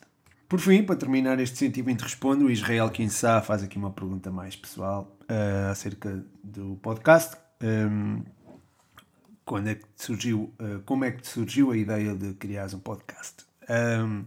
Por 0.50 0.60
fim, 0.60 0.82
para 0.82 0.96
terminar 0.96 1.40
este 1.40 1.60
120 1.60 2.02
Respondo, 2.02 2.46
o 2.46 2.50
Israel 2.50 2.90
Kinsá 2.90 3.40
faz 3.40 3.62
aqui 3.62 3.78
uma 3.78 3.92
pergunta 3.92 4.32
mais 4.32 4.56
pessoal 4.56 5.16
uh, 5.30 5.70
acerca 5.70 6.26
do 6.44 6.76
podcast. 6.82 7.38
Um, 7.62 7.68
ehm, 7.68 8.24
quando 9.46 9.70
é 9.70 9.76
que 9.76 9.86
surgiu, 9.96 10.52
uh, 10.60 10.82
como 10.88 11.06
é 11.06 11.12
que 11.12 11.28
surgiu 11.28 11.70
a 11.70 11.78
ideia 11.78 12.16
de 12.16 12.34
criar 12.34 12.66
um 12.74 12.80
podcast? 12.80 13.46
Um, 13.70 13.74
ehm, 13.76 14.26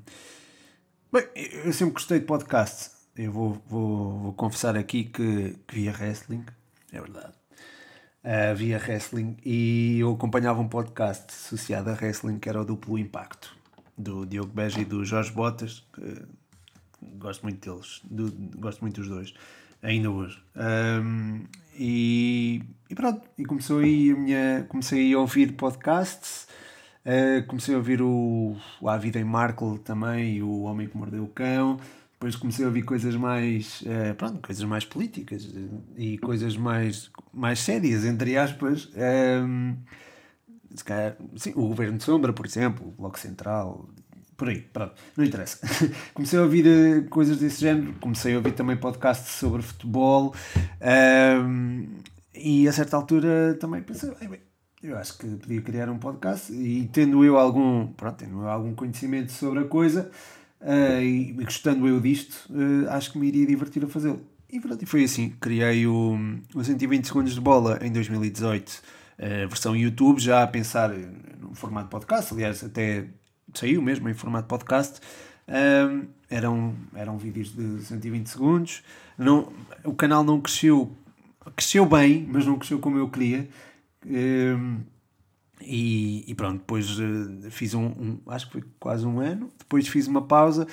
bem, 1.12 1.24
eu 1.64 1.72
sempre 1.72 1.94
gostei 1.94 2.20
de 2.20 2.26
podcast. 2.26 2.92
Eu 3.16 3.32
vou, 3.32 3.60
vou, 3.66 4.20
vou 4.20 4.32
confessar 4.34 4.76
aqui 4.76 5.02
que, 5.02 5.58
que 5.66 5.74
via 5.74 5.90
wrestling, 5.90 6.44
é 6.92 7.00
verdade. 7.00 7.32
Uh, 8.22 8.54
via 8.54 8.78
wrestling 8.78 9.36
e 9.44 9.98
eu 9.98 10.12
acompanhava 10.12 10.60
um 10.60 10.68
podcast 10.68 11.24
associado 11.30 11.90
a 11.90 11.94
wrestling 11.94 12.38
que 12.38 12.48
era 12.48 12.60
o 12.60 12.64
Duplo 12.64 12.96
Impacto 12.96 13.60
do 13.96 14.26
Diogo 14.26 14.52
Beja 14.52 14.80
e 14.80 14.84
do 14.84 15.04
Jorge 15.04 15.30
Botas, 15.32 15.84
que 15.92 16.22
gosto 17.18 17.42
muito 17.42 17.70
deles, 17.70 18.00
do, 18.04 18.32
gosto 18.58 18.80
muito 18.80 19.00
dos 19.00 19.08
dois, 19.08 19.34
ainda 19.82 20.10
hoje. 20.10 20.42
Um, 20.56 21.44
e, 21.76 22.62
e, 22.88 22.94
pronto, 22.94 23.22
e 23.38 23.44
começou 23.44 23.80
aí 23.80 24.10
a 24.10 24.16
minha, 24.16 24.66
comecei 24.68 25.12
a 25.12 25.18
ouvir 25.18 25.52
podcasts, 25.52 26.46
uh, 27.04 27.46
comecei 27.46 27.74
a 27.74 27.78
ouvir 27.78 28.02
o, 28.02 28.56
o 28.80 28.88
A 28.88 28.96
Vida 28.96 29.18
em 29.18 29.24
Markle 29.24 29.78
também, 29.78 30.36
e 30.36 30.42
o 30.42 30.62
Homem 30.62 30.88
que 30.88 30.96
Mordeu 30.96 31.24
o 31.24 31.28
Cão, 31.28 31.78
depois 32.12 32.36
comecei 32.36 32.64
a 32.64 32.68
ouvir 32.68 32.82
coisas 32.82 33.16
mais, 33.16 33.82
uh, 33.82 34.14
pronto, 34.16 34.38
coisas 34.40 34.64
mais 34.64 34.84
políticas 34.84 35.48
e 35.96 36.18
coisas 36.18 36.56
mais, 36.56 37.10
mais 37.32 37.58
sérias, 37.58 38.04
entre 38.04 38.36
aspas. 38.36 38.88
Um, 38.96 39.76
se 40.74 40.84
calhar, 40.84 41.16
sim, 41.36 41.52
o 41.54 41.68
Governo 41.68 41.98
de 41.98 42.04
Sombra, 42.04 42.32
por 42.32 42.46
exemplo, 42.46 42.88
o 42.88 42.90
Bloco 42.92 43.18
Central, 43.18 43.88
por 44.36 44.48
aí, 44.48 44.60
pronto, 44.60 44.94
não 45.16 45.24
interessa. 45.24 45.58
comecei 46.14 46.38
a 46.38 46.42
ouvir 46.42 46.66
uh, 46.66 47.08
coisas 47.08 47.38
desse 47.38 47.60
género, 47.60 47.94
comecei 48.00 48.34
a 48.34 48.38
ouvir 48.38 48.52
também 48.52 48.76
podcasts 48.76 49.34
sobre 49.36 49.62
futebol 49.62 50.34
um, 51.44 51.86
e 52.34 52.66
a 52.66 52.72
certa 52.72 52.96
altura 52.96 53.56
também 53.60 53.82
pensei, 53.82 54.10
bem, 54.28 54.40
eu 54.82 54.98
acho 54.98 55.16
que 55.16 55.28
podia 55.36 55.60
criar 55.60 55.88
um 55.88 55.98
podcast 55.98 56.52
e 56.52 56.88
tendo 56.92 57.24
eu 57.24 57.38
algum, 57.38 57.86
pronto, 57.88 58.16
tendo 58.16 58.42
eu 58.42 58.48
algum 58.48 58.74
conhecimento 58.74 59.30
sobre 59.30 59.60
a 59.60 59.64
coisa 59.64 60.10
uh, 60.60 61.00
e, 61.00 61.30
e, 61.30 61.44
gostando 61.44 61.86
eu 61.86 62.00
disto, 62.00 62.48
uh, 62.50 62.90
acho 62.90 63.12
que 63.12 63.18
me 63.18 63.28
iria 63.28 63.46
divertir 63.46 63.84
a 63.84 63.86
fazê-lo. 63.86 64.20
E 64.50 64.60
pronto, 64.60 64.82
e 64.82 64.86
foi 64.86 65.04
assim. 65.04 65.30
Criei 65.40 65.86
o, 65.86 66.18
o 66.54 66.62
120 66.62 67.06
segundos 67.06 67.34
de 67.34 67.40
bola 67.40 67.78
em 67.80 67.90
2018, 67.90 68.82
a 69.22 69.46
versão 69.46 69.76
YouTube, 69.76 70.20
já 70.20 70.42
a 70.42 70.46
pensar 70.46 70.90
no 71.40 71.54
formato 71.54 71.88
podcast, 71.88 72.34
aliás, 72.34 72.64
até 72.64 73.06
saiu 73.54 73.80
mesmo 73.80 74.08
em 74.08 74.14
formato 74.14 74.48
podcast. 74.48 75.00
Um, 75.48 76.06
eram, 76.30 76.74
eram 76.94 77.18
vídeos 77.18 77.54
de 77.54 77.84
120 77.84 78.26
segundos. 78.26 78.82
Não, 79.18 79.52
o 79.84 79.94
canal 79.94 80.24
não 80.24 80.40
cresceu, 80.40 80.90
cresceu 81.54 81.84
bem, 81.86 82.26
mas 82.28 82.46
não 82.46 82.58
cresceu 82.58 82.78
como 82.78 82.98
eu 82.98 83.08
queria. 83.08 83.48
Um, 84.04 84.80
e, 85.60 86.24
e, 86.26 86.34
pronto, 86.34 86.58
depois 86.58 86.98
uh, 86.98 87.50
fiz 87.50 87.74
um, 87.74 87.84
um, 87.86 88.18
acho 88.26 88.46
que 88.46 88.52
foi 88.52 88.64
quase 88.80 89.06
um 89.06 89.20
ano. 89.20 89.52
Depois 89.58 89.86
fiz 89.86 90.06
uma 90.06 90.22
pausa 90.22 90.66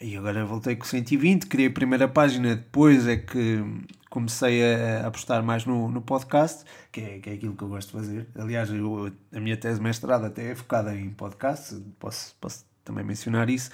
e 0.00 0.16
agora 0.16 0.44
voltei 0.44 0.76
com 0.76 0.84
120. 0.84 1.46
Criei 1.46 1.68
a 1.68 1.72
primeira 1.72 2.08
página, 2.08 2.56
depois 2.56 3.06
é 3.06 3.16
que 3.16 3.62
comecei 4.10 4.62
a, 4.62 5.06
apostar 5.06 5.42
mais 5.42 5.64
no, 5.64 5.90
no 5.90 6.02
podcast, 6.02 6.64
que 6.92 7.00
é, 7.00 7.18
que 7.20 7.30
é 7.30 7.32
aquilo 7.34 7.54
que 7.54 7.62
eu 7.62 7.68
gosto 7.68 7.88
de 7.88 8.04
fazer. 8.04 8.28
Aliás, 8.34 8.70
eu, 8.70 9.12
a 9.32 9.40
minha 9.40 9.56
tese 9.56 9.80
mestrada 9.80 10.26
até 10.26 10.50
é 10.50 10.54
focada 10.54 10.94
em 10.94 11.10
podcast, 11.10 11.74
posso, 11.98 12.34
posso 12.40 12.64
também 12.84 13.04
mencionar 13.04 13.48
isso. 13.48 13.70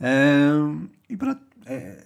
Um, 0.00 0.88
e 1.08 1.16
pronto, 1.16 1.42
é, 1.66 2.04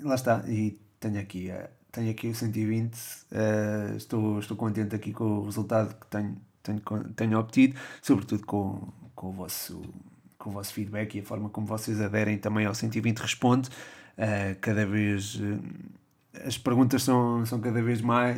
lá 0.00 0.14
está. 0.14 0.44
E 0.48 0.78
tenho 1.00 1.20
aqui, 1.20 1.50
tenho 1.92 2.10
aqui 2.10 2.28
o 2.28 2.34
120. 2.34 2.94
Uh, 2.94 3.96
estou, 3.96 4.38
estou 4.38 4.56
contente 4.56 4.94
aqui 4.94 5.12
com 5.12 5.24
o 5.24 5.44
resultado 5.44 5.94
que 5.94 6.06
tenho, 6.06 6.36
tenho, 6.62 6.80
tenho 7.14 7.38
obtido, 7.38 7.78
sobretudo 8.02 8.44
com, 8.46 8.88
com, 9.14 9.28
o 9.28 9.32
vosso, 9.32 9.82
com 10.38 10.50
o 10.50 10.52
vosso 10.52 10.72
feedback 10.72 11.16
e 11.16 11.20
a 11.20 11.22
forma 11.22 11.48
como 11.48 11.66
vocês 11.66 12.00
aderem 12.00 12.38
também 12.38 12.66
ao 12.66 12.74
120 12.74 13.18
Responde. 13.18 13.68
Uh, 14.16 14.56
cada 14.60 14.86
vez. 14.86 15.34
Uh, 15.36 15.60
as 16.44 16.56
perguntas 16.56 17.02
são, 17.02 17.44
são 17.44 17.60
cada 17.60 17.82
vez 17.82 18.00
mais. 18.00 18.36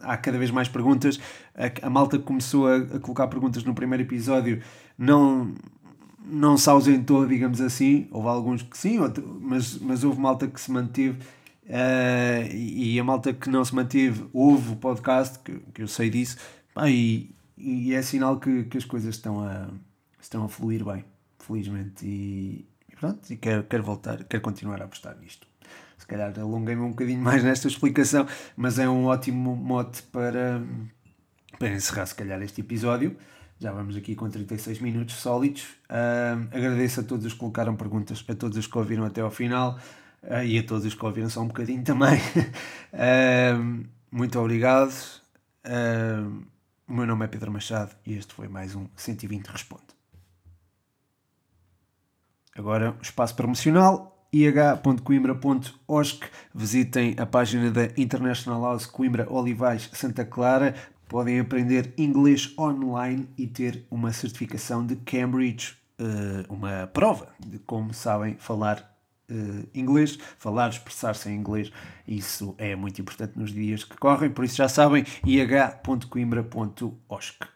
Há 0.00 0.16
cada 0.16 0.38
vez 0.38 0.50
mais 0.50 0.68
perguntas. 0.68 1.18
A, 1.54 1.86
a 1.86 1.90
malta 1.90 2.18
começou 2.18 2.68
a, 2.68 2.76
a 2.76 3.00
colocar 3.00 3.26
perguntas 3.26 3.64
no 3.64 3.74
primeiro 3.74 4.04
episódio. 4.04 4.62
Não, 4.96 5.52
não 6.24 6.56
se 6.56 6.70
ausentou, 6.70 7.26
digamos 7.26 7.60
assim. 7.60 8.06
Houve 8.10 8.28
alguns 8.28 8.62
que 8.62 8.78
sim, 8.78 8.98
outro, 8.98 9.38
mas, 9.40 9.78
mas 9.78 10.04
houve 10.04 10.20
malta 10.20 10.46
que 10.46 10.60
se 10.60 10.70
manteve. 10.70 11.18
Uh, 11.64 12.52
e 12.52 13.00
a 13.00 13.04
malta 13.04 13.32
que 13.32 13.48
não 13.48 13.64
se 13.64 13.74
manteve, 13.74 14.24
houve 14.32 14.72
o 14.72 14.76
podcast, 14.76 15.38
que, 15.38 15.58
que 15.72 15.82
eu 15.82 15.88
sei 15.88 16.10
disso, 16.10 16.36
e, 16.86 17.34
e 17.56 17.94
é 17.94 18.02
sinal 18.02 18.38
que, 18.38 18.64
que 18.64 18.76
as 18.76 18.84
coisas 18.84 19.14
estão 19.14 19.40
a, 19.40 19.68
estão 20.20 20.44
a 20.44 20.48
fluir 20.48 20.84
bem, 20.84 21.04
felizmente. 21.46 22.06
E, 22.06 22.66
e 22.90 22.96
pronto, 22.96 23.30
e 23.30 23.36
quero, 23.36 23.64
quero 23.64 23.82
voltar, 23.82 24.24
quero 24.24 24.42
continuar 24.42 24.80
a 24.82 24.84
apostar 24.84 25.16
nisto. 25.18 25.46
Se 25.98 26.06
calhar 26.06 26.38
alonguei-me 26.38 26.82
um 26.82 26.90
bocadinho 26.90 27.20
mais 27.22 27.42
nesta 27.42 27.68
explicação, 27.68 28.26
mas 28.56 28.78
é 28.78 28.88
um 28.88 29.06
ótimo 29.06 29.56
mote 29.56 30.02
para, 30.04 30.62
para 31.58 31.68
encerrar, 31.68 32.06
se 32.06 32.14
calhar, 32.14 32.42
este 32.42 32.60
episódio. 32.60 33.16
Já 33.58 33.72
vamos 33.72 33.96
aqui 33.96 34.14
com 34.14 34.28
36 34.28 34.80
minutos 34.80 35.14
sólidos. 35.14 35.62
Uh, 35.88 36.48
agradeço 36.50 37.00
a 37.00 37.02
todos 37.02 37.24
os 37.24 37.32
que 37.32 37.38
colocaram 37.38 37.76
perguntas, 37.76 38.24
a 38.28 38.34
todos 38.34 38.58
os 38.58 38.66
que 38.66 38.76
ouviram 38.76 39.04
até 39.04 39.20
ao 39.20 39.30
final 39.30 39.78
uh, 40.24 40.44
e 40.44 40.58
a 40.58 40.62
todos 40.62 40.84
os 40.84 40.94
que 40.94 41.04
ouviram 41.04 41.30
só 41.30 41.40
um 41.40 41.46
bocadinho 41.46 41.82
também. 41.84 42.18
uh, 42.18 43.86
muito 44.10 44.38
obrigado. 44.38 44.92
o 46.86 46.92
meu 46.92 47.06
nome 47.06 47.24
é 47.24 47.28
Pedro 47.28 47.52
Machado 47.52 47.94
e 48.04 48.14
este 48.14 48.34
foi 48.34 48.48
mais 48.48 48.74
um 48.74 48.86
120 48.96 49.46
Responde. 49.46 49.93
Agora, 52.56 52.96
espaço 53.02 53.34
promocional 53.34 54.12
ih.coimbra.osc. 54.32 56.20
Visitem 56.52 57.14
a 57.18 57.26
página 57.26 57.70
da 57.70 57.84
International 57.96 58.62
House 58.62 58.86
Coimbra 58.86 59.32
Olivais 59.32 59.88
Santa 59.92 60.24
Clara 60.24 60.74
podem 61.08 61.38
aprender 61.38 61.94
inglês 61.96 62.52
online 62.58 63.28
e 63.38 63.46
ter 63.46 63.86
uma 63.90 64.12
certificação 64.12 64.84
de 64.84 64.96
Cambridge, 64.96 65.76
eh, 65.98 66.44
uma 66.48 66.88
prova 66.88 67.28
de 67.38 67.60
como 67.60 67.94
sabem 67.94 68.36
falar 68.38 68.92
Uh, 69.26 69.66
inglês, 69.74 70.18
falar, 70.36 70.68
expressar-se 70.68 71.30
em 71.30 71.34
inglês, 71.34 71.72
isso 72.06 72.54
é 72.58 72.76
muito 72.76 73.00
importante 73.00 73.38
nos 73.38 73.54
dias 73.54 73.82
que 73.82 73.96
correm, 73.96 74.28
por 74.28 74.44
isso 74.44 74.56
já 74.56 74.68
sabem, 74.68 75.02
ih.coimbra.osc. 75.24 77.53